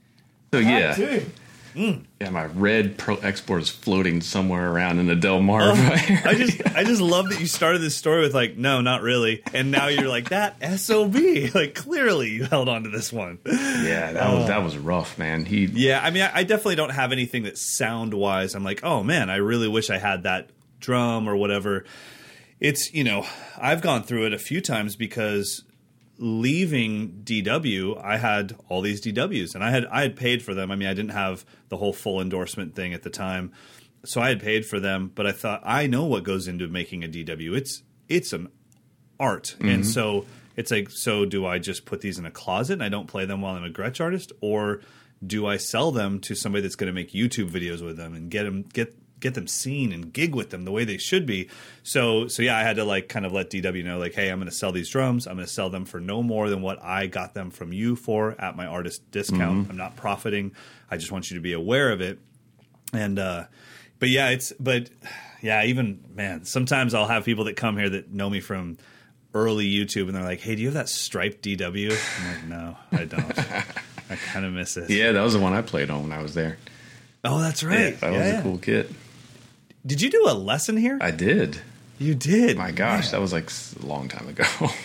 So 0.54 0.60
yeah, 0.60 0.94
Dude. 0.94 1.32
Mm. 1.74 2.04
yeah, 2.20 2.30
my 2.30 2.44
red 2.44 2.96
Pearl 2.96 3.18
export 3.24 3.60
is 3.60 3.70
floating 3.70 4.20
somewhere 4.20 4.70
around 4.70 5.00
in 5.00 5.08
the 5.08 5.16
Del 5.16 5.42
Mar. 5.42 5.62
Oh, 5.64 5.74
fire. 5.74 6.22
I 6.24 6.34
just 6.34 6.64
I 6.76 6.84
just 6.84 7.00
love 7.00 7.30
that 7.30 7.40
you 7.40 7.48
started 7.48 7.80
this 7.80 7.96
story 7.96 8.20
with 8.20 8.32
like, 8.32 8.56
no, 8.56 8.80
not 8.80 9.02
really. 9.02 9.42
And 9.52 9.72
now 9.72 9.88
you're 9.88 10.08
like, 10.08 10.28
that 10.28 10.62
SOB. 10.78 11.16
Like 11.54 11.74
clearly 11.74 12.30
you 12.30 12.44
held 12.44 12.68
on 12.68 12.84
to 12.84 12.90
this 12.90 13.12
one. 13.12 13.40
yeah, 13.44 14.12
that 14.12 14.32
was 14.32 14.46
that 14.46 14.58
oh. 14.58 14.62
was 14.62 14.78
rough, 14.78 15.18
man. 15.18 15.44
He 15.44 15.64
Yeah, 15.64 16.00
I 16.00 16.10
mean, 16.10 16.22
I, 16.22 16.30
I 16.32 16.44
definitely 16.44 16.76
don't 16.76 16.90
have 16.90 17.10
anything 17.10 17.42
that 17.42 17.58
sound 17.58 18.14
wise. 18.14 18.54
I'm 18.54 18.62
like, 18.62 18.84
oh 18.84 19.02
man, 19.02 19.28
I 19.28 19.36
really 19.36 19.66
wish 19.66 19.90
I 19.90 19.98
had 19.98 20.22
that 20.22 20.50
drum 20.78 21.28
or 21.28 21.36
whatever. 21.36 21.84
It's 22.60 22.94
you 22.94 23.02
know, 23.02 23.26
I've 23.60 23.82
gone 23.82 24.04
through 24.04 24.26
it 24.26 24.32
a 24.32 24.38
few 24.38 24.60
times 24.60 24.94
because 24.94 25.63
leaving 26.18 27.22
DW, 27.24 28.02
I 28.02 28.16
had 28.16 28.56
all 28.68 28.80
these 28.80 29.00
DWs, 29.00 29.54
and 29.54 29.64
I 29.64 29.70
had 29.70 29.86
I 29.86 30.02
had 30.02 30.16
paid 30.16 30.42
for 30.42 30.54
them. 30.54 30.70
I 30.70 30.76
mean, 30.76 30.88
I 30.88 30.94
didn't 30.94 31.12
have 31.12 31.44
the 31.68 31.76
whole 31.76 31.92
full 31.92 32.20
endorsement 32.20 32.74
thing 32.74 32.94
at 32.94 33.02
the 33.02 33.10
time, 33.10 33.52
so 34.04 34.20
I 34.20 34.28
had 34.28 34.40
paid 34.40 34.66
for 34.66 34.80
them. 34.80 35.10
But 35.14 35.26
I 35.26 35.32
thought 35.32 35.62
I 35.64 35.86
know 35.86 36.04
what 36.04 36.24
goes 36.24 36.48
into 36.48 36.68
making 36.68 37.04
a 37.04 37.08
DW. 37.08 37.56
It's 37.56 37.82
it's 38.08 38.32
an 38.32 38.48
art, 39.18 39.56
and 39.60 39.68
mm-hmm. 39.68 39.82
so 39.82 40.26
it's 40.56 40.70
like, 40.70 40.90
so 40.90 41.24
do 41.24 41.46
I 41.46 41.58
just 41.58 41.84
put 41.84 42.00
these 42.00 42.18
in 42.18 42.26
a 42.26 42.30
closet 42.30 42.74
and 42.74 42.82
I 42.82 42.88
don't 42.88 43.06
play 43.06 43.24
them 43.24 43.40
while 43.40 43.56
I'm 43.56 43.64
a 43.64 43.70
Gretsch 43.70 44.00
artist, 44.00 44.32
or 44.40 44.80
do 45.24 45.46
I 45.46 45.56
sell 45.56 45.90
them 45.90 46.20
to 46.20 46.34
somebody 46.34 46.62
that's 46.62 46.76
going 46.76 46.88
to 46.88 46.92
make 46.92 47.12
YouTube 47.12 47.50
videos 47.50 47.84
with 47.84 47.96
them 47.96 48.14
and 48.14 48.30
get 48.30 48.44
them 48.44 48.62
get 48.72 48.96
get 49.24 49.34
them 49.34 49.48
seen 49.48 49.92
and 49.92 50.12
gig 50.12 50.34
with 50.36 50.50
them 50.50 50.64
the 50.64 50.70
way 50.70 50.84
they 50.84 50.98
should 50.98 51.26
be? 51.26 51.48
So 51.82 52.28
so 52.28 52.42
yeah, 52.42 52.56
I 52.56 52.62
had 52.62 52.76
to 52.76 52.84
like 52.84 53.08
kind 53.08 53.26
of 53.26 53.32
let 53.32 53.50
DW 53.50 53.84
know 53.84 53.98
like, 53.98 54.14
hey, 54.14 54.28
I'm 54.28 54.38
going 54.38 54.48
to 54.48 54.54
sell 54.54 54.70
these 54.70 54.88
drums. 54.88 55.26
I'm 55.26 55.34
going 55.34 55.46
to 55.46 55.52
sell 55.52 55.68
them 55.70 55.84
for 55.84 55.98
no 55.98 56.22
more 56.22 56.48
than 56.48 56.62
what 56.62 56.80
I 56.82 57.06
got 57.08 57.34
them 57.34 57.50
from 57.50 57.72
you 57.72 57.96
for 57.96 58.36
at 58.40 58.54
my 58.56 58.66
artist 58.66 59.10
discount. 59.10 59.68
I'm 59.68 59.76
not 59.76 59.96
profiting. 59.96 60.52
I 60.90 60.96
just 60.96 61.10
want 61.10 61.30
you 61.30 61.36
to 61.36 61.42
be 61.42 61.52
aware 61.54 61.90
of 61.90 62.00
it 62.00 62.18
and 62.92 63.18
uh 63.18 63.44
but 63.98 64.08
yeah 64.08 64.28
it's 64.28 64.52
but 64.60 64.88
yeah 65.42 65.64
even 65.64 65.98
man 66.14 66.44
sometimes 66.44 66.94
i'll 66.94 67.08
have 67.08 67.24
people 67.24 67.44
that 67.44 67.56
come 67.56 67.76
here 67.76 67.88
that 67.90 68.12
know 68.12 68.30
me 68.30 68.38
from 68.38 68.76
early 69.32 69.68
youtube 69.68 70.06
and 70.06 70.14
they're 70.14 70.22
like 70.22 70.38
hey 70.40 70.54
do 70.54 70.60
you 70.62 70.68
have 70.68 70.74
that 70.74 70.88
striped 70.88 71.42
dw 71.42 71.90
i'm 72.20 72.34
like 72.34 72.44
no 72.44 72.76
i 72.92 73.04
don't 73.04 73.36
i 74.10 74.14
kind 74.32 74.46
of 74.46 74.52
miss 74.52 74.76
it 74.76 74.88
yeah, 74.90 75.10
that 75.10 75.22
was 75.22 75.32
the 75.32 75.40
one 75.40 75.54
I 75.54 75.62
played 75.62 75.90
on 75.90 76.02
when 76.02 76.12
I 76.12 76.22
was 76.22 76.34
there. 76.34 76.56
oh 77.24 77.40
that's 77.40 77.62
Yeah, 77.64 77.68
right 77.70 78.00
that 78.00 78.12
Yeah, 78.12 78.18
was 78.18 78.26
yeah. 78.28 78.38
a 78.40 78.42
cool 78.42 78.58
kit. 78.58 78.90
Did 79.86 80.00
you 80.00 80.10
do 80.10 80.24
a 80.28 80.34
lesson 80.34 80.76
here 80.76 80.98
I 81.00 81.10
did. 81.10 81.60
you 81.98 82.14
did 82.14 82.56
My 82.56 82.70
gosh, 82.70 83.04
Man. 83.06 83.12
that 83.12 83.20
was 83.20 83.32
like 83.32 83.50
a 83.82 83.86
long 83.86 84.08
time 84.08 84.28
ago. 84.28 84.44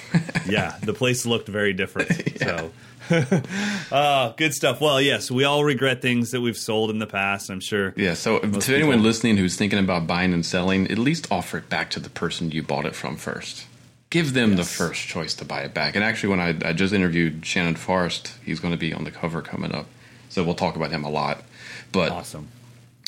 yeah, 0.48 0.78
the 0.84 0.94
place 0.94 1.26
looked 1.26 1.48
very 1.48 1.74
different. 1.74 2.12
So, 2.40 2.72
uh, 3.92 4.34
good 4.34 4.54
stuff. 4.54 4.80
Well, 4.82 5.02
yes, 5.02 5.30
we 5.32 5.44
all 5.44 5.64
regret 5.64 6.02
things 6.02 6.32
that 6.32 6.42
we've 6.42 6.58
sold 6.58 6.90
in 6.90 7.00
the 7.00 7.08
past. 7.08 7.50
I'm 7.50 7.60
sure. 7.60 7.94
yeah. 7.98 8.14
So 8.14 8.40
to 8.40 8.76
anyone 8.76 9.04
listening 9.04 9.38
who's 9.38 9.56
thinking 9.56 9.80
about 9.80 10.08
buying 10.08 10.34
and 10.34 10.46
selling, 10.46 10.90
at 10.92 10.98
least 10.98 11.32
offer 11.32 11.58
it 11.58 11.70
back 11.70 11.90
to 11.92 12.00
the 12.00 12.10
person 12.10 12.52
you 12.52 12.64
bought 12.64 12.86
it 12.86 12.96
from 12.96 13.18
first. 13.18 13.66
Give 14.10 14.34
them 14.34 14.56
the 14.56 14.64
first 14.64 15.08
choice 15.08 15.34
to 15.36 15.46
buy 15.46 15.62
it 15.62 15.74
back. 15.74 15.96
And 15.96 16.04
actually, 16.04 16.30
when 16.30 16.40
I, 16.40 16.70
I 16.70 16.74
just 16.74 16.94
interviewed 16.94 17.46
Shannon 17.46 17.76
Forrest, 17.76 18.34
he's 18.44 18.60
going 18.60 18.74
to 18.74 18.80
be 18.80 18.94
on 18.94 19.04
the 19.04 19.12
cover 19.12 19.42
coming 19.42 19.74
up, 19.74 19.86
so 20.30 20.44
we'll 20.44 20.56
talk 20.56 20.76
about 20.76 20.92
him 20.92 21.04
a 21.04 21.10
lot. 21.10 21.44
But 21.92 22.12
Awesome. 22.12 22.48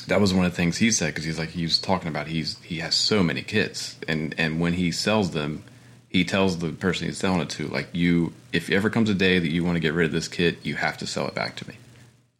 That 0.07 0.19
was 0.21 0.33
one 0.33 0.45
of 0.45 0.51
the 0.51 0.55
things 0.55 0.77
he 0.77 0.91
said 0.91 1.07
because 1.07 1.23
he's 1.25 1.39
like 1.39 1.49
he 1.49 1.63
was 1.63 1.79
talking 1.79 2.07
about 2.07 2.27
he's 2.27 2.57
he 2.63 2.77
has 2.79 2.95
so 2.95 3.21
many 3.23 3.41
kits 3.41 3.97
and 4.07 4.33
and 4.37 4.59
when 4.59 4.73
he 4.73 4.91
sells 4.91 5.31
them 5.31 5.63
he 6.09 6.23
tells 6.25 6.59
the 6.59 6.71
person 6.71 7.07
he's 7.07 7.17
selling 7.17 7.41
it 7.41 7.49
to 7.49 7.67
like 7.67 7.87
you 7.93 8.33
if 8.53 8.69
ever 8.69 8.89
comes 8.89 9.09
a 9.09 9.13
day 9.13 9.39
that 9.39 9.49
you 9.51 9.63
want 9.63 9.75
to 9.75 9.79
get 9.79 9.93
rid 9.93 10.05
of 10.05 10.11
this 10.11 10.27
kit 10.27 10.57
you 10.63 10.75
have 10.75 10.97
to 10.97 11.07
sell 11.07 11.27
it 11.27 11.33
back 11.35 11.55
to 11.55 11.67
me 11.67 11.75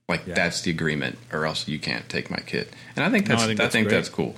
like 0.09 0.26
Yeah. 0.28 0.34
that's 0.36 0.62
the 0.62 0.72
agreement 0.72 1.18
or 1.32 1.45
else 1.45 1.68
you 1.68 1.80
can't 1.80 2.07
take 2.09 2.30
my 2.30 2.39
kit 2.45 2.74
and 2.95 3.05
i 3.05 3.09
think 3.09 3.28
that's 3.28 3.41
I 3.41 3.45
I 3.45 3.47
think 3.47 3.59
think, 3.59 3.72
that's 3.72 3.76
great. 3.76 3.89
that's 3.89 4.09
cool 4.09 4.36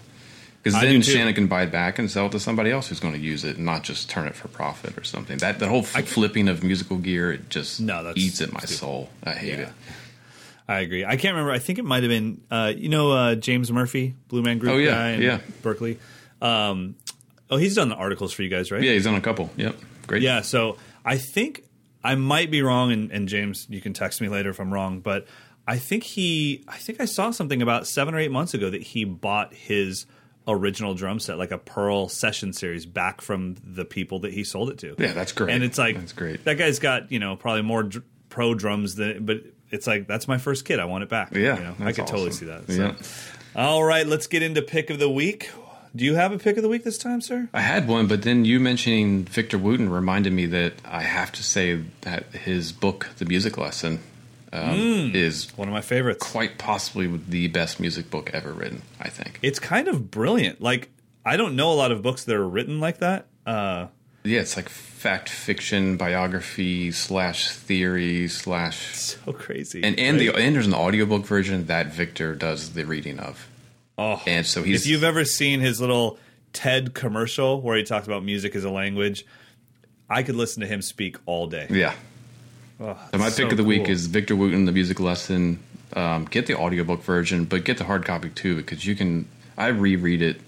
because 0.64 0.80
then. 0.80 1.02
Shannon 1.02 1.34
can 1.34 1.48
buy 1.48 1.64
it 1.64 1.74
back 1.74 2.00
and 2.00 2.10
sell 2.10 2.28
it 2.28 2.32
to 2.32 2.40
somebody 2.40 2.72
else 2.72 2.88
who's 2.88 3.02
going 3.02 3.14
to 3.14 3.20
use 3.20 3.44
it 3.44 3.58
and 3.58 3.66
not 3.66 3.84
just 3.84 4.10
turn 4.10 4.28
it 4.28 4.34
for 4.34 4.48
profit 4.48 4.98
or 4.98 5.04
something. 5.04 5.38
That 5.40 5.60
the 5.60 5.68
whole 5.68 5.84
flipping 5.84 6.48
of 6.48 6.64
musical 6.64 6.96
gear 6.96 7.34
it 7.34 7.50
just 7.50 7.82
No, 7.82 8.14
eats 8.16 8.40
at 8.40 8.54
my 8.54 8.62
stupid. 8.62 8.78
soul. 8.78 9.10
I 9.26 9.32
hate 9.34 9.60
Yeah. 9.60 9.66
it. 9.66 9.70
I 10.68 10.80
agree. 10.80 11.04
I 11.06 11.18
can't 11.18 11.34
remember. 11.36 11.52
I 11.52 11.60
think 11.60 11.80
it 11.80 11.86
might 11.86 12.04
have 12.04 12.10
been, 12.10 12.42
uh, 12.50 12.72
you 12.76 12.90
know, 12.90 13.12
uh, 13.12 13.36
James 13.36 13.72
Murphy, 13.72 14.16
Blue 14.30 14.42
Man 14.42 14.60
Group 14.60 14.74
Oh, 14.74 14.78
yeah, 14.78 14.92
guy 14.92 15.10
in 15.12 15.22
yeah. 15.22 15.40
Berklee. 15.62 15.98
Um, 16.42 16.96
oh, 17.50 17.58
he's 17.58 17.76
done 17.76 17.90
the 17.90 17.96
articles 17.96 18.34
for 18.34 18.44
you 18.44 18.50
guys, 18.50 18.72
right? 18.72 18.82
Yeah, 18.82 18.94
he's 18.94 19.08
on 19.08 19.16
a 19.16 19.22
couple. 19.22 19.50
Yep, 19.58 19.76
great. 20.08 20.22
Yeah. 20.22 20.42
So 20.42 20.78
I 21.04 21.18
think 21.18 21.64
I 22.04 22.16
might 22.16 22.50
be 22.52 22.62
wrong, 22.62 22.92
and, 22.92 23.12
and 23.12 23.28
James, 23.28 23.68
you 23.70 23.82
can 23.82 23.94
text 23.94 24.22
me 24.22 24.30
later 24.30 24.50
if 24.50 24.60
I'm 24.60 24.74
wrong, 24.74 25.00
but 25.00 25.28
I 25.68 25.78
think 25.78 26.04
he, 26.04 26.64
I 26.68 26.78
think 26.78 27.00
I 27.02 27.06
saw 27.06 27.32
something 27.32 27.62
about 27.62 27.88
seven 27.88 28.14
or 28.16 28.20
eight 28.20 28.32
months 28.32 28.54
ago 28.54 28.70
that 28.70 28.84
he 28.84 29.06
bought 29.06 29.54
his 29.54 30.06
original 30.46 30.94
drum 30.94 31.20
set, 31.20 31.38
like 31.38 31.52
a 31.52 31.58
Pearl 31.58 32.10
Session 32.10 32.52
Series, 32.52 32.86
back 32.86 33.22
from 33.22 33.56
the 33.64 33.86
people 33.86 34.20
that 34.20 34.34
he 34.34 34.44
sold 34.44 34.70
it 34.70 34.78
to. 34.80 34.96
Yeah, 34.98 35.14
that's 35.14 35.32
great. 35.32 35.54
And 35.54 35.64
it's 35.64 35.78
like 35.78 35.96
That's 35.98 36.12
great. 36.12 36.44
That 36.44 36.56
guy's 36.58 36.80
got 36.80 37.12
you 37.14 37.20
know 37.20 37.38
probably 37.38 37.62
more 37.62 37.84
dr- 37.84 38.04
pro 38.28 38.54
drums 38.54 38.96
than, 38.96 39.26
but 39.26 39.38
it's 39.74 39.86
like 39.88 40.08
that's 40.08 40.28
my 40.28 40.38
first 40.38 40.64
kid. 40.64 40.80
I 40.80 40.86
want 40.86 41.04
it 41.04 41.10
back. 41.10 41.34
Yeah, 41.36 41.58
you 41.58 41.64
know? 41.64 41.76
I 41.82 41.92
could 41.92 42.08
totally 42.08 42.32
see 42.32 42.46
that. 42.46 42.70
So. 42.72 42.74
Yeah. 42.74 43.62
All 43.62 43.84
right, 43.84 44.08
let's 44.08 44.28
get 44.28 44.42
into 44.42 44.62
pick 44.62 44.90
of 44.90 45.00
the 45.00 45.10
week. 45.10 45.52
Do 45.96 46.06
you 46.06 46.16
have 46.16 46.32
a 46.32 46.40
pick 46.40 46.58
of 46.58 46.64
the 46.64 46.70
week 46.70 46.84
this 46.84 46.98
time, 46.98 47.22
sir? 47.22 47.50
I 47.54 47.62
had 47.62 47.88
one, 47.88 48.08
but 48.08 48.24
then 48.24 48.46
you 48.46 48.60
mentioning 48.60 49.26
Victor 49.26 49.60
Wooten 49.60 49.90
reminded 49.90 50.34
me 50.34 50.48
that 50.48 50.74
I 50.86 51.02
have 51.04 51.32
to 51.34 51.44
say 51.44 51.84
that 52.02 52.24
his 52.34 52.72
book, 52.72 53.10
The 53.18 53.26
Music 53.26 53.58
Lesson, 53.60 54.00
um, 54.52 54.70
Hmm. 55.10 55.16
is 55.16 55.56
One 55.56 55.68
of 55.68 55.74
my 55.74 55.82
favorites. 55.82 56.26
quite 56.26 56.58
possibly 56.58 57.06
the 57.30 57.48
best 57.50 57.80
music 57.80 58.10
book 58.10 58.32
ever 58.34 58.54
written. 58.54 58.82
I 59.00 59.10
think. 59.10 59.38
It's 59.44 59.60
kind 59.60 59.88
of 59.88 60.10
brilliant. 60.10 60.62
Like 60.62 60.90
I 61.26 61.38
don't 61.38 61.56
know 61.56 61.72
a 61.72 61.76
lot 61.76 61.92
of 61.92 62.02
books 62.02 62.24
that 62.24 62.36
are 62.36 62.48
written 62.48 62.80
like 62.80 62.98
that. 62.98 63.28
Uh, 63.46 63.88
Yeah, 64.24 64.40
it's 64.40 64.56
like 64.56 64.70
fact 64.70 65.28
fiction, 65.30 65.98
biography 65.98 66.92
slash 66.92 67.50
theory 67.52 68.28
slash, 68.30 68.96
so 68.96 69.34
crazy. 69.34 69.84
and 69.84 70.00
and 70.00 70.18
right? 70.18 70.34
the 70.34 70.42
and 70.42 70.56
there's 70.56 70.68
an 70.68 70.74
audiobook 70.74 71.26
version 71.26 71.66
that 71.66 71.88
Victor 71.94 72.34
does 72.36 72.74
the 72.74 72.86
reading 72.86 73.20
of, 73.20 73.48
oh, 73.98 74.22
and 74.26 74.46
so 74.46 74.64
he's 74.64 74.86
if 74.86 74.88
you've 74.92 75.04
ever 75.04 75.26
seen 75.26 75.60
his 75.60 75.82
little 75.82 76.18
TED 76.54 76.94
commercial 76.94 77.60
where 77.62 77.76
he 77.76 77.84
talks 77.84 78.08
about 78.08 78.24
music 78.24 78.56
as 78.56 78.64
a 78.64 78.70
language, 78.70 79.26
I 80.10 80.24
could 80.24 80.36
listen 80.36 80.62
to 80.62 80.68
him 80.68 80.82
speak 80.82 81.18
all 81.26 81.48
day. 81.48 81.68
yeah. 81.70 81.94
Oh, 82.80 82.98
So 83.12 83.18
my 83.18 83.28
it's 83.28 83.36
pick 83.36 83.48
so 83.48 83.52
of 83.52 83.58
the 83.58 83.64
week 83.64 83.88
is 83.88 84.08
Victor 84.08 84.36
Wooten, 84.36 84.66
the 84.66 84.72
music 84.72 85.00
lesson. 85.00 85.60
Um, 85.96 86.26
get 86.26 86.48
the 86.48 86.58
audiobook 86.58 87.04
version, 87.04 87.46
but 87.46 87.66
get 87.66 87.78
the 87.78 87.84
hard 87.84 88.04
copy 88.04 88.30
too, 88.30 88.56
because 88.56 88.86
you 88.86 88.96
can. 88.96 89.28
I 89.58 89.68
reread 89.68 90.22
it 90.24 90.42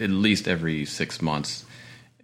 at 0.00 0.08
least 0.10 0.48
every 0.48 0.84
six 0.86 1.20
months, 1.20 1.64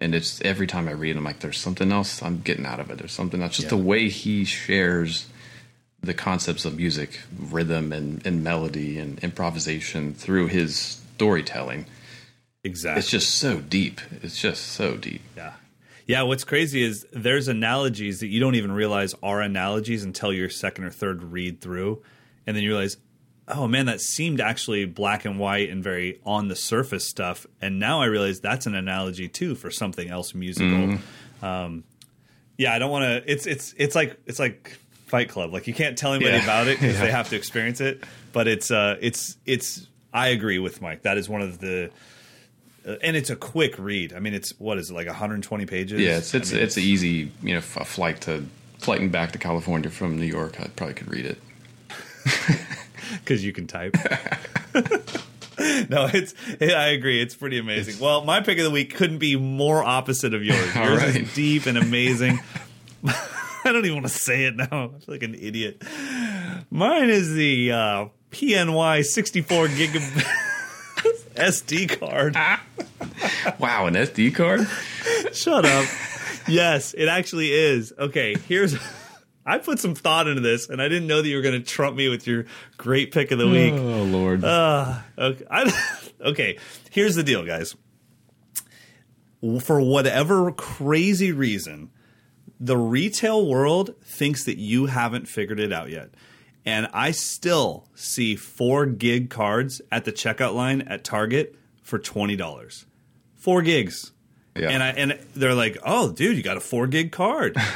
and 0.00 0.14
it's 0.14 0.40
every 0.42 0.66
time 0.66 0.88
I 0.88 0.92
read, 0.92 1.16
I'm 1.16 1.24
like, 1.24 1.40
"There's 1.40 1.58
something 1.58 1.90
else 1.92 2.22
I'm 2.22 2.40
getting 2.40 2.66
out 2.66 2.80
of 2.80 2.90
it. 2.90 2.98
There's 2.98 3.12
something 3.12 3.42
else." 3.42 3.56
Just 3.56 3.64
Yeah. 3.66 3.76
the 3.78 3.84
way 3.84 4.08
he 4.08 4.44
shares 4.44 5.26
the 6.02 6.14
concepts 6.14 6.64
of 6.64 6.76
music, 6.76 7.20
rhythm, 7.38 7.92
and, 7.92 8.24
and 8.26 8.44
melody, 8.44 8.98
and 8.98 9.18
improvisation 9.20 10.14
through 10.14 10.46
his 10.48 10.76
storytelling. 11.16 11.86
exactly. 12.62 12.98
It's 12.98 13.10
just 13.10 13.36
so 13.36 13.60
deep. 13.60 14.00
It's 14.22 14.40
just 14.40 14.62
so 14.66 14.96
deep. 14.96 15.22
Yeah. 15.36 15.52
Yeah, 16.06 16.22
what's 16.22 16.44
crazy 16.44 16.82
is 16.82 17.06
there's 17.12 17.48
analogies 17.48 18.20
that 18.20 18.26
you 18.28 18.38
don't 18.40 18.54
even 18.56 18.72
realize 18.72 19.14
are 19.22 19.40
analogies 19.40 20.02
until 20.04 20.32
your 20.32 20.48
second 20.50 20.84
or 20.84 20.90
third 20.90 21.22
read 21.22 21.60
through. 21.60 22.02
And 22.46 22.56
then 22.56 22.62
you 22.64 22.70
realize, 22.70 22.96
oh 23.48 23.66
man, 23.68 23.86
that 23.86 24.00
seemed 24.00 24.40
actually 24.40 24.84
black 24.86 25.24
and 25.24 25.38
white 25.38 25.70
and 25.70 25.82
very 25.82 26.20
on 26.24 26.48
the 26.48 26.56
surface 26.56 27.06
stuff. 27.08 27.46
And 27.60 27.78
now 27.78 28.00
I 28.00 28.06
realize 28.06 28.40
that's 28.40 28.66
an 28.66 28.74
analogy 28.74 29.28
too 29.28 29.54
for 29.54 29.70
something 29.70 30.08
else 30.08 30.34
musical. 30.34 30.98
Um, 31.42 31.84
yeah, 32.58 32.72
I 32.74 32.78
don't 32.78 32.90
want 32.90 33.04
to. 33.04 33.30
It's 33.30 33.46
it's 33.46 33.74
it's 33.76 33.94
like 33.94 34.16
it's 34.26 34.38
like 34.38 34.76
Fight 35.06 35.28
Club. 35.28 35.52
Like 35.52 35.66
you 35.66 35.74
can't 35.74 35.96
tell 35.96 36.12
anybody 36.14 36.36
Yeah. 36.38 36.42
about 36.44 36.66
it 36.68 36.80
because 36.80 36.98
they 37.00 37.10
have 37.10 37.28
to 37.30 37.36
experience 37.36 37.80
it. 37.80 38.02
But 38.32 38.48
it's 38.48 38.70
uh 38.70 38.96
it's 39.00 39.36
it's. 39.46 39.86
I 40.12 40.28
agree 40.28 40.58
with 40.58 40.80
Mike. 40.80 41.02
That 41.02 41.18
is 41.18 41.28
one 41.28 41.42
of 41.42 41.58
the. 41.58 41.90
Uh, 42.86 42.94
and 43.02 43.16
it's 43.16 43.28
a 43.30 43.36
quick 43.36 43.78
read. 43.78 44.12
I 44.14 44.20
mean, 44.20 44.32
it's 44.32 44.58
what 44.58 44.78
is 44.78 44.90
it 44.90 44.94
like 44.94 45.06
120 45.08 45.66
pages? 45.66 46.00
Yeah, 46.00 46.18
it's 46.18 46.32
it's 46.34 46.52
I 46.52 46.54
mean, 46.54 46.64
it's 46.64 46.76
an 46.78 46.82
easy 46.84 47.30
you 47.42 47.52
know 47.52 47.58
a 47.58 47.84
flight 47.84 48.22
to 48.22 48.46
flighting 48.78 49.10
back 49.10 49.32
to 49.32 49.38
California 49.38 49.90
from 49.90 50.16
New 50.18 50.24
York. 50.26 50.58
I 50.60 50.68
probably 50.68 50.94
could 50.94 51.10
read 51.10 51.26
it. 51.26 51.38
because 53.20 53.44
you 53.44 53.52
can 53.52 53.66
type. 53.66 53.94
no, 54.74 56.08
it's. 56.12 56.34
I 56.60 56.88
agree. 56.88 57.20
It's 57.20 57.34
pretty 57.34 57.58
amazing. 57.58 58.02
Well, 58.02 58.24
my 58.24 58.40
pick 58.40 58.58
of 58.58 58.64
the 58.64 58.70
week 58.70 58.94
couldn't 58.94 59.18
be 59.18 59.36
more 59.36 59.82
opposite 59.82 60.34
of 60.34 60.44
yours. 60.44 60.58
Yours 60.74 61.02
right. 61.02 61.16
is 61.16 61.34
deep 61.34 61.66
and 61.66 61.78
amazing. 61.78 62.40
I 63.04 63.72
don't 63.72 63.84
even 63.84 63.94
want 63.94 64.06
to 64.06 64.12
say 64.12 64.44
it 64.44 64.56
now. 64.56 64.66
I 64.66 64.68
feel 64.68 65.00
like 65.08 65.22
an 65.22 65.34
idiot. 65.34 65.82
Mine 66.70 67.10
is 67.10 67.34
the 67.34 67.72
uh, 67.72 68.06
PNY 68.30 69.04
64 69.04 69.68
gigabit. 69.68 70.42
SD 71.34 72.00
card. 72.00 72.34
Wow, 73.58 73.86
an 73.86 73.94
SD 73.94 74.34
card? 74.34 74.66
Shut 75.32 75.64
up. 75.64 75.86
Yes, 76.48 76.94
it 76.94 77.08
actually 77.08 77.52
is. 77.52 77.92
Okay, 77.98 78.36
here's. 78.48 78.76
I 79.46 79.58
put 79.58 79.78
some 79.78 79.94
thought 79.94 80.26
into 80.26 80.40
this, 80.40 80.68
and 80.68 80.82
I 80.82 80.88
didn't 80.88 81.06
know 81.06 81.22
that 81.22 81.28
you 81.28 81.36
were 81.36 81.42
going 81.42 81.62
to 81.62 81.66
trump 81.66 81.96
me 81.96 82.08
with 82.08 82.26
your 82.26 82.46
great 82.76 83.12
pick 83.12 83.30
of 83.30 83.38
the 83.38 83.48
week. 83.48 83.74
Oh 83.74 84.02
Lord. 84.02 84.44
Uh, 84.44 84.98
okay, 85.16 85.44
I, 85.50 86.00
okay, 86.20 86.58
here's 86.90 87.14
the 87.14 87.22
deal, 87.22 87.44
guys. 87.44 87.76
For 89.60 89.80
whatever 89.80 90.50
crazy 90.50 91.30
reason, 91.30 91.90
the 92.58 92.76
retail 92.76 93.46
world 93.46 93.94
thinks 94.02 94.44
that 94.44 94.58
you 94.58 94.86
haven't 94.86 95.28
figured 95.28 95.60
it 95.60 95.72
out 95.72 95.90
yet. 95.90 96.10
And 96.64 96.88
I 96.92 97.12
still 97.12 97.86
see 97.94 98.34
four 98.34 98.86
gig 98.86 99.30
cards 99.30 99.80
at 99.92 100.04
the 100.04 100.12
checkout 100.12 100.54
line 100.54 100.82
at 100.82 101.04
Target 101.04 101.54
for 101.82 102.00
$20. 102.00 102.86
Four 103.36 103.62
gigs. 103.62 104.12
Yeah. 104.56 104.70
And 104.70 104.82
I 104.82 104.88
and 104.88 105.18
they're 105.34 105.54
like, 105.54 105.76
"Oh, 105.84 106.10
dude, 106.10 106.36
you 106.36 106.42
got 106.42 106.56
a 106.56 106.60
4 106.60 106.86
gig 106.88 107.12
card." 107.12 107.56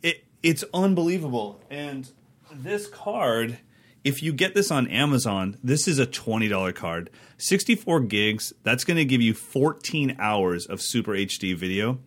It 0.00 0.25
it's 0.46 0.62
unbelievable. 0.72 1.60
And 1.70 2.08
this 2.52 2.86
card, 2.86 3.58
if 4.04 4.22
you 4.22 4.32
get 4.32 4.54
this 4.54 4.70
on 4.70 4.86
Amazon, 4.86 5.58
this 5.60 5.88
is 5.88 5.98
a 5.98 6.06
$20 6.06 6.72
card. 6.72 7.10
64 7.38 8.00
gigs, 8.02 8.52
that's 8.62 8.84
going 8.84 8.96
to 8.96 9.04
give 9.04 9.20
you 9.20 9.34
14 9.34 10.14
hours 10.20 10.66
of 10.66 10.80
super 10.80 11.12
HD 11.12 11.56
video. 11.56 11.98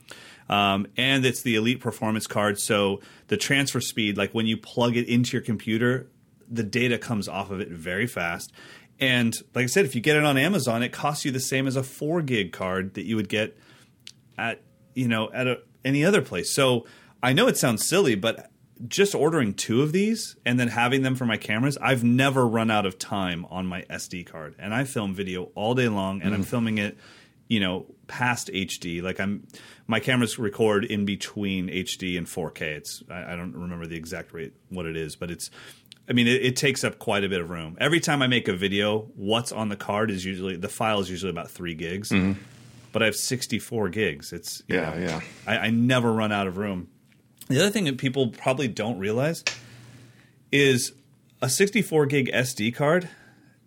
Um, 0.47 0.87
and 0.95 1.25
it's 1.25 1.41
the 1.41 1.55
Elite 1.57 1.81
Performance 1.81 2.27
card. 2.27 2.61
So 2.61 3.01
the 3.27 3.35
transfer 3.35 3.81
speed, 3.81 4.15
like 4.15 4.33
when 4.33 4.45
you 4.45 4.55
plug 4.55 4.95
it 4.95 5.09
into 5.09 5.33
your 5.33 5.43
computer, 5.43 6.07
the 6.49 6.63
data 6.63 6.97
comes 6.97 7.27
off 7.27 7.51
of 7.51 7.59
it 7.59 7.67
very 7.67 8.07
fast. 8.07 8.53
And 9.01 9.35
like 9.53 9.63
I 9.63 9.67
said, 9.67 9.83
if 9.83 9.95
you 9.95 10.01
get 10.01 10.15
it 10.15 10.23
on 10.23 10.37
Amazon, 10.37 10.81
it 10.81 10.93
costs 10.93 11.25
you 11.25 11.31
the 11.31 11.41
same 11.41 11.67
as 11.67 11.75
a 11.75 11.83
four 11.83 12.21
gig 12.21 12.53
card 12.53 12.93
that 12.93 13.03
you 13.03 13.17
would 13.17 13.27
get 13.27 13.57
at 14.37 14.61
you 14.95 15.09
know 15.09 15.29
at 15.33 15.45
a, 15.45 15.59
any 15.83 16.05
other 16.05 16.21
place. 16.21 16.53
So 16.53 16.85
I 17.21 17.33
know 17.33 17.47
it 17.47 17.57
sounds 17.57 17.87
silly, 17.87 18.15
but 18.15 18.49
just 18.87 19.13
ordering 19.13 19.53
two 19.53 19.81
of 19.81 19.91
these 19.91 20.37
and 20.45 20.59
then 20.59 20.69
having 20.69 21.01
them 21.01 21.15
for 21.15 21.25
my 21.25 21.37
cameras, 21.37 21.77
I've 21.81 22.03
never 22.03 22.47
run 22.47 22.71
out 22.71 22.85
of 22.85 22.97
time 22.97 23.45
on 23.49 23.65
my 23.65 23.81
SD 23.83 24.25
card. 24.25 24.55
And 24.57 24.73
I 24.73 24.85
film 24.85 25.13
video 25.13 25.51
all 25.55 25.75
day 25.75 25.89
long, 25.89 26.21
and 26.21 26.33
I'm 26.33 26.41
mm-hmm. 26.41 26.49
filming 26.49 26.77
it, 26.77 26.97
you 27.49 27.59
know, 27.59 27.85
past 28.07 28.49
HD. 28.53 29.01
Like 29.01 29.19
I'm, 29.19 29.47
my 29.87 29.99
cameras 29.99 30.39
record 30.39 30.85
in 30.85 31.05
between 31.05 31.67
HD 31.67 32.17
and 32.17 32.25
4K. 32.25 32.61
It's 32.61 33.03
I, 33.09 33.33
I 33.33 33.35
don't 33.35 33.53
remember 33.53 33.85
the 33.85 33.97
exact 33.97 34.33
rate 34.33 34.53
what 34.69 34.85
it 34.85 34.95
is, 34.95 35.15
but 35.15 35.31
it's. 35.31 35.51
I 36.07 36.11
mean, 36.11 36.27
it, 36.27 36.43
it 36.43 36.55
takes 36.55 36.83
up 36.83 36.97
quite 36.97 37.23
a 37.23 37.29
bit 37.29 37.39
of 37.39 37.51
room. 37.51 37.77
Every 37.79 37.99
time 37.99 38.23
I 38.23 38.27
make 38.27 38.47
a 38.47 38.53
video, 38.53 39.11
what's 39.15 39.51
on 39.51 39.69
the 39.69 39.75
card 39.75 40.09
is 40.09 40.25
usually 40.25 40.55
the 40.55 40.69
file 40.69 40.99
is 41.01 41.09
usually 41.09 41.29
about 41.29 41.51
three 41.51 41.75
gigs, 41.75 42.09
mm-hmm. 42.09 42.39
but 42.91 43.03
I 43.03 43.05
have 43.05 43.15
64 43.15 43.89
gigs. 43.89 44.33
It's 44.33 44.63
you 44.67 44.77
Yeah, 44.77 44.89
know, 44.89 45.01
yeah. 45.01 45.21
I, 45.45 45.57
I 45.57 45.69
never 45.69 46.11
run 46.11 46.31
out 46.31 46.47
of 46.47 46.57
room. 46.57 46.87
The 47.49 47.59
other 47.59 47.71
thing 47.71 47.85
that 47.85 47.97
people 47.97 48.27
probably 48.27 48.67
don't 48.67 48.99
realize 48.99 49.43
is 50.51 50.93
a 51.41 51.49
64 51.49 52.05
gig 52.05 52.31
SD 52.31 52.75
card. 52.75 53.09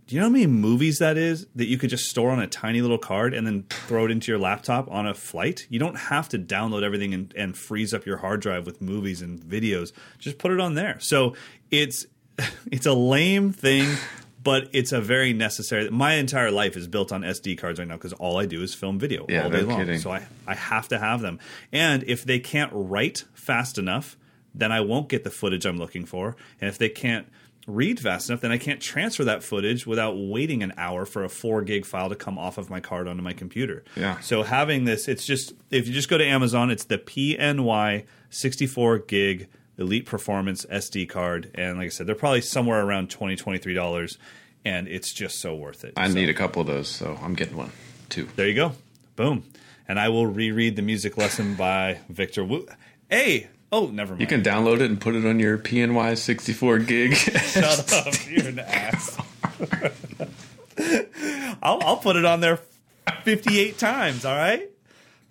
Do 0.06 0.14
you 0.14 0.20
know 0.20 0.28
how 0.28 0.32
many 0.32 0.46
movies 0.46 1.00
that 1.00 1.16
is 1.16 1.48
that 1.56 1.66
you 1.66 1.78
could 1.78 1.90
just 1.90 2.08
store 2.08 2.30
on 2.30 2.38
a 2.38 2.46
tiny 2.46 2.80
little 2.80 2.96
card 2.96 3.34
and 3.34 3.44
then 3.44 3.64
throw 3.88 4.04
it 4.04 4.12
into 4.12 4.30
your 4.30 4.38
laptop 4.38 4.88
on 4.88 5.08
a 5.08 5.14
flight? 5.14 5.66
You 5.68 5.80
don't 5.80 5.96
have 5.96 6.28
to 6.28 6.38
download 6.38 6.84
everything 6.84 7.12
and, 7.12 7.34
and 7.36 7.56
freeze 7.56 7.92
up 7.92 8.06
your 8.06 8.18
hard 8.18 8.40
drive 8.40 8.66
with 8.66 8.80
movies 8.80 9.20
and 9.20 9.40
videos. 9.40 9.90
Just 10.20 10.38
put 10.38 10.52
it 10.52 10.60
on 10.60 10.74
there. 10.74 11.00
So 11.00 11.34
it's 11.72 12.06
it's 12.70 12.86
a 12.86 12.94
lame 12.94 13.52
thing, 13.52 13.96
but 14.43 14.68
it's 14.72 14.93
a 14.93 15.01
very 15.01 15.32
necessary. 15.32 15.88
My 15.90 16.14
entire 16.14 16.51
life 16.51 16.76
is 16.76 16.88
built 16.88 17.12
on 17.12 17.22
SD 17.22 17.59
cards 17.59 17.78
right 17.78 17.86
now 17.88 17.97
because 17.97 18.12
all 18.14 18.38
I 18.38 18.47
do 18.47 18.62
is 18.62 18.74
film 18.74 18.99
video 18.99 19.26
Yeah, 19.28 19.45
all 19.45 19.51
day 19.51 19.61
no 19.62 19.68
long. 19.68 19.78
kidding. 19.80 19.99
So 19.99 20.11
I 20.11 20.26
I 20.47 20.55
have 20.55 20.88
to 20.88 20.99
have 20.99 21.20
them. 21.20 21.38
And 21.70 22.03
if 22.05 22.24
they 22.24 22.38
can't 22.38 22.70
write 22.74 23.24
fast 23.34 23.78
enough, 23.78 24.16
then 24.55 24.72
I 24.72 24.80
won't 24.80 25.09
get 25.09 25.24
the 25.24 25.30
footage 25.30 25.64
I'm 25.66 25.78
looking 25.78 26.05
for. 26.05 26.36
And 26.61 26.68
if 26.68 26.76
they 26.78 26.88
can't 26.88 27.26
read 27.68 28.01
fast 28.01 28.28
enough, 28.28 28.40
then 28.40 28.51
I 28.51 28.59
can't 28.59 28.80
transfer 28.80 29.22
that 29.24 29.45
footage 29.45 29.86
without 29.86 30.14
waiting 30.18 30.64
an 30.64 30.72
hour 30.76 31.07
for 31.07 31.22
a 31.22 31.28
four 31.28 31.62
gig 31.62 31.86
file 31.86 32.09
to 32.09 32.16
come 32.16 32.36
off 32.36 32.59
of 32.59 32.68
my 32.68 32.80
card 32.80 33.07
onto 33.07 33.22
my 33.22 33.32
computer. 33.32 33.84
Yeah. 33.97 34.18
So 34.20 34.43
having 34.43 34.84
this, 34.84 35.07
it's 35.07 35.24
just 35.24 35.53
if 35.70 35.86
you 35.86 35.95
just 35.95 36.09
go 36.09 36.18
to 36.18 36.24
Amazon, 36.26 36.70
it's 36.70 36.84
the 36.84 36.99
PNY 36.99 38.05
64 38.30 38.99
gig 39.01 39.49
Elite 39.82 40.06
Performance 40.06 40.64
SD 40.66 41.08
card, 41.08 41.50
and 41.54 41.76
like 41.76 41.86
I 41.86 41.88
said, 41.90 42.06
they're 42.06 42.14
probably 42.14 42.40
somewhere 42.40 42.82
around 42.82 43.10
20 43.10 43.36
23 43.36 43.74
dollars, 43.74 44.16
and 44.64 44.88
it's 44.88 45.12
just 45.12 45.40
so 45.40 45.54
worth 45.54 45.84
it. 45.84 45.92
I 45.96 46.08
So- 46.08 46.14
need 46.14 46.30
a 46.30 46.34
couple 46.34 46.62
of 46.62 46.66
those, 46.68 46.88
so 46.88 47.18
I'm 47.22 47.34
getting 47.34 47.56
one 47.56 47.72
too. 48.08 48.28
there 48.36 48.48
you 48.48 48.54
go. 48.54 48.72
Boom. 49.16 49.44
And 49.88 49.98
I 50.00 50.08
will 50.08 50.26
reread 50.26 50.76
the 50.76 50.82
music 50.82 51.18
lesson 51.18 51.54
by 51.54 51.98
Victor 52.08 52.44
Wu. 52.44 52.66
Hey, 53.10 53.48
oh, 53.70 53.88
never 53.88 54.12
mind. 54.12 54.20
You 54.22 54.26
can 54.26 54.42
download 54.42 54.76
it 54.76 54.82
and 54.90 54.98
put 55.00 55.14
it 55.14 55.26
on 55.26 55.38
your 55.40 55.58
PNY 55.58 56.16
64 56.16 56.78
gig. 56.78 57.14
shut 57.14 57.92
up. 57.92 58.14
You're 58.30 58.48
an 58.48 58.60
ass. 58.60 59.18
I'll, 61.62 61.82
I'll 61.82 61.96
put 61.98 62.16
it 62.16 62.24
on 62.24 62.40
there 62.40 62.58
58 63.24 63.76
times. 63.78 64.24
All 64.24 64.36
right. 64.36 64.68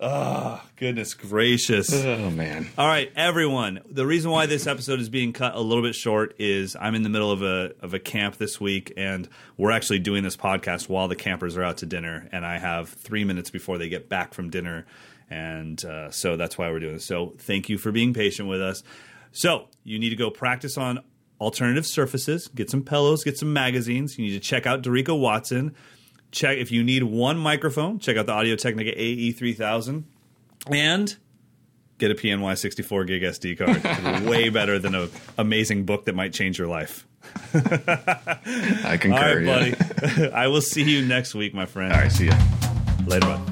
Oh, 0.04 0.60
goodness 0.74 1.14
gracious. 1.14 1.92
oh 1.94 2.28
man. 2.30 2.68
All 2.76 2.88
right, 2.88 3.12
everyone. 3.14 3.82
The 3.88 4.04
reason 4.04 4.32
why 4.32 4.46
this 4.46 4.66
episode 4.66 4.98
is 4.98 5.08
being 5.08 5.32
cut 5.32 5.54
a 5.54 5.60
little 5.60 5.84
bit 5.84 5.94
short 5.94 6.34
is 6.40 6.76
I'm 6.78 6.96
in 6.96 7.04
the 7.04 7.08
middle 7.08 7.30
of 7.30 7.42
a 7.42 7.72
of 7.80 7.94
a 7.94 8.00
camp 8.00 8.36
this 8.36 8.60
week, 8.60 8.92
and 8.96 9.28
we're 9.56 9.70
actually 9.70 10.00
doing 10.00 10.24
this 10.24 10.36
podcast 10.36 10.88
while 10.88 11.06
the 11.06 11.14
campers 11.14 11.56
are 11.56 11.62
out 11.62 11.76
to 11.78 11.86
dinner, 11.86 12.28
and 12.32 12.44
I 12.44 12.58
have 12.58 12.88
three 12.88 13.22
minutes 13.22 13.50
before 13.50 13.78
they 13.78 13.88
get 13.88 14.08
back 14.08 14.34
from 14.34 14.50
dinner, 14.50 14.86
and 15.30 15.82
uh, 15.84 16.10
so 16.10 16.36
that's 16.36 16.58
why 16.58 16.68
we're 16.72 16.80
doing 16.80 16.94
this. 16.94 17.04
So 17.04 17.34
thank 17.38 17.68
you 17.68 17.78
for 17.78 17.92
being 17.92 18.12
patient 18.12 18.48
with 18.48 18.60
us. 18.60 18.82
So 19.30 19.68
you 19.84 20.00
need 20.00 20.10
to 20.10 20.16
go 20.16 20.30
practice 20.30 20.76
on 20.76 21.04
alternative 21.40 21.86
surfaces, 21.86 22.48
get 22.48 22.70
some 22.70 22.82
pillows, 22.82 23.22
get 23.22 23.38
some 23.38 23.52
magazines. 23.52 24.18
You 24.18 24.24
need 24.24 24.34
to 24.34 24.40
check 24.40 24.66
out 24.66 24.82
Derico 24.82 25.16
Watson. 25.16 25.76
Check 26.32 26.58
if 26.58 26.72
you 26.72 26.82
need 26.82 27.04
one 27.04 27.38
microphone. 27.38 27.98
Check 27.98 28.16
out 28.16 28.26
the 28.26 28.32
Audio 28.32 28.56
Technica 28.56 28.90
AE3000, 28.98 30.04
and 30.70 31.16
get 31.98 32.10
a 32.10 32.14
PNY 32.14 32.58
64 32.58 33.04
gig 33.04 33.22
SD 33.22 33.58
card. 33.58 34.24
Way 34.28 34.48
better 34.48 34.78
than 34.78 34.94
an 34.94 35.10
amazing 35.38 35.84
book 35.84 36.06
that 36.06 36.14
might 36.14 36.32
change 36.32 36.58
your 36.58 36.68
life. 36.68 37.06
I 37.54 38.98
concur. 39.00 39.16
All 39.16 39.36
right, 39.36 39.76
yeah. 39.76 39.76
buddy. 39.76 40.30
I 40.32 40.48
will 40.48 40.60
see 40.60 40.82
you 40.82 41.06
next 41.06 41.34
week, 41.34 41.54
my 41.54 41.66
friend. 41.66 41.92
All 41.92 42.00
right, 42.00 42.10
see 42.10 42.26
ya. 42.26 42.38
Later, 43.06 43.26
bud. 43.26 43.51